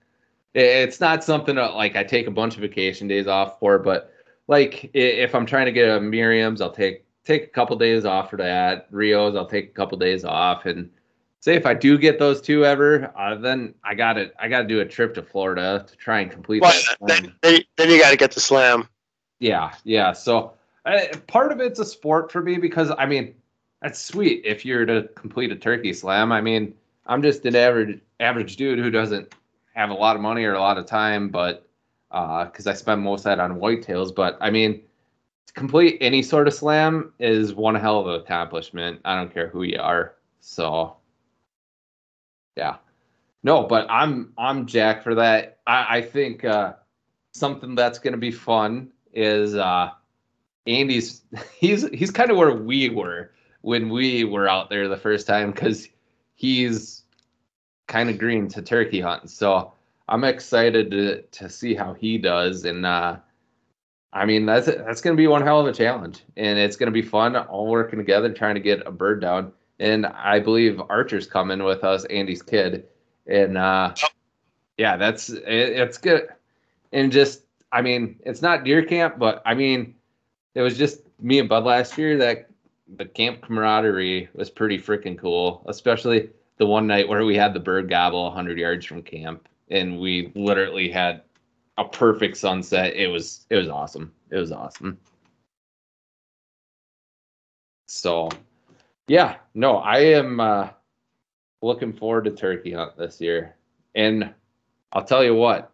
it's 0.54 1.00
not 1.00 1.24
something 1.24 1.56
that 1.56 1.74
like 1.74 1.96
I 1.96 2.04
take 2.04 2.28
a 2.28 2.30
bunch 2.30 2.54
of 2.54 2.60
vacation 2.60 3.08
days 3.08 3.26
off 3.26 3.58
for, 3.58 3.78
but 3.78 4.12
like 4.46 4.90
if 4.94 5.34
I'm 5.34 5.46
trying 5.46 5.66
to 5.66 5.72
get 5.72 5.88
a 5.88 6.00
Merriam's, 6.00 6.60
I'll 6.60 6.70
take 6.70 7.04
take 7.24 7.44
a 7.44 7.48
couple 7.48 7.76
days 7.76 8.04
off 8.04 8.30
for 8.30 8.36
that. 8.36 8.86
Rio's, 8.90 9.34
I'll 9.34 9.46
take 9.46 9.70
a 9.70 9.72
couple 9.72 9.98
days 9.98 10.24
off, 10.24 10.66
and 10.66 10.88
say 11.40 11.54
if 11.54 11.66
I 11.66 11.74
do 11.74 11.98
get 11.98 12.20
those 12.20 12.40
two 12.40 12.64
ever, 12.64 13.12
uh, 13.18 13.34
then 13.34 13.74
I 13.82 13.94
got 13.94 14.12
to 14.14 14.30
I 14.38 14.48
got 14.48 14.62
to 14.62 14.68
do 14.68 14.80
a 14.80 14.84
trip 14.84 15.14
to 15.14 15.22
Florida 15.22 15.84
to 15.88 15.96
try 15.96 16.20
and 16.20 16.30
complete 16.30 16.62
Well, 16.62 16.72
that. 16.72 16.96
then, 17.08 17.34
then, 17.42 17.62
then 17.76 17.90
you 17.90 17.98
got 17.98 18.10
to 18.10 18.16
get 18.16 18.30
the 18.30 18.40
slam. 18.40 18.88
Yeah, 19.40 19.74
yeah. 19.82 20.12
So 20.12 20.52
uh, 20.84 21.16
part 21.26 21.52
of 21.52 21.60
it's 21.60 21.78
a 21.78 21.84
sport 21.84 22.30
for 22.30 22.42
me 22.42 22.58
because 22.58 22.90
I 22.98 23.06
mean 23.06 23.34
that's 23.82 24.00
sweet 24.00 24.42
if 24.44 24.64
you're 24.64 24.86
to 24.86 25.08
complete 25.14 25.52
a 25.52 25.56
turkey 25.56 25.92
slam. 25.92 26.32
I 26.32 26.40
mean 26.40 26.74
I'm 27.06 27.22
just 27.22 27.44
an 27.46 27.56
average 27.56 28.00
average 28.20 28.56
dude 28.56 28.78
who 28.78 28.90
doesn't 28.90 29.34
have 29.74 29.90
a 29.90 29.94
lot 29.94 30.16
of 30.16 30.22
money 30.22 30.44
or 30.44 30.54
a 30.54 30.60
lot 30.60 30.78
of 30.78 30.86
time, 30.86 31.28
but 31.28 31.66
because 32.10 32.66
I 32.66 32.74
spend 32.74 33.02
most 33.02 33.20
of 33.20 33.24
that 33.24 33.40
on 33.40 33.58
whitetails. 33.58 34.14
But 34.14 34.38
I 34.40 34.50
mean 34.50 34.82
to 35.46 35.52
complete 35.52 35.98
any 36.00 36.22
sort 36.22 36.48
of 36.48 36.54
slam 36.54 37.12
is 37.18 37.54
one 37.54 37.74
hell 37.74 38.00
of 38.00 38.06
an 38.06 38.20
accomplishment. 38.20 39.00
I 39.04 39.16
don't 39.16 39.32
care 39.32 39.48
who 39.48 39.62
you 39.62 39.78
are. 39.80 40.14
So 40.40 40.96
yeah. 42.56 42.76
No, 43.42 43.64
but 43.64 43.86
I'm 43.90 44.32
I'm 44.38 44.66
Jack 44.66 45.02
for 45.02 45.14
that. 45.16 45.58
I, 45.66 45.98
I 45.98 46.02
think 46.02 46.44
uh, 46.44 46.74
something 47.32 47.74
that's 47.74 47.98
gonna 47.98 48.16
be 48.16 48.30
fun 48.30 48.90
is 49.12 49.54
uh, 49.54 49.90
Andy's. 50.66 51.22
He's 51.58 51.88
he's 51.90 52.10
kind 52.10 52.30
of 52.30 52.36
where 52.36 52.54
we 52.54 52.88
were 52.88 53.32
when 53.62 53.88
we 53.88 54.24
were 54.24 54.48
out 54.48 54.68
there 54.68 54.88
the 54.88 54.96
first 54.96 55.26
time 55.26 55.50
because 55.50 55.88
he's 56.34 57.02
kind 57.86 58.10
of 58.10 58.18
green 58.18 58.48
to 58.48 58.60
turkey 58.62 59.00
hunting. 59.00 59.28
So 59.28 59.72
I'm 60.08 60.24
excited 60.24 60.90
to 60.90 61.22
to 61.22 61.48
see 61.48 61.74
how 61.74 61.94
he 61.94 62.18
does. 62.18 62.64
And 62.64 62.84
uh, 62.84 63.16
I 64.12 64.26
mean 64.26 64.46
that's 64.46 64.66
that's 64.66 65.00
gonna 65.00 65.16
be 65.16 65.26
one 65.26 65.42
hell 65.42 65.60
of 65.60 65.66
a 65.66 65.72
challenge, 65.72 66.22
and 66.36 66.58
it's 66.58 66.76
gonna 66.76 66.90
be 66.90 67.02
fun 67.02 67.36
all 67.36 67.68
working 67.68 67.98
together 67.98 68.32
trying 68.32 68.54
to 68.54 68.60
get 68.60 68.86
a 68.86 68.90
bird 68.90 69.20
down. 69.20 69.52
And 69.80 70.06
I 70.06 70.38
believe 70.38 70.80
Archer's 70.88 71.26
coming 71.26 71.62
with 71.62 71.82
us, 71.84 72.04
Andy's 72.04 72.42
kid, 72.42 72.86
and 73.26 73.58
uh, 73.58 73.94
yeah, 74.76 74.96
that's 74.96 75.30
it, 75.30 75.42
it's 75.46 75.98
good. 75.98 76.28
And 76.92 77.10
just 77.10 77.42
I 77.72 77.82
mean, 77.82 78.20
it's 78.24 78.42
not 78.42 78.64
deer 78.64 78.84
camp, 78.84 79.18
but 79.18 79.42
I 79.44 79.54
mean, 79.54 79.96
it 80.54 80.62
was 80.62 80.78
just 80.78 81.00
me 81.20 81.38
and 81.38 81.48
Bud 81.48 81.64
last 81.64 81.98
year 81.98 82.16
that 82.18 82.48
the 82.96 83.04
camp 83.06 83.42
camaraderie 83.42 84.28
was 84.34 84.50
pretty 84.50 84.78
freaking 84.78 85.18
cool, 85.18 85.64
especially 85.68 86.30
the 86.58 86.66
one 86.66 86.86
night 86.86 87.08
where 87.08 87.24
we 87.24 87.36
had 87.36 87.54
the 87.54 87.60
bird 87.60 87.88
gobble 87.88 88.24
100 88.24 88.58
yards 88.58 88.86
from 88.86 89.02
camp 89.02 89.48
and 89.70 89.98
we 89.98 90.32
literally 90.34 90.88
had 90.88 91.22
a 91.78 91.84
perfect 91.84 92.36
sunset. 92.36 92.94
It 92.94 93.08
was 93.08 93.46
it 93.50 93.56
was 93.56 93.68
awesome. 93.68 94.12
It 94.30 94.36
was 94.36 94.52
awesome. 94.52 94.98
So, 97.86 98.28
yeah, 99.08 99.36
no, 99.54 99.78
I 99.78 99.98
am 99.98 100.40
uh 100.40 100.68
looking 101.62 101.92
forward 101.92 102.24
to 102.24 102.30
turkey 102.30 102.72
hunt 102.72 102.96
this 102.96 103.20
year. 103.20 103.56
And 103.94 104.32
I'll 104.92 105.04
tell 105.04 105.24
you 105.24 105.34
what, 105.34 105.72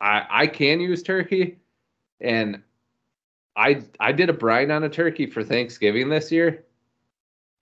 I 0.00 0.26
I 0.30 0.46
can 0.46 0.80
use 0.80 1.02
turkey, 1.02 1.58
and 2.20 2.62
I 3.56 3.82
I 3.98 4.12
did 4.12 4.28
a 4.28 4.34
brine 4.34 4.70
on 4.70 4.84
a 4.84 4.88
turkey 4.88 5.26
for 5.26 5.42
Thanksgiving 5.42 6.08
this 6.08 6.30
year, 6.30 6.64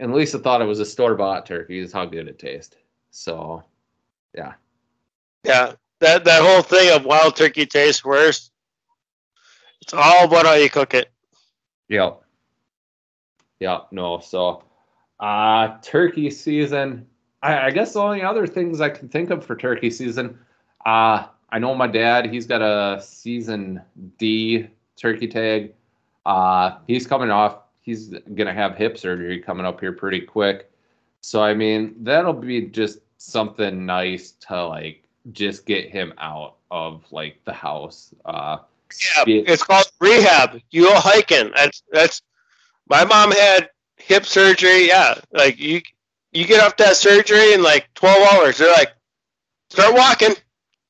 and 0.01 0.13
Lisa 0.13 0.39
thought 0.39 0.61
it 0.61 0.67
was 0.67 0.81
a 0.81 0.85
store 0.85 1.15
bought 1.15 1.47
turkey. 1.47 1.79
Is 1.79 1.93
how 1.93 2.05
good 2.05 2.27
it 2.29 2.39
tastes. 2.39 2.77
So, 3.11 3.63
yeah, 4.35 4.55
Yeah, 5.45 5.75
that 6.01 6.25
that 6.25 6.43
whole 6.43 6.63
thing 6.63 6.95
of 6.95 7.05
wild 7.05 7.37
turkey 7.37 7.65
tastes 7.65 8.05
worse. 8.05 8.51
It's 9.83 9.95
all 9.95 10.25
about 10.25 10.47
how 10.47 10.55
you 10.55 10.69
cook 10.69 10.95
it. 10.95 11.13
yep, 11.89 12.23
yep. 13.61 13.89
No, 13.93 14.19
so 14.19 14.65
uh 15.21 15.79
turkey 15.81 16.31
season. 16.31 17.07
I, 17.41 17.67
I 17.67 17.71
guess 17.71 17.93
the 17.93 18.01
only 18.01 18.23
other 18.23 18.47
things 18.47 18.81
I 18.81 18.89
can 18.89 19.09
think 19.09 19.31
of 19.31 19.45
for 19.45 19.55
turkey 19.55 19.91
season, 19.91 20.39
uh, 20.85 21.27
I 21.51 21.59
know 21.59 21.75
my 21.75 21.87
dad, 21.87 22.33
he's 22.33 22.47
got 22.47 22.63
a 22.63 23.01
season 23.03 23.83
D 24.19 24.69
turkey 24.97 25.29
tag. 25.29 25.75
Uh, 26.27 26.79
he's 26.87 27.07
coming 27.07 27.31
off, 27.31 27.59
he's 27.83 28.09
going 28.09 28.47
to 28.47 28.53
have 28.53 28.77
hip 28.77 28.97
surgery 28.99 29.41
coming 29.41 29.67
up 29.67 29.81
here 29.81 29.93
pretty 29.93 30.21
quick. 30.21 30.71
So, 31.21 31.43
I 31.43 31.55
mean, 31.55 31.95
that'll 32.01 32.33
be 32.33 32.63
just 32.63 32.99
something 33.19 33.87
nice 33.87 34.33
to 34.49 34.67
like 34.67 35.03
just 35.33 35.65
get 35.67 35.89
him 35.91 36.13
out 36.19 36.57
of 36.71 37.05
like 37.11 37.43
the 37.45 37.53
house. 37.53 38.15
Uh, 38.25 38.59
Yeah, 39.17 39.25
Yeah. 39.27 39.43
it's 39.47 39.63
called 39.63 39.91
rehab. 40.01 40.61
You 40.71 40.87
go 40.89 40.95
hiking. 40.97 41.51
That's 41.57 41.83
that's. 41.93 42.23
My 42.89 43.05
mom 43.05 43.33
had 43.33 43.71
hip 43.97 44.27
surgery. 44.27 44.89
Yeah, 44.89 45.15
like 45.33 45.59
you 45.59 45.81
you 46.33 46.47
get 46.47 46.63
off 46.63 46.77
that 46.77 46.97
surgery 46.97 47.55
in 47.55 47.63
like 47.63 47.89
twelve 47.95 48.21
hours. 48.33 48.59
They're 48.59 48.73
like, 48.77 48.93
start 49.71 49.95
walking, 49.95 50.35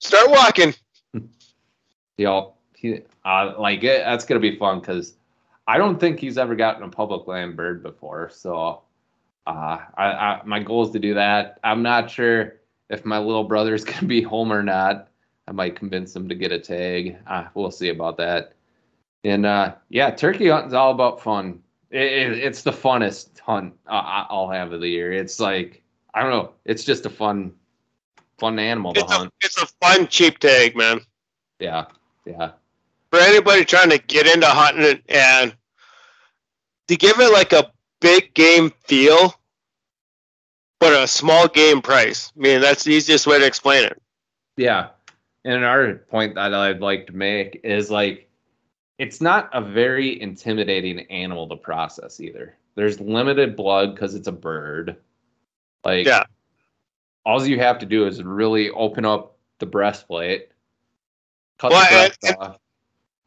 start 0.01 0.29
walking. 0.31 0.75
know, 2.19 2.55
he, 2.75 3.01
uh, 3.25 3.55
like 3.59 3.85
it, 3.85 4.03
that's 4.05 4.25
gonna 4.25 4.41
be 4.41 4.57
fun 4.57 4.81
because 4.81 5.15
I 5.67 5.79
don't 5.79 5.99
think 5.99 6.21
he's 6.21 6.39
ever 6.39 6.55
gotten 6.55 6.83
a 6.83 6.89
public 6.89 7.27
land 7.27 7.57
bird 7.57 7.83
before. 7.83 8.31
So, 8.31 8.83
uh, 9.47 9.79
I, 9.97 10.05
I 10.05 10.41
my 10.45 10.61
goal 10.61 10.85
is 10.85 10.91
to 10.91 10.99
do 10.99 11.15
that. 11.15 11.59
I'm 11.65 11.83
not 11.83 12.11
sure 12.11 12.57
if 12.91 13.05
my 13.05 13.19
little 13.19 13.45
brother's 13.45 13.85
gonna 13.85 14.07
be 14.07 14.23
home 14.23 14.53
or 14.53 14.63
not. 14.63 15.09
I 15.47 15.53
might 15.53 15.77
convince 15.77 16.15
him 16.17 16.29
to 16.29 16.35
get 16.35 16.53
a 16.53 16.59
tag. 16.59 17.19
Uh, 17.27 17.45
we'll 17.55 17.71
see 17.71 17.91
about 17.91 18.17
that. 18.17 18.55
And 19.25 19.45
uh, 19.47 19.75
yeah, 19.89 20.11
turkey 20.11 20.49
hunting's 20.49 20.75
all 20.75 20.91
about 20.91 21.21
fun. 21.21 21.61
It, 21.91 22.01
it, 22.01 22.39
it's 22.39 22.63
the 22.63 22.73
funnest 22.73 23.39
hunt 23.41 23.75
uh, 23.87 24.25
I'll 24.29 24.51
have 24.51 24.73
of 24.73 24.81
the 24.81 24.89
year. 24.89 25.13
It's 25.13 25.41
like 25.41 25.83
I 26.15 26.23
don't 26.23 26.31
know. 26.31 26.53
It's 26.65 26.85
just 26.85 27.07
a 27.07 27.11
fun, 27.11 27.53
fun 28.39 28.59
animal 28.59 28.95
to 28.95 29.01
It's 29.01 29.11
a 29.13 29.15
hunt. 29.17 29.33
it's 29.43 29.61
a 29.61 29.67
fun 29.81 30.09
cheap 30.09 30.39
tag, 30.39 30.77
man. 30.77 31.01
Yeah, 31.59 31.87
yeah. 32.25 32.53
For 33.15 33.21
anybody 33.21 33.65
trying 33.65 33.91
to 33.91 33.99
get 33.99 34.27
into 34.27 34.49
hunting 34.49 34.83
it 34.83 35.05
and 35.09 35.55
to 36.89 36.97
give 36.97 37.21
it 37.21 37.33
like 37.33 37.53
a 37.53 37.71
big 38.01 38.35
game 38.35 38.73
feel, 38.83 39.37
but 40.81 41.01
a 41.01 41.07
small 41.07 41.47
game 41.47 41.81
price. 41.81 42.33
I 42.37 42.41
mean, 42.41 42.61
that's 42.61 42.83
the 42.83 42.93
easiest 42.93 43.29
way 43.29 43.39
to 43.39 43.47
explain 43.47 43.85
it. 43.85 44.03
Yeah. 44.57 44.89
And 45.45 45.55
another 45.55 46.05
point 46.11 46.35
that 46.35 46.53
I'd 46.55 46.81
like 46.81 47.07
to 47.07 47.13
make 47.13 47.61
is 47.63 47.89
like 47.89 48.29
it's 48.99 49.21
not 49.21 49.49
a 49.53 49.61
very 49.61 50.21
intimidating 50.21 50.99
animal 51.09 51.49
to 51.51 51.57
process 51.57 52.19
either. 52.19 52.57
There's 52.75 52.99
limited 52.99 53.55
blood 53.55 53.95
because 53.95 54.17
it's 54.17 54.27
a 54.27 54.33
bird. 54.33 54.97
Like 55.85 56.05
Yeah. 56.05 56.25
all 57.25 57.47
you 57.47 57.61
have 57.61 57.79
to 57.79 57.87
do 57.87 58.09
is 58.09 58.25
really 58.25 58.71
open 58.71 59.05
up 59.05 59.37
the 59.61 59.67
breastplate, 59.67 60.49
cut 61.61 61.71
Well, 61.71 61.85
the 61.85 61.95
breast 62.09 62.19
and- 62.25 62.37
off. 62.39 62.59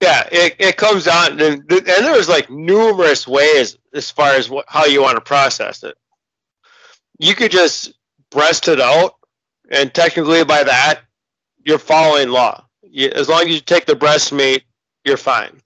Yeah, 0.02 0.28
it, 0.32 0.56
it 0.60 0.78
comes 0.78 1.08
out, 1.08 1.32
and, 1.32 1.42
and 1.42 1.68
there's 1.70 2.30
like 2.30 2.50
numerous 2.52 3.28
ways 3.28 3.78
as 3.94 4.12
far 4.12 4.34
as 4.34 4.50
what, 4.50 4.66
how 4.68 4.86
you 4.86 5.02
want 5.02 5.16
to 5.16 5.22
process 5.22 5.84
it. 5.84 5.98
You 7.18 7.34
could 7.34 7.52
just 7.52 7.94
breast 8.30 8.68
it 8.68 8.80
out, 8.80 9.16
and 9.72 9.92
technically 9.94 10.44
by 10.44 10.64
that, 10.64 11.02
you're 11.66 11.80
following 11.80 12.30
law. 12.30 12.64
You, 12.84 13.10
as 13.10 13.28
long 13.28 13.42
as 13.44 13.50
you 13.56 13.60
take 13.60 13.86
the 13.88 13.96
breast 13.96 14.32
meat, 14.32 14.64
you're 15.04 15.18
fine. 15.18 15.62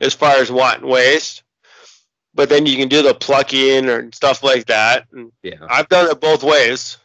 As 0.00 0.12
far 0.14 0.36
as 0.36 0.50
wanting 0.52 0.88
waste, 0.88 1.42
but 2.34 2.48
then 2.50 2.66
you 2.66 2.76
can 2.76 2.88
do 2.88 3.02
the 3.02 3.14
plucking 3.14 3.88
or 3.88 4.10
stuff 4.12 4.42
like 4.42 4.66
that. 4.66 5.06
And 5.12 5.32
Yeah. 5.42 5.54
I've 5.70 5.88
done 5.88 6.10
it 6.10 6.20
both 6.20 6.42
ways. 6.44 6.98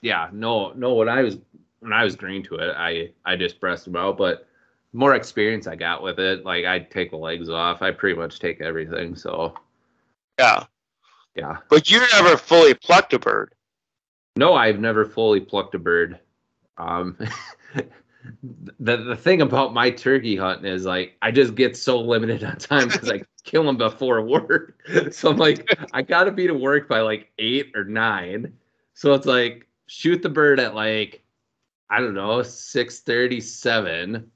yeah, 0.00 0.28
no, 0.32 0.72
no. 0.72 0.94
When 0.94 1.08
I 1.08 1.22
was 1.22 1.38
when 1.80 1.92
I 1.92 2.04
was 2.04 2.16
green 2.16 2.42
to 2.44 2.56
it, 2.56 2.74
I 2.76 3.10
I 3.24 3.36
just 3.36 3.60
breast 3.60 3.84
them 3.84 3.96
out. 3.96 4.16
But 4.18 4.46
more 4.92 5.14
experience 5.14 5.66
I 5.66 5.76
got 5.76 6.02
with 6.02 6.18
it, 6.18 6.44
like 6.44 6.64
I 6.64 6.80
take 6.80 7.10
the 7.10 7.16
legs 7.16 7.48
off. 7.48 7.82
I 7.82 7.90
pretty 7.90 8.18
much 8.18 8.40
take 8.40 8.60
everything. 8.60 9.14
So 9.16 9.54
Yeah, 10.38 10.64
yeah. 11.34 11.58
but 11.68 11.90
you 11.90 12.00
never 12.12 12.36
fully 12.36 12.74
plucked 12.74 13.12
a 13.14 13.18
bird. 13.18 13.54
No, 14.36 14.54
I've 14.54 14.80
never 14.80 15.04
fully 15.04 15.40
plucked 15.40 15.74
a 15.74 15.78
bird. 15.78 16.20
Um, 16.78 17.16
the 18.80 18.96
the 18.96 19.16
thing 19.16 19.42
about 19.42 19.74
my 19.74 19.90
turkey 19.90 20.36
hunting 20.36 20.70
is 20.70 20.84
like 20.84 21.16
I 21.22 21.30
just 21.30 21.54
get 21.54 21.76
so 21.76 22.00
limited 22.00 22.44
on 22.44 22.56
time 22.56 22.88
because 22.88 23.10
I 23.10 23.22
kill 23.44 23.64
them 23.64 23.76
before 23.76 24.22
work. 24.22 24.74
So 25.12 25.30
I'm 25.30 25.36
like 25.36 25.68
I 25.92 26.02
gotta 26.02 26.30
be 26.30 26.46
to 26.46 26.54
work 26.54 26.88
by 26.88 27.00
like 27.00 27.30
eight 27.38 27.72
or 27.74 27.84
nine. 27.84 28.52
So 28.94 29.12
it's 29.12 29.26
like 29.26 29.66
shoot 29.86 30.22
the 30.22 30.28
bird 30.28 30.60
at 30.60 30.74
like 30.74 31.22
I 31.90 32.00
don't 32.00 32.14
know 32.14 32.42
six 32.42 33.00
thirty 33.00 33.40
seven. 33.40 34.30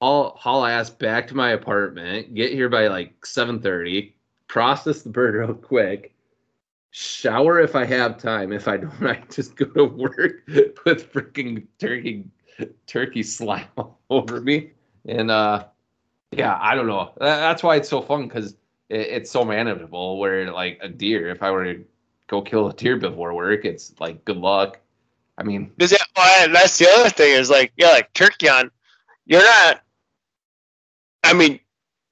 I'll 0.00 0.36
haul 0.38 0.64
ass 0.64 0.90
back 0.90 1.26
to 1.28 1.34
my 1.34 1.50
apartment. 1.50 2.34
Get 2.34 2.52
here 2.52 2.68
by 2.68 2.88
like 2.88 3.24
seven 3.26 3.60
thirty. 3.60 4.16
Process 4.48 5.02
the 5.02 5.10
bird 5.10 5.34
real 5.48 5.54
quick 5.54 6.14
shower 6.96 7.58
if 7.58 7.74
I 7.74 7.84
have 7.84 8.18
time. 8.18 8.52
If 8.52 8.68
I 8.68 8.76
don't, 8.76 9.02
I 9.02 9.20
just 9.28 9.56
go 9.56 9.66
to 9.66 9.84
work 9.84 10.42
with 10.46 11.12
freaking 11.12 11.66
turkey 11.78 12.24
turkey 12.86 13.22
slime 13.24 13.66
all 13.76 13.98
over 14.10 14.40
me. 14.40 14.70
And 15.06 15.30
uh 15.30 15.66
yeah, 16.30 16.58
I 16.60 16.74
don't 16.74 16.86
know. 16.86 17.12
That's 17.18 17.62
why 17.62 17.76
it's 17.76 17.88
so 17.88 18.00
fun 18.00 18.28
because 18.28 18.52
it, 18.88 19.00
it's 19.00 19.30
so 19.30 19.44
manageable. 19.44 20.18
Where 20.18 20.50
like 20.52 20.78
a 20.82 20.88
deer, 20.88 21.28
if 21.28 21.42
I 21.42 21.50
were 21.50 21.64
to 21.64 21.84
go 22.28 22.40
kill 22.42 22.68
a 22.68 22.72
deer 22.72 22.96
before 22.96 23.34
work, 23.34 23.64
it's 23.64 23.92
like 23.98 24.24
good 24.24 24.36
luck. 24.36 24.78
I 25.36 25.42
mean, 25.42 25.72
Because 25.76 25.92
yeah, 25.92 25.98
well, 26.16 26.52
that's 26.52 26.78
the 26.78 26.88
other 26.96 27.10
thing 27.10 27.34
is 27.34 27.50
like 27.50 27.72
yeah, 27.76 27.88
like 27.88 28.12
turkey 28.12 28.48
on, 28.48 28.70
you're 29.26 29.42
not. 29.42 29.80
I 31.24 31.32
mean, 31.32 31.60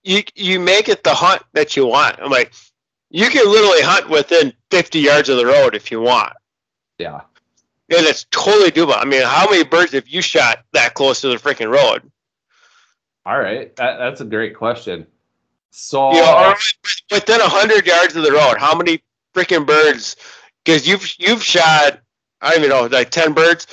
you 0.03 0.23
you 0.35 0.59
make 0.59 0.89
it 0.89 1.05
the 1.05 1.15
hunt 1.15 1.43
that 1.53 1.77
you 1.77 1.87
want. 1.87 2.19
I'm 2.21 2.31
like, 2.31 2.53
you 3.11 3.29
can 3.31 3.47
literally 3.47 3.83
hunt 3.83 4.09
within 4.09 4.53
50 4.71 4.99
yards 4.99 5.29
of 5.29 5.37
the 5.37 5.47
road 5.47 5.75
if 5.75 5.91
you 5.91 6.01
want, 6.01 6.33
yeah, 6.99 7.21
and 7.91 8.07
it's 8.07 8.27
totally 8.31 8.71
doable. 8.71 8.97
I 8.97 9.05
mean, 9.05 9.23
how 9.23 9.49
many 9.49 9.65
birds 9.65 9.93
have 9.93 10.09
you 10.09 10.23
shot 10.23 10.65
that 10.73 10.95
close 10.95 11.21
to 11.21 11.29
the 11.29 11.37
freaking 11.37 11.71
road? 11.71 12.11
all 13.25 13.39
right, 13.39 13.75
that, 13.77 13.99
that's 13.99 14.21
a 14.21 14.25
great 14.25 14.57
question. 14.57 15.07
So 15.71 16.13
You 16.13 16.21
know, 16.21 16.55
within 17.11 17.41
100 17.41 17.87
yards 17.87 18.17
of 18.17 18.25
the 18.25 18.33
road, 18.33 18.57
how 18.59 18.77
many 18.77 19.03
freaking 19.35 19.67
birds? 19.67 20.17
Because 20.65 20.87
you've 20.87 21.09
you've 21.19 21.43
shot, 21.43 22.01
I 22.43 22.51
don't 22.51 22.59
even 22.65 22.71
know, 22.71 22.87
like 22.87 23.11
10 23.11 23.33
birds. 23.33 23.67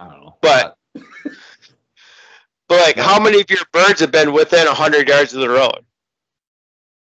I 0.00 0.08
don't 0.08 0.20
know, 0.20 0.36
But- 0.40 0.76
But 2.68 2.80
like, 2.80 2.96
how 2.96 3.20
many 3.20 3.40
of 3.40 3.50
your 3.50 3.58
birds 3.72 4.00
have 4.00 4.10
been 4.10 4.32
within 4.32 4.66
100 4.66 5.06
yards 5.06 5.34
of 5.34 5.40
the 5.42 5.48
road? 5.50 5.84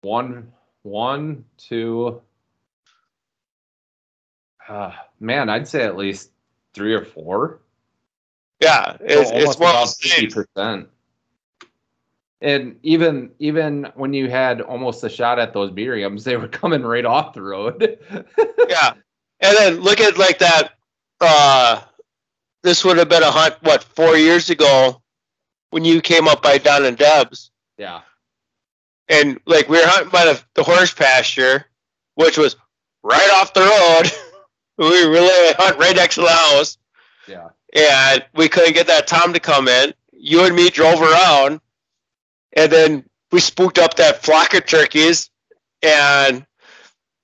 One, 0.00 0.50
one, 0.82 1.44
two. 1.58 2.22
Uh, 4.66 4.92
man, 5.20 5.48
I'd 5.50 5.68
say 5.68 5.82
at 5.82 5.96
least 5.96 6.30
three 6.72 6.94
or 6.94 7.04
four. 7.04 7.60
Yeah, 8.60 8.96
it's, 9.00 9.28
So 9.30 9.36
it's 9.36 9.54
about 9.56 9.88
fifty 10.00 10.28
percent. 10.28 10.88
And 12.40 12.76
even 12.82 13.32
even 13.38 13.88
when 13.94 14.12
you 14.14 14.30
had 14.30 14.60
almost 14.60 15.04
a 15.04 15.08
shot 15.08 15.38
at 15.38 15.52
those 15.52 15.70
Merriams, 15.72 16.24
they 16.24 16.36
were 16.36 16.48
coming 16.48 16.82
right 16.82 17.04
off 17.04 17.34
the 17.34 17.42
road. 17.42 17.98
Yeah, 18.68 18.94
and 19.42 19.56
then 19.56 19.80
look 19.80 20.00
at 20.00 20.16
like 20.16 20.38
that. 20.38 20.70
Uh, 21.20 21.82
this 22.62 22.84
would 22.84 22.96
have 22.96 23.08
been 23.08 23.22
a 23.22 23.30
hunt 23.30 23.56
what 23.62 23.82
four 23.82 24.16
years 24.16 24.48
ago 24.48 25.02
when 25.70 25.84
you 25.84 26.00
came 26.00 26.28
up 26.28 26.42
by 26.42 26.58
Don 26.58 26.84
and 26.84 26.96
Deb's, 26.96 27.50
yeah, 27.76 28.00
and 29.08 29.38
like 29.46 29.68
we 29.68 29.78
were 29.78 29.86
hunting 29.86 30.10
by 30.10 30.24
the, 30.24 30.42
the 30.54 30.62
horse 30.62 30.92
pasture, 30.92 31.66
which 32.14 32.38
was 32.38 32.56
right 33.02 33.40
off 33.40 33.52
the 33.52 33.60
road. 33.60 34.10
we 34.78 35.04
really 35.04 35.54
hunt 35.58 35.78
right 35.78 35.96
next 35.96 36.14
to 36.14 36.22
the 36.22 36.28
house, 36.28 36.78
yeah, 37.28 37.48
and 37.74 38.24
we 38.34 38.48
couldn't 38.48 38.74
get 38.74 38.86
that 38.86 39.06
Tom 39.06 39.32
to 39.32 39.40
come 39.40 39.68
in. 39.68 39.92
You 40.12 40.44
and 40.44 40.54
me 40.54 40.70
drove 40.70 41.02
around, 41.02 41.60
and 42.54 42.70
then 42.70 43.04
we 43.32 43.40
spooked 43.40 43.78
up 43.78 43.94
that 43.94 44.22
flock 44.22 44.54
of 44.54 44.66
turkeys, 44.66 45.30
and 45.82 46.46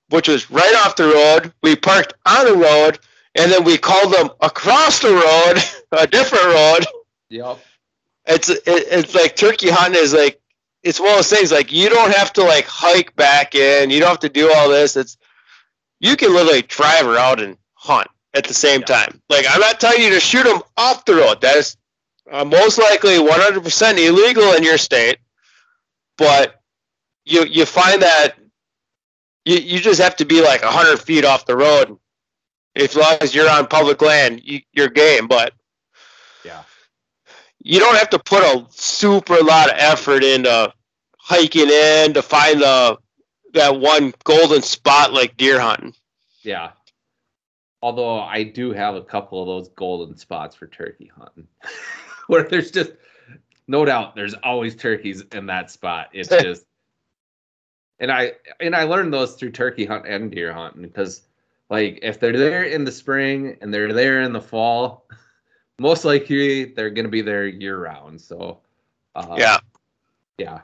which 0.09 0.27
was 0.27 0.51
right 0.51 0.75
off 0.85 0.95
the 0.95 1.05
road. 1.07 1.53
We 1.63 1.75
parked 1.75 2.13
on 2.25 2.45
the 2.45 2.55
road, 2.57 2.99
and 3.35 3.51
then 3.51 3.63
we 3.63 3.77
called 3.77 4.13
them 4.13 4.29
across 4.41 4.99
the 4.99 5.09
road, 5.13 5.63
a 6.01 6.07
different 6.07 6.45
road. 6.45 6.85
yep, 7.29 7.65
It's 8.25 8.49
it, 8.49 8.61
it's 8.67 9.15
like 9.15 9.35
turkey 9.35 9.69
hunting 9.69 10.01
is 10.01 10.13
like 10.13 10.41
it's 10.83 10.99
one 10.99 11.09
of 11.09 11.15
those 11.17 11.29
things 11.29 11.51
like 11.51 11.71
you 11.71 11.89
don't 11.89 12.13
have 12.15 12.33
to 12.33 12.43
like 12.43 12.65
hike 12.65 13.15
back 13.15 13.55
in. 13.55 13.89
You 13.89 13.99
don't 13.99 14.09
have 14.09 14.19
to 14.19 14.29
do 14.29 14.51
all 14.53 14.69
this. 14.69 14.95
It's 14.97 15.17
you 15.99 16.15
can 16.17 16.33
literally 16.33 16.63
drive 16.63 17.07
around 17.07 17.39
and 17.41 17.57
hunt 17.75 18.07
at 18.33 18.45
the 18.45 18.53
same 18.53 18.81
Yeah. 18.81 18.85
time. 18.85 19.21
Like 19.29 19.45
I'm 19.49 19.61
not 19.61 19.79
telling 19.79 20.01
you 20.01 20.09
to 20.11 20.19
shoot 20.19 20.43
them 20.43 20.61
off 20.77 21.05
the 21.05 21.15
road. 21.15 21.41
That 21.41 21.57
is 21.57 21.77
uh, 22.31 22.45
most 22.45 22.77
likely 22.79 23.17
100% 23.19 24.07
illegal 24.07 24.53
in 24.53 24.63
your 24.63 24.77
state. 24.77 25.17
But 26.17 26.61
you 27.25 27.45
you 27.45 27.65
find 27.65 28.01
that 28.01 28.35
you, 29.49 29.57
you 29.57 29.79
just 29.79 29.99
have 29.99 30.15
to 30.17 30.25
be 30.25 30.41
like 30.41 30.61
100 30.63 30.99
feet 30.99 31.25
off 31.25 31.45
the 31.45 31.57
road. 31.57 31.97
As 32.75 32.95
long 32.95 33.17
as 33.21 33.33
you're 33.33 33.49
on 33.49 33.65
public 33.67 34.01
land, 34.01 34.41
you, 34.43 34.59
you're 34.73 34.89
game. 34.89 35.27
But 35.27 35.53
Yeah. 36.45 36.61
you 37.59 37.79
don't 37.79 37.97
have 37.97 38.11
to 38.11 38.19
put 38.19 38.43
a 38.43 38.65
super 38.69 39.41
lot 39.43 39.69
of 39.71 39.75
effort 39.77 40.23
into 40.23 40.71
hiking 41.17 41.69
in 41.69 42.13
to 42.13 42.21
find 42.21 42.61
the 42.61 42.97
that 43.53 43.79
one 43.79 44.13
golden 44.23 44.61
spot 44.61 45.11
like 45.13 45.35
deer 45.35 45.59
hunting. 45.59 45.95
Yeah. 46.43 46.71
Although 47.81 48.19
I 48.19 48.43
do 48.43 48.71
have 48.71 48.93
a 48.93 49.01
couple 49.01 49.41
of 49.41 49.47
those 49.47 49.69
golden 49.69 50.15
spots 50.15 50.55
for 50.55 50.67
turkey 50.67 51.09
hunting, 51.17 51.47
where 52.27 52.43
there's 52.43 52.69
just 52.69 52.91
no 53.67 53.83
doubt 53.83 54.15
there's 54.15 54.35
always 54.43 54.75
turkeys 54.75 55.21
in 55.31 55.47
that 55.47 55.71
spot. 55.71 56.09
It's 56.13 56.29
just, 56.43 56.65
and 57.99 58.11
I 58.11 58.33
and 58.59 58.75
I 58.75 58.83
learned 58.83 59.13
those 59.13 59.35
through 59.35 59.51
turkey 59.51 59.85
hunt 59.85 60.07
and 60.07 60.31
deer 60.31 60.53
hunting 60.53 60.81
because, 60.81 61.23
like, 61.69 61.99
if 62.01 62.19
they're 62.19 62.37
there 62.37 62.63
in 62.63 62.83
the 62.83 62.91
spring 62.91 63.57
and 63.61 63.73
they're 63.73 63.93
there 63.93 64.21
in 64.21 64.33
the 64.33 64.41
fall, 64.41 65.07
most 65.79 66.05
likely 66.05 66.65
they're 66.65 66.89
gonna 66.89 67.09
be 67.09 67.21
there 67.21 67.47
year 67.47 67.77
round. 67.79 68.19
So, 68.21 68.59
uh, 69.15 69.35
yeah. 69.37 69.59
yeah 70.37 70.61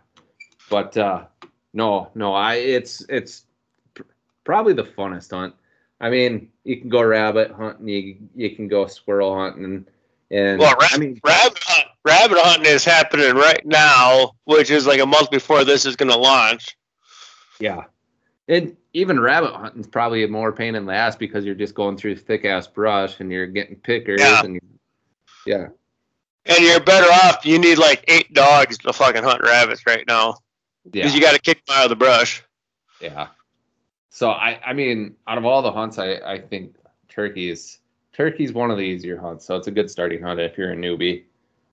but 0.70 0.96
uh 0.98 1.26
no 1.74 2.10
no 2.16 2.34
i 2.34 2.56
it's 2.56 3.06
it's 3.10 3.46
pr- 3.94 4.04
probably 4.44 4.74
the 4.74 4.84
funnest 4.84 5.32
hunt 5.32 5.54
i 6.02 6.10
mean 6.10 6.50
you 6.64 6.78
can 6.78 6.90
go 6.90 7.02
rabbit 7.04 7.52
hunting 7.52 7.88
you 7.88 8.18
you 8.36 8.56
can 8.56 8.68
go 8.68 8.86
squirrel 8.88 9.36
hunting 9.36 9.86
and 10.32 10.60
Well, 10.60 10.76
ra- 10.76 10.88
i 10.92 10.98
mean 10.98 11.20
Rabbit 11.24 11.60
hunt, 11.62 11.88
rabbit 12.04 12.38
hunting 12.40 12.72
is 12.72 12.84
happening 12.84 13.36
right 13.36 13.64
now, 13.66 14.32
which 14.46 14.72
is 14.72 14.88
like 14.88 15.00
a 15.00 15.06
month 15.06 15.30
before 15.30 15.64
this 15.64 15.86
is 15.86 15.96
going 15.96 16.10
to 16.12 16.18
launch. 16.18 16.76
Yeah 17.60 17.84
and 18.48 18.76
even 18.94 19.20
rabbit 19.20 19.54
hunting's 19.54 19.88
probably 19.88 20.24
a 20.24 20.28
more 20.28 20.52
pain 20.52 20.76
in 20.76 20.86
the 20.86 20.94
ass 20.94 21.16
because 21.16 21.46
you're 21.46 21.56
just 21.56 21.74
going 21.76 21.98
through 21.98 22.16
thick 22.16 22.46
ass 22.46 22.68
brush 22.68 23.20
and 23.20 23.32
you're 23.32 23.48
getting 23.48 23.76
pickers 23.78 24.20
Yeah. 24.22 24.44
and 24.44 24.60
yeah 25.46 25.68
And 26.46 26.60
you're 26.60 26.80
better 26.80 27.12
off. 27.12 27.44
You 27.46 27.58
need 27.58 27.78
like 27.80 28.04
eight 28.08 28.34
dogs 28.34 28.78
to 28.80 28.94
fucking 28.94 29.24
hunt 29.24 29.42
rabbits 29.44 29.86
right 29.88 30.04
now 30.08 30.36
yeah 30.86 30.92
because 31.04 31.16
you 31.16 31.22
got 31.22 31.34
to 31.34 31.40
kick 31.40 31.66
them 31.66 31.76
out 31.78 31.86
of 31.86 31.90
the 31.90 31.96
brush. 31.96 32.44
Yeah. 33.02 33.28
So 34.10 34.30
I 34.30 34.60
I 34.66 34.74
mean, 34.74 35.16
out 35.28 35.38
of 35.40 35.46
all 35.46 35.62
the 35.64 35.72
hunts, 35.72 35.98
I 35.98 36.14
I 36.26 36.40
think 36.40 36.76
turkey's 37.10 37.80
turkey's 38.14 38.54
one 38.54 38.70
of 38.72 38.78
the 38.78 38.84
easier 38.84 39.18
hunts. 39.20 39.46
So 39.46 39.56
it's 39.56 39.68
a 39.68 39.72
good 39.72 39.90
starting 39.90 40.22
hunt 40.22 40.40
if 40.40 40.58
you're 40.58 40.72
a 40.72 40.76
newbie. 40.76 41.24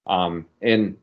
Um, 0.07 0.47
and 0.63 0.97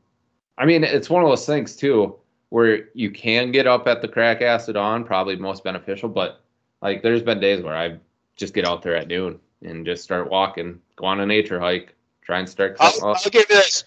I 0.58 0.66
mean, 0.66 0.84
it's 0.84 1.10
one 1.10 1.24
of 1.24 1.30
those 1.30 1.46
things 1.46 1.76
too 1.76 2.16
where 2.50 2.90
you 2.94 3.12
can 3.12 3.52
get 3.52 3.68
up 3.68 3.88
at 3.88 4.02
the 4.02 4.08
crack 4.08 4.42
acid 4.42 4.76
on, 4.76 5.04
probably 5.04 5.36
most 5.36 5.64
beneficial. 5.64 6.10
But 6.10 6.42
like, 6.82 7.02
there's 7.02 7.22
been 7.22 7.40
days 7.40 7.64
where 7.64 7.76
I 7.76 7.98
just 8.36 8.54
get 8.54 8.66
out 8.66 8.82
there 8.82 8.96
at 8.96 9.08
noon 9.08 9.40
and 9.64 9.86
just 9.86 10.04
start 10.04 10.30
walking, 10.30 10.80
go 10.96 11.06
on 11.06 11.20
a 11.20 11.26
nature 11.26 11.60
hike, 11.60 11.96
try 12.22 12.40
and 12.40 12.50
start. 12.50 12.78
I'll, 12.80 12.94
I'll 13.04 13.16
give 13.26 13.34
you 13.36 13.46
this. 13.48 13.84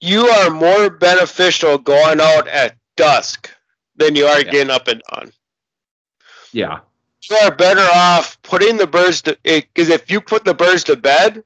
You 0.00 0.26
are 0.26 0.50
more 0.50 0.90
beneficial 0.90 1.78
going 1.78 2.20
out 2.20 2.48
at 2.48 2.76
dusk 2.96 3.50
than 3.96 4.16
you 4.16 4.26
are 4.26 4.40
Yeah. 4.40 4.50
getting 4.50 4.70
up 4.70 4.88
and 4.88 5.02
dawn. 5.10 5.32
Yeah. 6.52 6.80
You 7.30 7.36
are 7.36 7.54
better 7.54 7.86
off 7.94 8.40
putting 8.42 8.76
the 8.76 8.86
birds 8.86 9.22
to 9.22 9.38
eh, 9.44 9.62
because 9.72 9.88
if 9.88 10.10
you 10.10 10.20
put 10.20 10.44
the 10.44 10.54
birds 10.54 10.84
to 10.84 10.96
bed, 10.96 11.44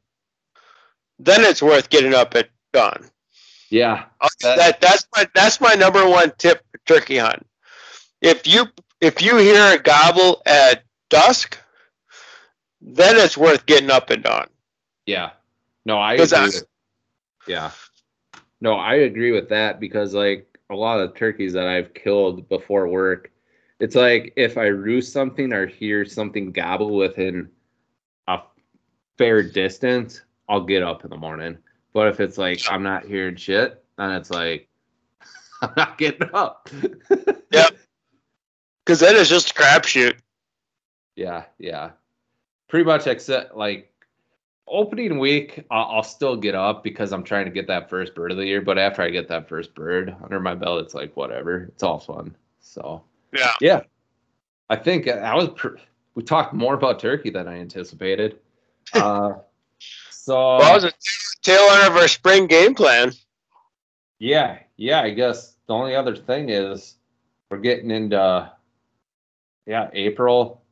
then 1.19 1.43
it's 1.45 1.63
worth 1.63 1.91
getting 1.91 2.15
up 2.15 2.35
at 2.35 2.49
dawn. 2.73 3.11
Yeah. 3.71 4.05
Oh, 4.21 4.29
that, 4.43 4.57
That- 4.57 4.81
that's 4.81 5.07
my 5.15 5.27
that's 5.35 5.61
my 5.61 5.75
number 5.75 6.07
one 6.09 6.33
tip 6.39 6.65
for 6.71 6.79
turkey 6.87 7.19
hunt. 7.19 7.47
If 8.21 8.47
you 8.47 8.67
if 9.01 9.21
you 9.23 9.37
hear 9.37 9.75
a 9.75 9.79
gobble 9.79 10.43
at 10.47 10.85
dusk, 11.11 11.59
then 12.81 13.17
it's 13.17 13.37
worth 13.37 13.67
getting 13.67 13.91
up 13.91 14.11
and 14.11 14.23
dawn. 14.23 14.49
Yeah. 15.07 15.31
No, 15.85 15.99
I 15.99 16.15
agree. 16.15 16.27
With, 16.47 16.65
yeah. 17.47 17.71
No, 18.61 18.75
I 18.75 18.95
agree 18.95 19.33
with 19.33 19.49
that 19.51 19.81
because 19.81 20.15
like 20.15 20.47
a 20.71 20.75
lot 20.75 21.01
of 21.01 21.15
turkeys 21.15 21.53
that 21.53 21.69
I've 21.69 21.95
killed 21.95 22.49
before 22.49 22.89
work, 22.89 23.31
it's 23.79 23.95
like 23.95 24.33
if 24.37 24.57
I 24.57 24.67
roost 24.67 25.13
something 25.13 25.53
or 25.53 25.67
hear 25.67 26.05
something 26.05 26.51
gobble 26.53 26.97
within 26.97 27.51
a 28.27 28.41
fair 29.19 29.43
distance, 29.43 30.23
I'll 30.49 30.65
get 30.65 30.83
up 30.83 31.05
in 31.05 31.11
the 31.11 31.17
morning. 31.17 31.59
But 31.97 32.09
if 32.09 32.21
it's 32.21 32.37
like 32.37 32.61
I'm 32.71 32.83
not 32.83 33.07
hearing 33.07 33.37
shit, 33.37 33.83
then 33.97 34.11
it's 34.11 34.29
like 34.29 34.69
I'm 35.63 35.73
not 35.79 35.97
getting 35.97 36.29
up. 36.35 36.69
Yep. 37.51 37.75
Because 38.85 39.01
then 39.01 39.17
it's 39.17 39.31
just 39.31 39.53
a 39.53 39.55
crapshoot. 39.55 40.19
Yeah, 41.15 41.45
yeah. 41.59 41.93
Pretty 42.69 42.85
much 42.85 43.07
except 43.07 43.57
like 43.57 43.91
opening 44.69 45.19
week, 45.19 45.65
I'll, 45.71 45.87
I'll 45.87 46.03
still 46.03 46.37
get 46.37 46.55
up 46.55 46.85
because 46.85 47.15
I'm 47.15 47.23
trying 47.25 47.47
to 47.47 47.51
get 47.51 47.67
that 47.69 47.89
first 47.89 48.15
bird 48.15 48.31
of 48.31 48.37
the 48.37 48.45
year. 48.45 48.61
But 48.61 48.77
after 48.77 49.01
I 49.01 49.09
get 49.09 49.27
that 49.29 49.49
first 49.49 49.75
bird 49.75 50.15
under 50.23 50.39
my 50.39 50.55
belt, 50.55 50.83
it's 50.83 50.93
like 50.93 51.17
whatever. 51.17 51.63
It's 51.63 51.83
all 51.83 51.99
fun. 51.99 52.37
So 52.61 53.03
Yeah. 53.33 53.55
yeah, 53.63 53.81
I 54.69 54.77
think 54.77 55.09
I 55.09 55.35
was. 55.35 55.49
Pr- 55.57 55.79
we 56.15 56.23
talked 56.23 56.53
more 56.53 56.75
about 56.75 56.99
turkey 56.99 57.31
than 57.31 57.49
I 57.49 57.55
anticipated. 57.59 58.39
Uh, 58.93 59.33
so 60.11 60.35
Well, 60.59 60.59
that 60.61 60.75
was 60.75 60.85
tail 61.47 61.69
end 61.71 61.87
of 61.87 61.97
our 61.97 62.09
spring 62.09 62.47
game 62.47 62.75
plan. 62.75 63.13
Yeah, 64.19 64.59
yeah. 64.77 65.03
I 65.03 65.11
guess 65.11 65.57
the 65.69 65.75
only 65.75 65.95
other 65.95 66.17
thing 66.17 66.49
is 66.49 66.97
we're 67.51 67.59
getting 67.59 67.91
into 67.91 68.51
yeah 69.67 69.91
April. 69.93 70.63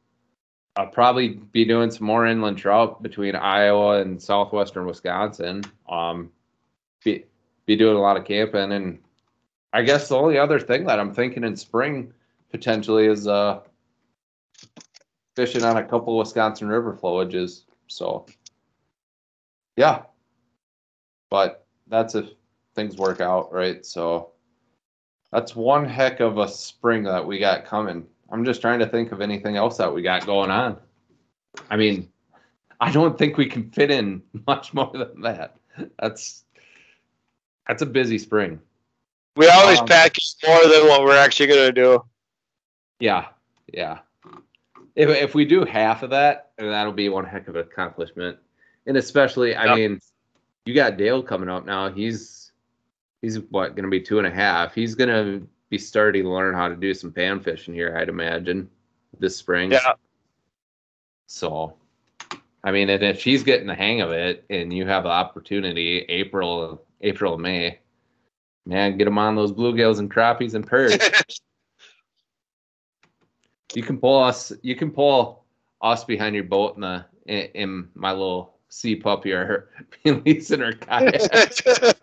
I'll 0.77 0.89
probably 0.89 1.29
be 1.29 1.65
doing 1.65 1.93
some 1.93 2.07
more 2.09 2.27
inland 2.27 2.59
trout 2.59 3.01
between 3.01 3.37
Iowa 3.37 4.01
and 4.01 4.21
southwestern 4.21 4.87
Wisconsin. 4.87 5.63
Um, 5.89 6.33
be 7.05 7.25
be 7.67 7.77
doing 7.77 7.97
a 7.97 8.01
lot 8.01 8.17
of 8.17 8.25
camping, 8.25 8.73
and 8.73 8.99
I 9.73 9.83
guess 9.83 10.09
the 10.09 10.17
only 10.17 10.39
other 10.39 10.59
thing 10.59 10.87
that 10.87 10.99
I'm 10.99 11.15
thinking 11.15 11.45
in 11.45 11.57
spring 11.57 12.13
potentially 12.51 13.07
is 13.07 13.29
uh 13.29 13.61
fishing 15.37 15.63
on 15.63 15.77
a 15.77 15.85
couple 15.85 16.19
Wisconsin 16.19 16.69
river 16.69 16.99
flowages. 17.01 17.63
So 17.87 18.27
yeah, 19.77 20.03
but 21.31 21.67
that's 21.89 22.15
if 22.15 22.27
things 22.75 22.97
work 22.97 23.21
out, 23.21 23.53
right? 23.53 23.85
So 23.85 24.31
that's 25.33 25.55
one 25.57 25.85
heck 25.85 26.21
of 26.21 26.39
a 26.39 26.49
spring 26.49 27.03
that 27.05 27.25
we 27.25 27.39
got 27.39 27.65
coming. 27.67 28.07
I'm 28.31 28.45
just 28.45 28.61
trying 28.61 28.79
to 28.81 28.87
think 28.87 29.13
of 29.13 29.21
anything 29.21 29.57
else 29.57 29.77
that 29.77 29.93
we 29.93 30.03
got 30.03 30.27
going 30.27 30.51
on. 30.51 30.77
I 31.71 31.77
mean, 31.77 32.09
I 32.81 32.91
don't 32.91 33.17
think 33.19 33.37
we 33.37 33.47
can 33.47 33.71
fit 33.71 33.91
in 33.91 34.23
much 34.47 34.75
more 34.75 34.91
than 34.93 35.21
that. 35.23 35.57
That's 35.99 36.45
that's 37.67 37.83
a 37.83 37.87
busy 37.87 38.19
spring. 38.19 38.61
We 39.37 39.49
always 39.49 39.81
Um, 39.81 39.87
pack 39.89 40.13
more 40.47 40.63
than 40.63 40.87
what 40.89 41.03
we're 41.03 41.17
actually 41.17 41.49
going 41.49 41.67
to 41.67 41.73
do. 41.73 42.05
Yeah, 43.01 43.27
yeah. 43.73 43.99
If 44.95 45.09
if 45.09 45.35
we 45.35 45.45
do 45.45 45.65
half 45.65 46.03
of 46.05 46.11
that, 46.11 46.53
then 46.57 46.69
that'll 46.69 46.93
be 46.93 47.09
one 47.09 47.25
heck 47.25 47.49
of 47.49 47.57
an 47.57 47.63
accomplishment. 47.63 48.39
And 48.87 48.97
especially, 48.97 49.57
I 49.57 49.65
Yep. 49.67 49.77
mean, 49.77 50.01
you 50.65 50.75
got 50.75 50.97
Dale 50.97 51.23
coming 51.23 51.49
up 51.49 51.67
now. 51.67 51.91
He's 51.91 52.53
he's 53.23 53.41
what 53.51 53.77
gonna 53.77 53.89
be 53.89 54.01
two 54.01 54.19
and 54.19 54.27
a 54.27 54.31
half. 54.31 54.75
He's 54.75 54.95
gonna 54.95 55.43
be 55.71 55.79
starting 55.79 56.25
to 56.25 56.31
learn 56.31 56.55
how 56.55 56.69
to 56.69 56.77
do 56.77 56.95
some 56.95 57.13
pan 57.13 57.41
fishing 57.41 57.75
here, 57.75 57.97
I'd 57.97 58.09
imagine, 58.09 58.71
this 59.19 59.37
spring. 59.37 59.73
Yeah. 59.73 59.95
So, 61.27 61.75
I 62.63 62.71
mean, 62.71 62.91
and 62.91 63.03
if 63.03 63.23
he's 63.23 63.43
getting 63.43 63.67
the 63.67 63.75
hang 63.75 64.01
of 64.01 64.11
it, 64.11 64.45
and 64.51 64.73
you 64.73 64.87
have 64.87 65.05
the 65.05 65.11
opportunity, 65.11 66.01
April, 66.09 66.83
April, 67.01 67.39
May, 67.39 67.79
man, 68.67 68.97
get 68.97 69.09
him 69.09 69.19
on 69.19 69.35
those 69.35 69.53
bluegills 69.53 69.99
and 69.99 70.11
crappies 70.11 70.55
and 70.55 70.67
perch. 70.67 71.01
You 73.75 73.83
can 73.83 73.99
pull 73.99 74.23
us. 74.23 74.53
You 74.63 74.77
can 74.77 74.93
pull 74.93 75.45
us 75.83 76.05
behind 76.05 76.37
your 76.37 76.45
boat 76.45 76.77
in 76.77 76.83
the 76.83 77.05
in, 77.27 77.41
in 77.55 77.89
my 77.95 78.13
little 78.13 78.54
sea 78.75 78.97
puppy 78.97 79.33
or 79.33 79.71
in 80.05 80.21
her 80.25 80.73
kayak. 80.73 81.23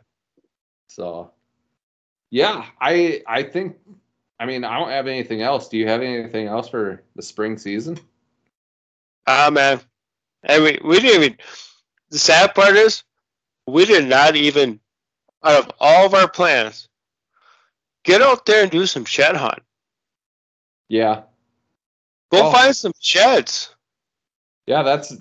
so, 0.88 1.32
yeah, 2.30 2.66
I 2.80 3.22
I 3.28 3.44
think. 3.44 3.76
I 4.40 4.46
mean, 4.48 4.64
I 4.64 4.80
don't 4.80 4.90
have 4.90 5.06
anything 5.06 5.44
else. 5.44 5.70
Do 5.70 5.78
you 5.78 5.88
have 5.88 6.02
anything 6.02 6.48
else 6.48 6.68
for 6.68 7.04
the 7.16 7.22
spring 7.22 7.58
season? 7.60 8.00
Ah, 9.28 9.52
man. 9.52 9.80
And 10.44 10.64
we, 10.64 10.80
we 10.84 11.00
didn't 11.00 11.22
even. 11.24 11.38
The 12.10 12.18
sad 12.18 12.56
part 12.56 12.76
is, 12.76 13.04
we 13.68 13.86
did 13.86 14.08
not 14.08 14.36
even, 14.36 14.80
out 15.44 15.60
of 15.64 15.72
all 15.80 16.08
of 16.08 16.16
our 16.16 16.28
plans, 16.28 16.90
get 18.04 18.24
out 18.24 18.48
there 18.48 18.64
and 18.64 18.72
do 18.72 18.88
some 18.88 19.06
shed 19.06 19.36
hunt. 19.36 19.62
Yeah, 20.90 21.22
Go 22.32 22.48
Oh. 22.48 22.52
find 22.52 22.76
some 22.76 22.94
sheds. 23.00 23.76
yeah, 24.66 24.82
that's. 24.82 25.14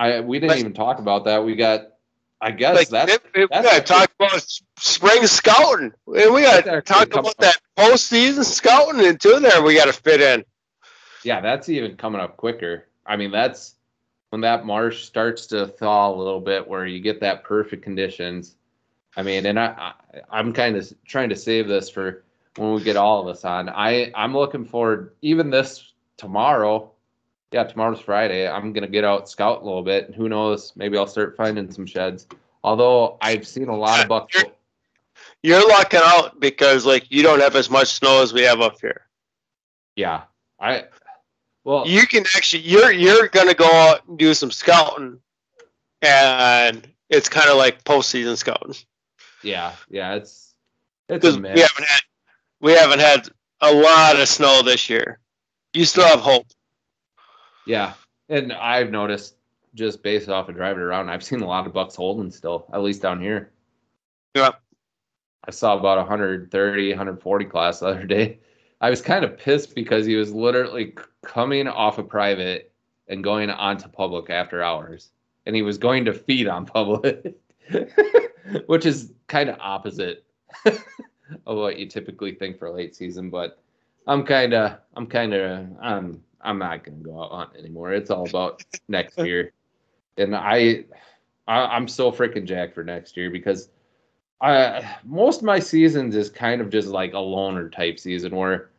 I 0.00 0.20
we 0.20 0.38
didn't 0.38 0.50
Like- 0.50 0.60
even 0.60 0.72
talk 0.72 0.98
about 0.98 1.24
that. 1.26 1.44
We 1.44 1.54
got. 1.54 1.86
I 2.42 2.52
guess 2.52 2.74
Like, 2.74 2.88
that's 2.88 3.18
we, 3.34 3.42
we 3.42 3.48
that's 3.50 3.66
got 3.66 3.86
to 3.86 3.92
talk 3.92 4.10
about 4.18 4.46
spring 4.78 5.26
scouting. 5.26 5.92
And 6.06 6.32
we 6.34 6.40
got 6.40 6.64
to 6.64 6.80
talk 6.80 7.14
about 7.14 7.36
that 7.36 7.58
postseason 7.76 8.44
scouting 8.46 9.04
into 9.04 9.38
there. 9.40 9.62
We 9.62 9.74
got 9.74 9.88
to 9.88 9.92
fit 9.92 10.22
in. 10.22 10.42
Yeah, 11.22 11.42
that's 11.42 11.68
even 11.68 11.98
coming 11.98 12.18
up 12.18 12.38
quicker. 12.38 12.86
I 13.04 13.16
mean, 13.16 13.30
that's 13.30 13.74
when 14.30 14.40
that 14.40 14.64
marsh 14.64 15.04
starts 15.04 15.48
to 15.48 15.66
thaw 15.66 16.14
a 16.14 16.16
little 16.16 16.40
bit, 16.40 16.66
where 16.66 16.86
you 16.86 17.00
get 17.00 17.20
that 17.20 17.44
perfect 17.44 17.82
conditions. 17.82 18.56
I 19.18 19.22
mean, 19.22 19.44
and 19.44 19.60
I, 19.60 19.66
I 20.12 20.20
I'm 20.30 20.54
kind 20.54 20.76
of 20.76 20.90
trying 21.04 21.28
to 21.28 21.36
save 21.36 21.68
this 21.68 21.90
for 21.90 22.24
when 22.56 22.72
we 22.72 22.82
get 22.82 22.96
all 22.96 23.20
of 23.20 23.26
us 23.28 23.44
on. 23.44 23.68
I 23.68 24.12
I'm 24.14 24.34
looking 24.34 24.64
forward 24.64 25.12
even 25.20 25.50
this 25.50 25.92
tomorrow. 26.16 26.90
Yeah, 27.52 27.64
tomorrow's 27.64 28.00
Friday. 28.00 28.48
I'm 28.48 28.72
gonna 28.72 28.86
get 28.88 29.04
out 29.04 29.28
scout 29.28 29.62
a 29.62 29.64
little 29.64 29.82
bit, 29.82 30.06
and 30.06 30.14
who 30.14 30.28
knows, 30.28 30.72
maybe 30.76 30.96
I'll 30.96 31.06
start 31.06 31.36
finding 31.36 31.70
some 31.70 31.86
sheds. 31.86 32.26
Although 32.62 33.18
I've 33.20 33.46
seen 33.46 33.68
a 33.68 33.76
lot 33.76 34.02
of 34.02 34.08
bucks. 34.08 34.44
You're 35.42 35.66
lucking 35.68 36.00
out 36.02 36.38
because 36.38 36.86
like 36.86 37.10
you 37.10 37.22
don't 37.22 37.40
have 37.40 37.56
as 37.56 37.70
much 37.70 37.88
snow 37.88 38.22
as 38.22 38.32
we 38.32 38.42
have 38.42 38.60
up 38.60 38.80
here. 38.80 39.02
Yeah, 39.96 40.22
I. 40.60 40.84
Well, 41.64 41.86
You 41.86 42.06
can 42.06 42.24
actually 42.36 42.62
you're 42.62 42.92
you're 42.92 43.28
gonna 43.28 43.54
go 43.54 43.70
out 43.70 44.06
and 44.06 44.18
do 44.18 44.32
some 44.34 44.50
scouting, 44.50 45.18
and 46.02 46.88
it's 47.08 47.28
kind 47.28 47.50
of 47.50 47.56
like 47.56 47.84
postseason 47.84 48.36
scouting 48.36 48.76
yeah, 49.42 49.74
yeah, 49.88 50.14
it's 50.14 50.54
it's 51.08 51.24
a 51.24 51.38
we 51.38 51.48
haven't 51.48 51.86
had 51.86 52.00
we 52.60 52.72
haven't 52.72 53.00
had 53.00 53.28
a 53.60 53.72
lot 53.72 54.18
of 54.18 54.28
snow 54.28 54.62
this 54.62 54.88
year. 54.88 55.18
You 55.72 55.84
still 55.84 56.06
have 56.06 56.20
hope. 56.20 56.46
Yeah, 57.66 57.94
and 58.28 58.52
I've 58.52 58.90
noticed 58.90 59.36
just 59.74 60.02
based 60.02 60.28
off 60.28 60.48
of 60.48 60.56
driving 60.56 60.82
around, 60.82 61.08
I've 61.08 61.22
seen 61.22 61.42
a 61.42 61.46
lot 61.46 61.66
of 61.66 61.72
bucks 61.72 61.94
holding 61.94 62.30
still, 62.30 62.66
at 62.72 62.82
least 62.82 63.02
down 63.02 63.20
here. 63.20 63.52
Yeah. 64.34 64.52
I 65.44 65.50
saw 65.50 65.76
about 65.76 65.98
130, 65.98 66.88
140 66.90 67.44
class 67.46 67.80
the 67.80 67.86
other 67.86 68.04
day. 68.04 68.38
I 68.80 68.90
was 68.90 69.02
kind 69.02 69.24
of 69.24 69.38
pissed 69.38 69.74
because 69.74 70.06
he 70.06 70.16
was 70.16 70.32
literally 70.32 70.94
coming 71.22 71.68
off 71.68 71.98
of 71.98 72.08
private 72.08 72.72
and 73.08 73.24
going 73.24 73.50
onto 73.50 73.88
public 73.88 74.30
after 74.30 74.62
hours, 74.62 75.10
and 75.46 75.54
he 75.54 75.62
was 75.62 75.78
going 75.78 76.04
to 76.04 76.14
feed 76.14 76.46
on 76.46 76.64
public, 76.64 77.36
which 78.66 78.86
is 78.86 79.12
kind 79.26 79.50
of 79.50 79.58
opposite 79.60 80.24
of 80.64 81.56
what 81.56 81.78
you 81.78 81.86
typically 81.86 82.34
think 82.34 82.58
for 82.58 82.70
late 82.70 82.94
season. 82.94 83.30
But 83.30 83.58
I'm 84.06 84.24
kind 84.24 84.54
of, 84.54 84.78
I'm 84.94 85.06
kind 85.06 85.34
of, 85.34 85.66
I'm, 85.80 85.98
um, 85.98 86.22
I'm 86.42 86.58
not 86.58 86.84
gonna 86.84 86.98
go 86.98 87.22
out 87.22 87.32
hunting 87.32 87.64
anymore. 87.64 87.92
It's 87.92 88.10
all 88.10 88.28
about 88.28 88.62
next 88.88 89.18
year, 89.24 89.52
and 90.16 90.34
I, 90.34 90.84
I 91.46 91.60
I'm 91.76 91.88
so 91.88 92.10
freaking 92.10 92.46
jacked 92.46 92.74
for 92.74 92.84
next 92.84 93.16
year 93.16 93.30
because 93.30 93.68
I 94.40 94.96
most 95.04 95.38
of 95.38 95.44
my 95.44 95.58
seasons 95.58 96.16
is 96.16 96.30
kind 96.30 96.60
of 96.60 96.70
just 96.70 96.88
like 96.88 97.12
a 97.12 97.18
loner 97.18 97.68
type 97.68 97.98
season 97.98 98.34
where 98.34 98.70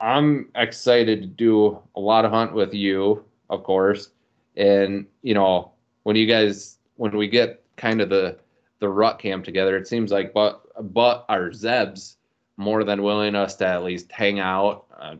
I'm 0.00 0.48
excited 0.56 1.22
to 1.22 1.28
do 1.28 1.78
a 1.94 2.00
lot 2.00 2.24
of 2.24 2.32
hunt 2.32 2.52
with 2.52 2.74
you, 2.74 3.24
of 3.48 3.62
course, 3.62 4.10
and 4.56 5.06
you 5.22 5.34
know 5.34 5.72
when 6.02 6.16
you 6.16 6.26
guys 6.26 6.78
when 6.96 7.16
we 7.16 7.28
get 7.28 7.62
kind 7.76 8.00
of 8.00 8.08
the 8.08 8.38
the 8.80 8.88
rut 8.88 9.20
camp 9.20 9.44
together, 9.44 9.76
it 9.76 9.86
seems 9.86 10.10
like 10.10 10.32
but 10.34 10.62
but 10.92 11.24
our 11.28 11.50
Zebs 11.50 12.16
more 12.56 12.84
than 12.84 13.02
willing 13.02 13.34
us 13.34 13.56
to 13.56 13.66
at 13.66 13.84
least 13.84 14.10
hang 14.10 14.40
out. 14.40 14.86
Uh, 14.98 15.16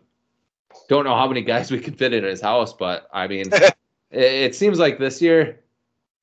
don't 0.93 1.05
know 1.05 1.17
how 1.17 1.27
many 1.27 1.41
guys 1.41 1.71
we 1.71 1.81
can 1.81 1.95
fit 1.95 2.13
in 2.13 2.23
his 2.23 2.43
house, 2.43 2.75
but 2.75 3.09
I 3.15 3.27
mean, 3.27 3.49
it, 3.53 3.75
it 4.11 4.55
seems 4.55 4.79
like 4.79 4.99
this 4.99 5.23
year 5.23 5.61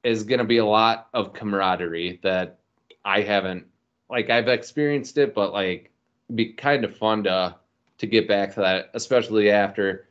is 0.04 0.24
going 0.24 0.38
to 0.38 0.46
be 0.46 0.58
a 0.58 0.66
lot 0.66 1.10
of 1.12 1.34
camaraderie 1.34 2.20
that 2.22 2.60
I 3.04 3.22
haven't 3.22 3.66
like 4.12 4.30
I've 4.30 4.48
experienced 4.48 5.18
it, 5.18 5.34
but 5.34 5.54
like 5.54 5.92
be 6.36 6.54
kind 6.54 6.86
of 6.86 6.96
fun 6.96 7.24
to 7.24 7.56
to 7.98 8.08
get 8.08 8.28
back 8.28 8.54
to 8.54 8.62
that, 8.62 8.92
especially 8.94 9.50
after 9.50 10.08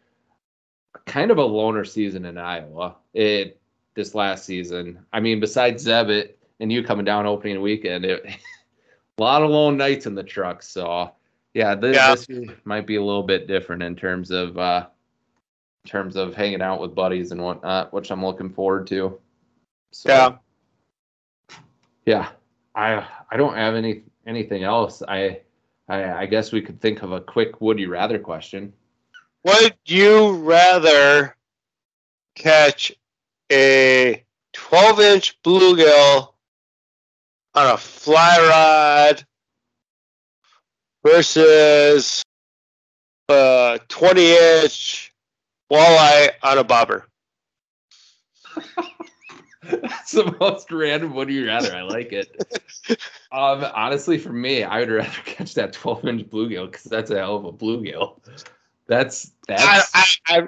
kind 1.07 1.31
of 1.31 1.39
a 1.39 1.45
loner 1.45 1.85
season 1.85 2.25
in 2.25 2.37
Iowa. 2.37 2.97
It 3.15 3.61
this 3.95 4.15
last 4.15 4.45
season. 4.45 4.99
I 5.13 5.21
mean, 5.21 5.39
besides 5.39 5.87
Zebit 5.87 6.35
and 6.59 6.73
you 6.73 6.83
coming 6.83 7.05
down 7.05 7.27
opening 7.27 7.61
weekend, 7.61 8.05
it 8.05 8.25
a 8.27 8.37
lot 9.23 9.43
of 9.43 9.51
lone 9.51 9.77
nights 9.77 10.07
in 10.07 10.17
the 10.17 10.25
truck. 10.25 10.65
So 10.65 11.13
yeah, 11.59 11.75
this, 11.75 11.97
Yeah. 11.97 12.15
this 12.15 12.57
might 12.65 12.87
be 12.87 12.95
a 12.95 13.03
little 13.03 13.25
bit 13.25 13.49
different 13.49 13.83
in 13.83 13.97
terms 13.97 14.31
of 14.31 14.57
uh 14.57 14.87
in 15.85 15.91
terms 15.91 16.15
of 16.15 16.33
hanging 16.37 16.63
out 16.63 16.81
with 16.81 16.95
buddies 16.95 17.33
and 17.33 17.43
whatnot, 17.43 17.93
which 17.93 18.13
I'm 18.13 18.25
looking 18.25 18.49
forward 18.51 18.87
to. 18.89 19.19
So, 19.91 20.09
Yeah. 20.09 20.37
yeah, 22.07 22.29
I 22.77 23.05
I 23.29 23.37
don't 23.37 23.57
have 23.57 23.75
any 23.75 24.05
anything 24.25 24.63
else. 24.63 25.03
I 25.09 25.41
I 25.89 26.13
I 26.13 26.27
guess 26.27 26.53
we 26.53 26.63
could 26.63 26.81
think 26.81 27.03
of 27.03 27.11
a 27.11 27.21
quick 27.21 27.61
would 27.61 27.81
you 27.81 27.91
rather 27.91 28.21
question. 28.21 28.73
Would 29.43 29.75
you 29.85 30.35
rather 30.35 31.37
catch 32.37 32.93
a 33.51 34.25
12 34.53 35.01
inch 35.01 35.43
bluegill 35.43 36.35
on 37.55 37.67
a 37.67 37.77
fly 37.77 38.37
rod 38.49 39.27
versus 41.05 42.23
a 43.29 43.81
20 43.89 44.33
inch 44.63 45.13
walleye 45.71 46.31
on 46.43 46.59
a 46.59 46.65
bobber? 46.65 47.07
That's 49.63 50.13
the 50.13 50.35
most 50.41 50.71
random 50.71 51.15
would 51.15 51.29
you 51.29 51.47
rather. 51.47 51.75
I 51.75 51.83
like 51.83 52.13
it. 52.13 52.35
um, 53.33 53.67
honestly, 53.75 54.19
for 54.19 54.33
me, 54.33 54.63
I 54.63 54.81
would 54.81 54.91
rather 54.91 55.11
catch 55.25 55.55
that 55.55 55.73
12 55.73 56.07
inch 56.07 56.31
bluegill 56.31 56.71
because 56.71 56.85
that's 56.85 57.11
a 57.11 57.19
hell 57.19 57.37
of 57.37 57.45
a 57.45 57.53
bluegill. 57.53 58.21
That's 58.87 59.33
I, 59.49 59.55
that's 59.55 59.91
I, 59.95 60.07
I, 60.29 60.47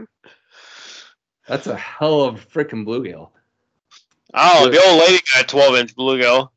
that's 1.46 1.66
a 1.66 1.76
hell 1.76 2.22
of 2.22 2.36
a 2.36 2.38
freaking 2.38 2.86
bluegill. 2.86 3.28
oh, 4.32 4.70
the 4.70 4.82
old 4.86 5.01
lady 5.01 5.22
got 5.34 5.44
a 5.44 5.46
12 5.46 5.74
inch 5.76 5.96
bluegill. 5.96 6.48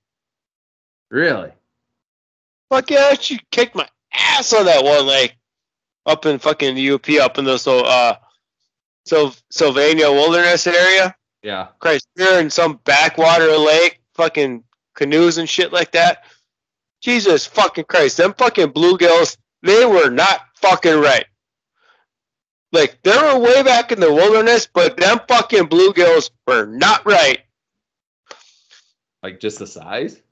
Really? 1.09 1.51
Fuck 2.74 2.89
yeah, 2.89 3.13
she 3.13 3.39
kicked 3.51 3.76
my 3.76 3.88
ass 4.11 4.51
on 4.51 4.65
that 4.65 4.84
one, 4.84 5.05
like 5.05 5.38
up 6.07 6.26
in 6.26 6.39
fucking 6.39 6.74
the 6.74 6.89
UP, 6.89 7.07
up 7.21 7.38
in 7.38 7.45
the 7.45 7.59
so 7.59 7.86
uh, 7.86 8.15
so 9.05 9.32
Sylvania 9.51 10.11
Wilderness 10.11 10.65
area. 10.65 11.15
Yeah. 11.43 11.67
Christ, 11.78 12.07
you're 12.15 12.39
in 12.39 12.49
some 12.49 12.80
backwater 12.84 13.55
lake, 13.57 14.01
fucking 14.15 14.63
canoes 14.95 15.38
and 15.38 15.47
shit 15.47 15.71
like 15.71 15.91
that. 15.91 16.24
Jesus 16.99 17.45
fucking 17.45 17.86
Christ, 17.86 18.17
them 18.17 18.34
fucking 18.34 18.74
bluegills, 18.74 19.38
they 19.61 19.86
were 19.86 20.09
not 20.09 20.41
fucking 20.55 20.99
right. 20.99 21.26
Like 22.71 22.97
they 23.03 23.15
were 23.15 23.38
way 23.38 23.61
back 23.61 23.91
in 23.91 23.99
the 23.99 24.11
wilderness, 24.11 24.67
but 24.74 24.97
them 24.97 25.19
fucking 25.28 25.67
bluegills 25.67 26.32
were 26.47 26.65
not 26.65 27.05
right. 27.05 27.38
Like 29.21 29.39
just 29.39 29.59
the 29.59 29.67
size? 29.67 30.22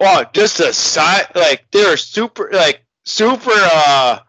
Oh, 0.00 0.24
just 0.32 0.60
a 0.60 0.72
side 0.72 1.26
like 1.34 1.66
they're 1.72 1.96
super 1.96 2.48
like 2.52 2.84
super 3.04 3.52
uh 3.54 4.20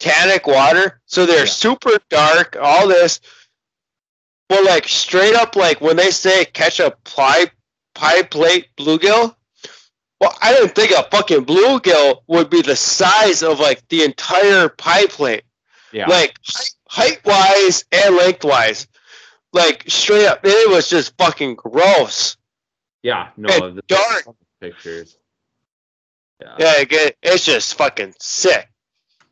tannic 0.00 0.46
water. 0.46 1.00
So 1.06 1.24
they're 1.26 1.40
Yeah. 1.40 1.44
super 1.50 1.92
dark, 2.10 2.56
all 2.60 2.88
this. 2.88 3.20
Well 4.50 4.64
like 4.64 4.88
straight 4.88 5.34
up 5.34 5.56
like 5.56 5.80
when 5.80 5.96
they 5.96 6.10
say 6.10 6.44
catch 6.44 6.80
a 6.80 6.90
pie 7.04 7.50
pie 7.94 8.22
plate 8.22 8.68
bluegill, 8.76 9.34
well 10.20 10.36
I 10.42 10.52
didn't 10.52 10.74
think 10.74 10.90
a 10.90 11.04
fucking 11.10 11.44
bluegill 11.46 12.22
would 12.26 12.50
be 12.50 12.62
the 12.62 12.76
size 12.76 13.42
of 13.42 13.60
like 13.60 13.86
the 13.88 14.02
entire 14.02 14.68
pie 14.68 15.06
plate. 15.06 15.44
Yeah. 15.92 16.08
Like 16.08 16.36
height 16.88 17.20
wise 17.24 17.84
and 17.92 18.16
lengthwise. 18.16 18.88
Like 19.52 19.84
straight 19.86 20.26
up 20.26 20.40
it 20.42 20.68
was 20.70 20.88
just 20.90 21.16
fucking 21.18 21.54
gross. 21.54 22.36
yeah. 23.04 23.28
No. 23.36 23.48
and 23.68 23.78
the 23.78 23.82
dark. 23.86 24.24
Pictures. 24.70 25.18
Yeah. 26.40 26.56
Yeah, 26.58 26.74
it 26.78 27.16
it's 27.22 27.44
just 27.44 27.74
fucking 27.74 28.14
sick. 28.18 28.68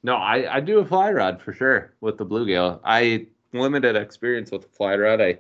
No, 0.03 0.17
I, 0.17 0.57
I 0.57 0.61
do 0.61 0.79
a 0.79 0.85
fly 0.85 1.13
rod 1.13 1.41
for 1.41 1.53
sure 1.53 1.95
with 2.01 2.19
the 2.19 2.27
bluegill. 2.27 2.81
I 2.85 3.27
limited 3.53 3.97
experience 3.97 4.51
with 4.51 4.63
the 4.63 4.69
fly 4.69 4.97
rod. 4.97 5.21
I 5.21 5.39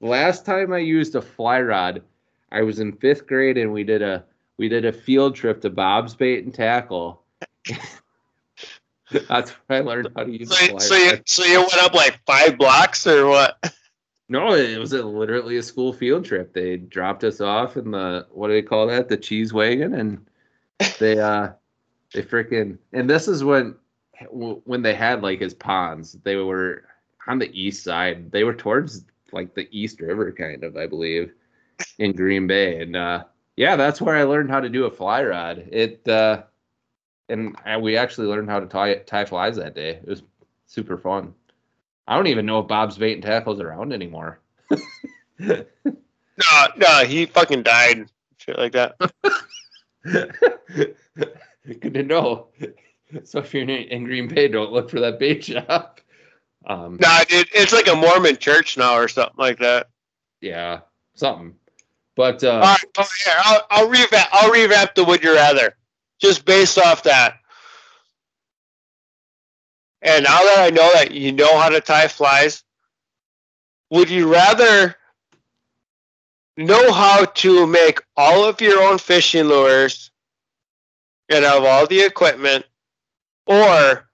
last 0.00 0.46
time 0.46 0.72
I 0.72 0.78
used 0.78 1.14
a 1.14 1.22
fly 1.22 1.60
rod, 1.60 2.02
I 2.50 2.62
was 2.62 2.80
in 2.80 2.92
fifth 2.92 3.26
grade 3.26 3.58
and 3.58 3.72
we 3.72 3.84
did 3.84 4.02
a 4.02 4.24
we 4.56 4.68
did 4.68 4.84
a 4.84 4.92
field 4.92 5.34
trip 5.34 5.60
to 5.62 5.70
Bob's 5.70 6.14
Bait 6.14 6.44
and 6.44 6.54
Tackle. 6.54 7.22
That's 9.28 9.50
where 9.50 9.78
I 9.78 9.80
learned 9.80 10.08
how 10.16 10.24
to 10.24 10.30
use 10.30 10.50
a 10.50 10.54
So, 10.54 10.66
fly 10.66 10.78
so 10.78 10.94
you 10.94 11.20
so 11.26 11.44
you 11.44 11.60
went 11.60 11.82
up 11.82 11.94
like 11.94 12.20
five 12.26 12.58
blocks 12.58 13.06
or 13.06 13.26
what? 13.26 13.58
No, 14.28 14.54
it 14.54 14.78
was 14.78 14.92
a, 14.92 15.02
literally 15.02 15.56
a 15.56 15.62
school 15.62 15.92
field 15.92 16.24
trip. 16.24 16.52
They 16.52 16.76
dropped 16.76 17.24
us 17.24 17.40
off 17.40 17.76
in 17.76 17.90
the 17.92 18.26
what 18.30 18.48
do 18.48 18.54
they 18.54 18.62
call 18.62 18.86
that? 18.88 19.08
The 19.08 19.16
cheese 19.16 19.52
wagon, 19.52 19.94
and 19.94 20.26
they 20.98 21.18
uh 21.20 21.50
they 22.14 22.22
freaking 22.22 22.78
and 22.92 23.10
this 23.10 23.28
is 23.28 23.44
when 23.44 23.76
when 24.30 24.82
they 24.82 24.94
had 24.94 25.22
like 25.22 25.40
his 25.40 25.54
ponds. 25.54 26.14
They 26.24 26.36
were 26.36 26.84
on 27.28 27.38
the 27.38 27.50
east 27.58 27.84
side. 27.84 28.32
They 28.32 28.44
were 28.44 28.54
towards 28.54 29.04
like 29.32 29.54
the 29.54 29.68
East 29.76 30.00
River, 30.00 30.32
kind 30.32 30.64
of, 30.64 30.76
I 30.76 30.86
believe, 30.86 31.34
in 31.98 32.12
Green 32.14 32.46
Bay, 32.48 32.82
and 32.82 32.96
uh 32.96 33.24
yeah, 33.56 33.76
that's 33.76 34.00
where 34.02 34.16
I 34.16 34.24
learned 34.24 34.50
how 34.50 34.60
to 34.60 34.68
do 34.70 34.86
a 34.86 34.90
fly 34.92 35.24
rod. 35.24 35.68
It 35.72 36.06
uh 36.08 36.44
and 37.28 37.56
I- 37.64 37.78
we 37.78 37.96
actually 37.98 38.28
learned 38.28 38.50
how 38.50 38.60
to 38.60 38.66
tie 38.66 38.96
tie 39.00 39.24
flies 39.26 39.56
that 39.56 39.74
day. 39.76 39.92
It 39.96 40.08
was 40.08 40.22
super 40.66 40.98
fun. 40.98 41.34
I 42.08 42.16
don't 42.16 42.26
even 42.28 42.46
know 42.46 42.58
if 42.60 42.66
Bob's 42.68 42.96
bait 42.98 43.12
and 43.12 43.22
tackle's 43.22 43.60
around 43.60 43.92
anymore. 43.92 44.40
No, 45.40 46.66
no, 46.76 47.04
he 47.04 47.26
fucking 47.26 47.64
died. 47.64 48.06
Shit 48.38 48.56
like 48.58 48.72
that. 48.72 48.94
Good 50.04 51.94
to 51.94 52.02
know. 52.02 52.48
So 53.24 53.40
if 53.40 53.52
you're 53.52 53.68
in, 53.68 54.04
Green 54.04 54.28
Bay, 54.28 54.48
don't 54.48 54.70
look 54.72 54.88
for 54.90 55.00
that 55.00 55.18
bait 55.18 55.44
shop. 55.44 56.00
Um, 56.66 56.96
Nah, 57.00 57.24
dude, 57.24 57.48
it's 57.54 57.72
like 57.72 57.88
a 57.88 57.94
Mormon 57.96 58.36
church 58.36 58.76
now 58.76 58.94
or 58.94 59.08
something 59.08 59.34
like 59.38 59.58
that. 59.58 59.88
yeah, 60.40 60.80
something. 61.14 61.54
But 62.16 62.42
uh, 62.44 62.50
All 62.52 62.60
right, 62.60 62.84
oh, 62.98 63.06
yeah, 63.26 63.42
I'll, 63.44 63.66
I'll 63.70 63.88
revamp. 63.88 64.28
I'll 64.32 64.50
revamp 64.50 64.94
the 64.94 65.04
Would 65.04 65.22
You 65.22 65.34
Rather, 65.34 65.76
just 66.20 66.44
based 66.44 66.78
off 66.78 67.02
that. 67.04 67.34
And 70.02 70.24
now 70.24 70.38
that 70.38 70.58
I 70.58 70.70
know 70.70 70.90
that 70.94 71.10
you 71.10 71.32
know 71.32 71.58
how 71.58 71.68
to 71.68 71.80
tie 71.80 72.08
flies, 72.08 72.62
would 73.90 74.10
you 74.10 74.32
rather 74.32 74.94
know 76.56 76.92
how 76.92 77.24
to 77.24 77.66
make 77.66 78.00
all 78.16 78.44
of 78.44 78.60
your 78.60 78.80
own 78.82 78.98
fishing 78.98 79.44
lures 79.44 80.10
and 81.28 81.44
have 81.44 81.64
all 81.64 81.86
the 81.86 82.00
equipment, 82.00 82.64
or 83.46 84.08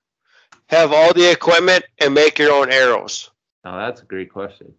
have 0.68 0.92
all 0.92 1.12
the 1.12 1.30
equipment 1.30 1.84
and 2.00 2.14
make 2.14 2.38
your 2.38 2.52
own 2.52 2.72
arrows? 2.72 3.30
now 3.64 3.78
that's 3.78 4.02
a 4.02 4.04
great 4.04 4.32
question. 4.32 4.72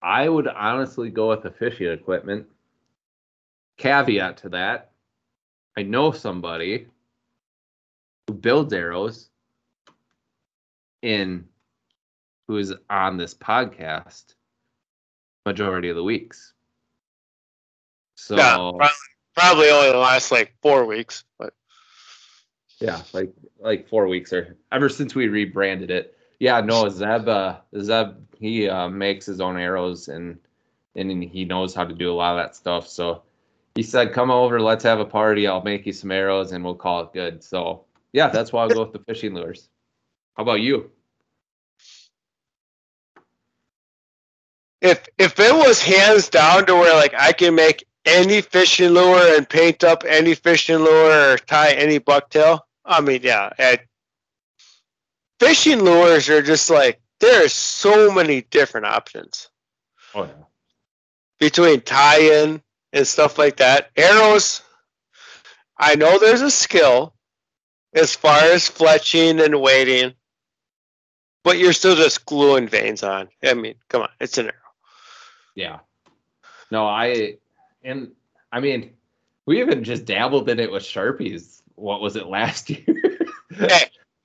I 0.00 0.28
would 0.28 0.46
honestly 0.46 1.10
go 1.10 1.30
with 1.30 1.42
the 1.42 1.50
fishing 1.50 1.88
equipment. 1.88 2.46
Caveat 3.78 4.38
to 4.38 4.48
that, 4.50 4.90
I 5.76 5.82
know 5.82 6.12
somebody 6.12 6.86
who 8.28 8.34
builds 8.34 8.72
arrows 8.74 9.30
in 11.02 11.46
who 12.46 12.58
is 12.58 12.74
on 12.90 13.16
this 13.16 13.34
podcast 13.34 14.34
majority 15.46 15.88
of 15.88 15.96
the 15.96 16.04
weeks. 16.04 16.52
So 18.16 18.36
Yeah, 18.36 18.54
probably, 18.56 18.88
probably 19.34 19.70
only 19.70 19.92
the 19.92 19.98
last 19.98 20.30
like 20.30 20.54
four 20.62 20.84
weeks, 20.84 21.24
but 21.38 21.54
Yeah, 22.80 23.00
like 23.12 23.32
like 23.58 23.88
four 23.88 24.06
weeks 24.06 24.32
or 24.32 24.56
ever 24.70 24.90
since 24.90 25.14
we 25.14 25.28
rebranded 25.28 25.90
it. 25.90 26.16
Yeah, 26.38 26.60
no, 26.60 26.88
Zeb, 26.88 27.28
uh, 27.28 27.56
Zeb, 27.80 28.14
he 28.38 28.68
uh, 28.68 28.88
makes 28.88 29.26
his 29.26 29.40
own 29.40 29.56
arrows 29.56 30.08
and 30.08 30.38
and 30.94 31.22
he 31.24 31.44
knows 31.44 31.74
how 31.74 31.84
to 31.84 31.94
do 31.94 32.12
a 32.12 32.14
lot 32.14 32.36
of 32.36 32.44
that 32.44 32.56
stuff. 32.56 32.88
So 32.88 33.22
he 33.74 33.82
said, 33.82 34.12
"Come 34.12 34.30
over, 34.30 34.60
let's 34.60 34.84
have 34.84 35.00
a 35.00 35.04
party. 35.04 35.46
I'll 35.46 35.62
make 35.62 35.86
you 35.86 35.92
some 35.92 36.10
arrows 36.10 36.52
and 36.52 36.62
we'll 36.62 36.74
call 36.74 37.02
it 37.02 37.12
good." 37.14 37.42
So 37.42 37.84
yeah, 38.12 38.28
that's 38.28 38.52
why 38.52 38.62
I'll 38.62 38.68
go 38.68 38.84
with 38.84 38.92
the 38.92 39.00
fishing 39.00 39.34
lures. 39.34 39.68
How 40.36 40.42
about 40.42 40.60
you? 40.60 40.90
if 44.80 45.06
if 45.18 45.38
it 45.38 45.54
was 45.54 45.82
hands 45.82 46.28
down 46.28 46.66
to 46.66 46.74
where 46.74 46.94
like 46.94 47.14
I 47.18 47.32
can 47.32 47.54
make 47.54 47.86
any 48.04 48.40
fishing 48.40 48.90
lure 48.90 49.36
and 49.36 49.48
paint 49.48 49.84
up 49.84 50.04
any 50.06 50.34
fishing 50.34 50.78
lure 50.78 51.32
or 51.32 51.38
tie 51.38 51.72
any 51.72 51.98
bucktail, 51.98 52.60
I 52.84 53.00
mean, 53.00 53.20
yeah. 53.22 53.50
Fishing 55.40 55.84
lures 55.84 56.28
are 56.28 56.42
just 56.42 56.70
like 56.70 57.00
there 57.20 57.44
are 57.44 57.48
so 57.48 58.12
many 58.12 58.42
different 58.42 58.86
options 58.86 59.48
Oh 60.14 60.24
yeah, 60.24 60.44
between 61.38 61.80
tie-in 61.80 62.62
and 62.92 63.06
stuff 63.06 63.38
like 63.38 63.56
that. 63.56 63.90
Arrows, 63.96 64.62
I 65.76 65.94
know 65.96 66.18
there's 66.18 66.42
a 66.42 66.50
skill 66.50 67.14
as 67.94 68.14
far 68.14 68.38
as 68.38 68.68
fletching 68.68 69.42
and 69.44 69.60
weighting, 69.60 70.14
but 71.44 71.58
you're 71.58 71.72
still 71.72 71.96
just 71.96 72.26
gluing 72.26 72.68
vanes 72.68 73.02
on. 73.02 73.28
I 73.42 73.54
mean, 73.54 73.74
come 73.88 74.02
on, 74.02 74.10
it's 74.20 74.38
an 74.38 74.46
arrow. 74.46 74.54
yeah. 75.54 75.78
No, 76.70 76.86
I 76.86 77.36
and 77.82 78.12
I 78.52 78.60
mean, 78.60 78.90
we 79.46 79.60
even 79.60 79.82
just 79.84 80.04
dabbled 80.04 80.48
in 80.50 80.60
it 80.60 80.70
with 80.70 80.82
sharpies. 80.82 81.62
What 81.76 82.00
was 82.02 82.16
it 82.16 82.26
last 82.26 82.68
year? 82.70 82.84
Hey, 83.56 83.84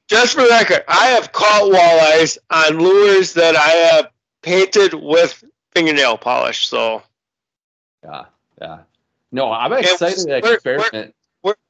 just 0.09 0.33
for 0.35 0.41
the 0.41 0.49
record, 0.49 0.83
I 0.89 1.05
have 1.07 1.31
caught 1.31 1.71
walleyes 1.71 2.37
on 2.49 2.79
lures 2.79 3.33
that 3.35 3.55
I 3.55 3.69
have 3.69 4.09
painted 4.41 4.93
with 4.93 5.41
fingernail 5.73 6.17
polish. 6.17 6.67
So 6.67 7.01
Yeah, 8.03 8.25
yeah. 8.61 8.79
No, 9.31 9.51
I'm 9.51 9.71
excited 9.73 10.27
to 10.27 10.35
experiment. 10.37 10.91
we're, 10.93 11.11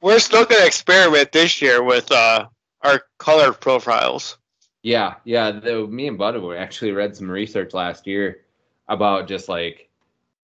we're 0.00 0.18
still 0.18 0.44
going 0.44 0.60
to 0.60 0.66
experiment 0.66 1.32
this 1.32 1.60
year 1.60 1.82
with 1.82 2.10
uh, 2.12 2.46
our 2.82 3.02
color 3.18 3.52
profiles. 3.52 4.38
Yeah, 4.82 5.14
yeah. 5.24 5.50
The, 5.50 5.86
me 5.86 6.08
and 6.08 6.18
Bud 6.18 6.40
were 6.40 6.56
actually 6.56 6.92
read 6.92 7.16
some 7.16 7.30
research 7.30 7.72
last 7.72 8.06
year 8.06 8.42
about 8.88 9.26
just 9.26 9.48
like 9.48 9.88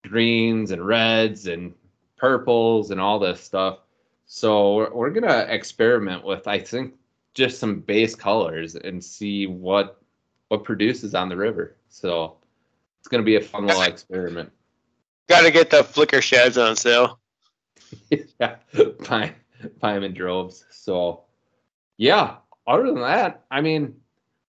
greens 0.07 0.71
and 0.71 0.85
reds 0.85 1.47
and 1.47 1.73
purples 2.17 2.91
and 2.91 2.99
all 2.99 3.19
this 3.19 3.39
stuff. 3.41 3.79
So 4.25 4.75
we're, 4.75 4.93
we're 4.93 5.09
gonna 5.11 5.45
experiment 5.49 6.23
with, 6.23 6.47
I 6.47 6.59
think, 6.59 6.95
just 7.33 7.59
some 7.59 7.81
base 7.81 8.15
colors 8.15 8.75
and 8.75 9.03
see 9.03 9.45
what 9.47 10.01
what 10.47 10.63
produces 10.63 11.15
on 11.15 11.29
the 11.29 11.37
river. 11.37 11.75
So 11.89 12.37
it's 12.99 13.07
gonna 13.07 13.23
be 13.23 13.35
a 13.35 13.41
fun 13.41 13.67
little 13.67 13.81
experiment. 13.83 14.51
Got 15.29 15.43
to 15.43 15.51
get 15.51 15.69
the 15.69 15.83
Flicker 15.83 16.21
Shads 16.21 16.57
on 16.57 16.75
sale. 16.75 17.20
yeah, 18.39 18.55
buy, 19.07 19.33
buy 19.79 19.93
them 19.93 20.03
in 20.03 20.13
droves. 20.13 20.65
So, 20.71 21.23
yeah. 21.97 22.37
Other 22.67 22.85
than 22.87 23.01
that, 23.01 23.43
I 23.49 23.61
mean, 23.61 23.95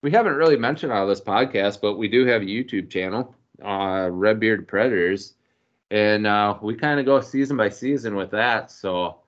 we 0.02 0.10
haven't 0.10 0.34
really 0.34 0.56
mentioned 0.56 0.92
on 0.92 1.08
this 1.08 1.20
podcast, 1.20 1.80
but 1.80 1.96
we 1.96 2.08
do 2.08 2.26
have 2.26 2.42
a 2.42 2.46
YouTube 2.46 2.90
channel, 2.90 3.34
uh, 3.64 4.08
Red 4.10 4.40
Bearded 4.40 4.68
Predators, 4.68 5.34
and 5.90 6.26
uh, 6.26 6.58
we 6.60 6.74
kind 6.74 7.00
of 7.00 7.06
go 7.06 7.20
season 7.20 7.56
by 7.56 7.68
season 7.68 8.16
with 8.16 8.30
that. 8.32 8.70
So, 8.70 9.20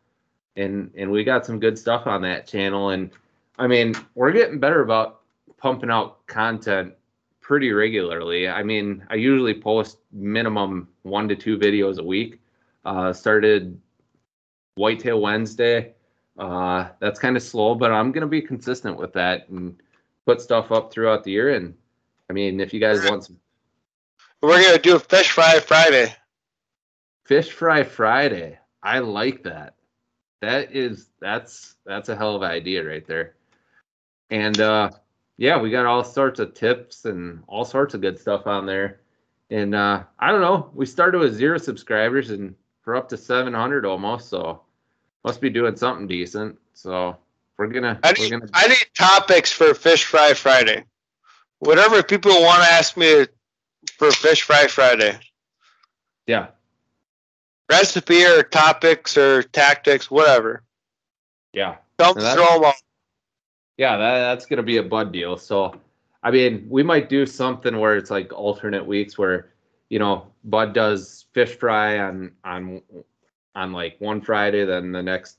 and 0.56 0.90
and 0.96 1.10
we 1.10 1.24
got 1.24 1.46
some 1.46 1.60
good 1.60 1.78
stuff 1.78 2.06
on 2.06 2.22
that 2.22 2.46
channel, 2.46 2.90
and 2.90 3.10
I 3.58 3.66
mean, 3.66 3.94
we're 4.14 4.32
getting 4.32 4.58
better 4.58 4.82
about 4.82 5.20
pumping 5.58 5.90
out 5.90 6.26
content 6.26 6.94
pretty 7.40 7.72
regularly. 7.72 8.48
I 8.48 8.62
mean, 8.62 9.04
I 9.10 9.14
usually 9.14 9.54
post 9.54 9.98
minimum 10.12 10.88
one 11.02 11.28
to 11.28 11.36
two 11.36 11.56
videos 11.56 11.98
a 11.98 12.04
week. 12.04 12.40
Uh, 12.84 13.12
started 13.12 13.80
Whitetail 14.76 15.20
Wednesday. 15.20 15.94
Uh, 16.38 16.88
that's 17.00 17.18
kind 17.20 17.36
of 17.36 17.42
slow, 17.42 17.74
but 17.74 17.92
I'm 17.92 18.12
gonna 18.12 18.26
be 18.26 18.42
consistent 18.42 18.96
with 18.96 19.12
that 19.12 19.48
and 19.48 19.76
put 20.26 20.40
stuff 20.40 20.72
up 20.72 20.92
throughout 20.92 21.24
the 21.24 21.30
year. 21.30 21.54
And 21.54 21.74
I 22.30 22.32
mean, 22.32 22.60
if 22.60 22.72
you 22.72 22.80
guys 22.80 23.08
want 23.08 23.24
some 23.24 23.38
We're 24.42 24.62
going 24.62 24.76
to 24.76 24.82
do 24.82 24.96
a 24.96 25.00
fish 25.00 25.30
fry 25.30 25.60
Friday. 25.60 26.14
fish 27.24 27.50
fry 27.50 27.82
Friday, 27.82 28.58
I 28.82 28.98
like 28.98 29.42
that. 29.44 29.74
That 30.40 30.74
is 30.74 31.08
that's 31.20 31.76
that's 31.86 32.08
a 32.08 32.16
hell 32.16 32.36
of 32.36 32.42
an 32.42 32.50
idea 32.50 32.84
right 32.84 33.06
there. 33.06 33.34
And 34.30 34.58
uh, 34.60 34.90
yeah, 35.36 35.60
we 35.60 35.70
got 35.70 35.86
all 35.86 36.04
sorts 36.04 36.40
of 36.40 36.54
tips 36.54 37.04
and 37.04 37.42
all 37.46 37.64
sorts 37.64 37.94
of 37.94 38.00
good 38.00 38.18
stuff 38.18 38.46
on 38.46 38.66
there. 38.66 39.00
And 39.50 39.74
uh, 39.74 40.04
I 40.18 40.30
don't 40.30 40.40
know, 40.40 40.70
we 40.74 40.86
started 40.86 41.18
with 41.18 41.34
zero 41.34 41.58
subscribers 41.58 42.30
and 42.30 42.54
we're 42.84 42.96
up 42.96 43.08
to 43.10 43.16
700 43.16 43.86
almost, 43.86 44.28
so 44.28 44.60
must 45.24 45.40
be 45.40 45.50
doing 45.50 45.76
something 45.76 46.06
decent. 46.06 46.58
So 46.74 47.16
we're 47.58 47.68
gonna 47.68 47.98
I 48.02 48.12
need, 48.12 48.30
gonna 48.30 48.48
I 48.52 48.68
need 48.68 48.86
topics 48.96 49.50
for 49.52 49.74
Fish 49.74 50.04
Fry 50.04 50.34
Friday. 50.34 50.84
Whatever 51.60 52.02
people 52.02 52.32
want 52.32 52.62
to 52.64 52.72
ask 52.72 52.96
me 52.96 53.26
for 53.96 54.10
Fish 54.10 54.42
Fry 54.42 54.66
Friday. 54.66 55.18
yeah 56.26 56.48
Recipe 57.70 58.24
or 58.24 58.42
topics 58.42 59.16
or 59.16 59.42
tactics, 59.42 60.10
whatever. 60.10 60.62
yeah 61.52 61.76
Don't 61.98 62.18
throw 62.18 62.34
them 62.34 62.64
out. 62.64 62.74
Yeah, 63.76 63.96
that, 63.96 64.18
that's 64.18 64.46
gonna 64.46 64.62
be 64.62 64.76
a 64.76 64.82
bud 64.82 65.12
deal. 65.12 65.36
So, 65.36 65.74
I 66.22 66.30
mean, 66.30 66.66
we 66.68 66.82
might 66.82 67.08
do 67.08 67.26
something 67.26 67.78
where 67.78 67.96
it's 67.96 68.10
like 68.10 68.32
alternate 68.32 68.86
weeks 68.86 69.18
where, 69.18 69.53
you 69.88 69.98
know, 69.98 70.26
Bud 70.44 70.72
does 70.74 71.26
fish 71.32 71.56
fry 71.56 71.98
on 71.98 72.32
on 72.44 72.82
on 73.54 73.72
like 73.72 73.96
one 74.00 74.20
Friday, 74.20 74.64
then 74.64 74.92
the 74.92 75.02
next 75.02 75.38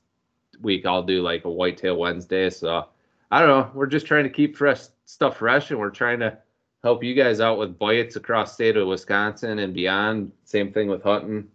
week 0.60 0.86
I'll 0.86 1.02
do 1.02 1.22
like 1.22 1.44
a 1.44 1.50
whitetail 1.50 1.96
Wednesday. 1.96 2.50
So, 2.50 2.86
I 3.30 3.40
don't 3.40 3.48
know. 3.48 3.70
We're 3.74 3.86
just 3.86 4.06
trying 4.06 4.24
to 4.24 4.30
keep 4.30 4.56
fresh 4.56 4.84
stuff 5.04 5.38
fresh, 5.38 5.70
and 5.70 5.78
we're 5.78 5.90
trying 5.90 6.20
to 6.20 6.38
help 6.82 7.02
you 7.02 7.14
guys 7.14 7.40
out 7.40 7.58
with 7.58 7.78
bites 7.78 8.16
across 8.16 8.54
state 8.54 8.76
of 8.76 8.88
Wisconsin 8.88 9.58
and 9.58 9.74
beyond. 9.74 10.32
Same 10.44 10.72
thing 10.72 10.88
with 10.88 11.02
hunting, 11.02 11.48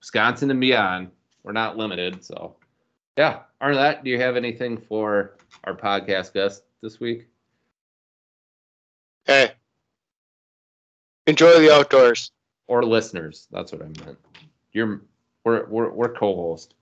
Wisconsin 0.00 0.50
and 0.50 0.60
beyond. 0.60 1.10
We're 1.42 1.52
not 1.52 1.76
limited. 1.76 2.24
So, 2.24 2.56
yeah. 3.16 3.40
That, 3.60 4.04
do 4.04 4.10
you 4.10 4.20
have 4.20 4.36
anything 4.36 4.78
for 4.78 5.36
our 5.64 5.74
podcast 5.74 6.32
guest 6.32 6.62
this 6.80 7.00
week? 7.00 7.26
Hey, 9.24 9.52
enjoy 11.26 11.58
the 11.58 11.74
outdoors. 11.74 12.30
Or 12.68 12.84
listeners? 12.84 13.48
That's 13.52 13.72
what 13.72 13.82
I 13.82 13.86
meant. 14.04 14.18
You're 14.72 15.02
we're 15.44 15.66
we're 15.68 15.90
we're 15.90 16.14
co-host. 16.14 16.74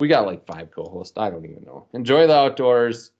We 0.00 0.08
got 0.08 0.26
like 0.26 0.46
five 0.46 0.70
co-hosts. 0.72 1.18
I 1.18 1.30
don't 1.30 1.44
even 1.46 1.64
know. 1.64 1.86
Enjoy 1.94 2.26
the 2.26 2.34
outdoors. 2.34 3.12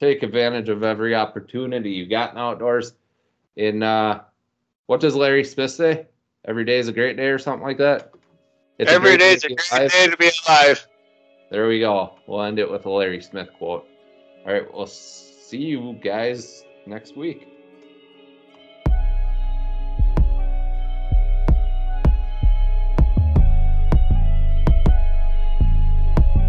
take 0.00 0.22
advantage 0.22 0.68
of 0.68 0.82
every 0.84 1.14
opportunity 1.14 1.90
you 1.90 2.06
got 2.06 2.32
in 2.32 2.38
outdoors. 2.38 2.94
In 3.56 3.82
uh, 3.82 4.22
what 4.86 5.00
does 5.00 5.16
Larry 5.16 5.44
Smith 5.44 5.72
say? 5.72 6.06
Every 6.46 6.64
day 6.64 6.78
is 6.78 6.88
a 6.88 6.92
great 6.92 7.16
day, 7.16 7.26
or 7.28 7.38
something 7.38 7.66
like 7.66 7.78
that. 7.78 8.12
It's 8.78 8.90
Every 8.92 9.16
great 9.16 9.20
day 9.20 9.32
is 9.34 9.44
a 9.44 9.48
great 9.48 9.70
alive. 9.72 9.92
day 9.92 10.06
to 10.08 10.16
be 10.16 10.30
alive. 10.48 10.86
There 11.50 11.66
we 11.68 11.80
go. 11.80 12.14
We'll 12.26 12.42
end 12.42 12.58
it 12.58 12.70
with 12.70 12.86
a 12.86 12.90
Larry 12.90 13.20
Smith 13.22 13.48
quote. 13.58 13.86
All 14.46 14.52
right, 14.52 14.72
we'll 14.72 14.86
see 14.86 15.58
you 15.58 15.98
guys 16.02 16.64
next 16.86 17.16
week. 17.16 17.48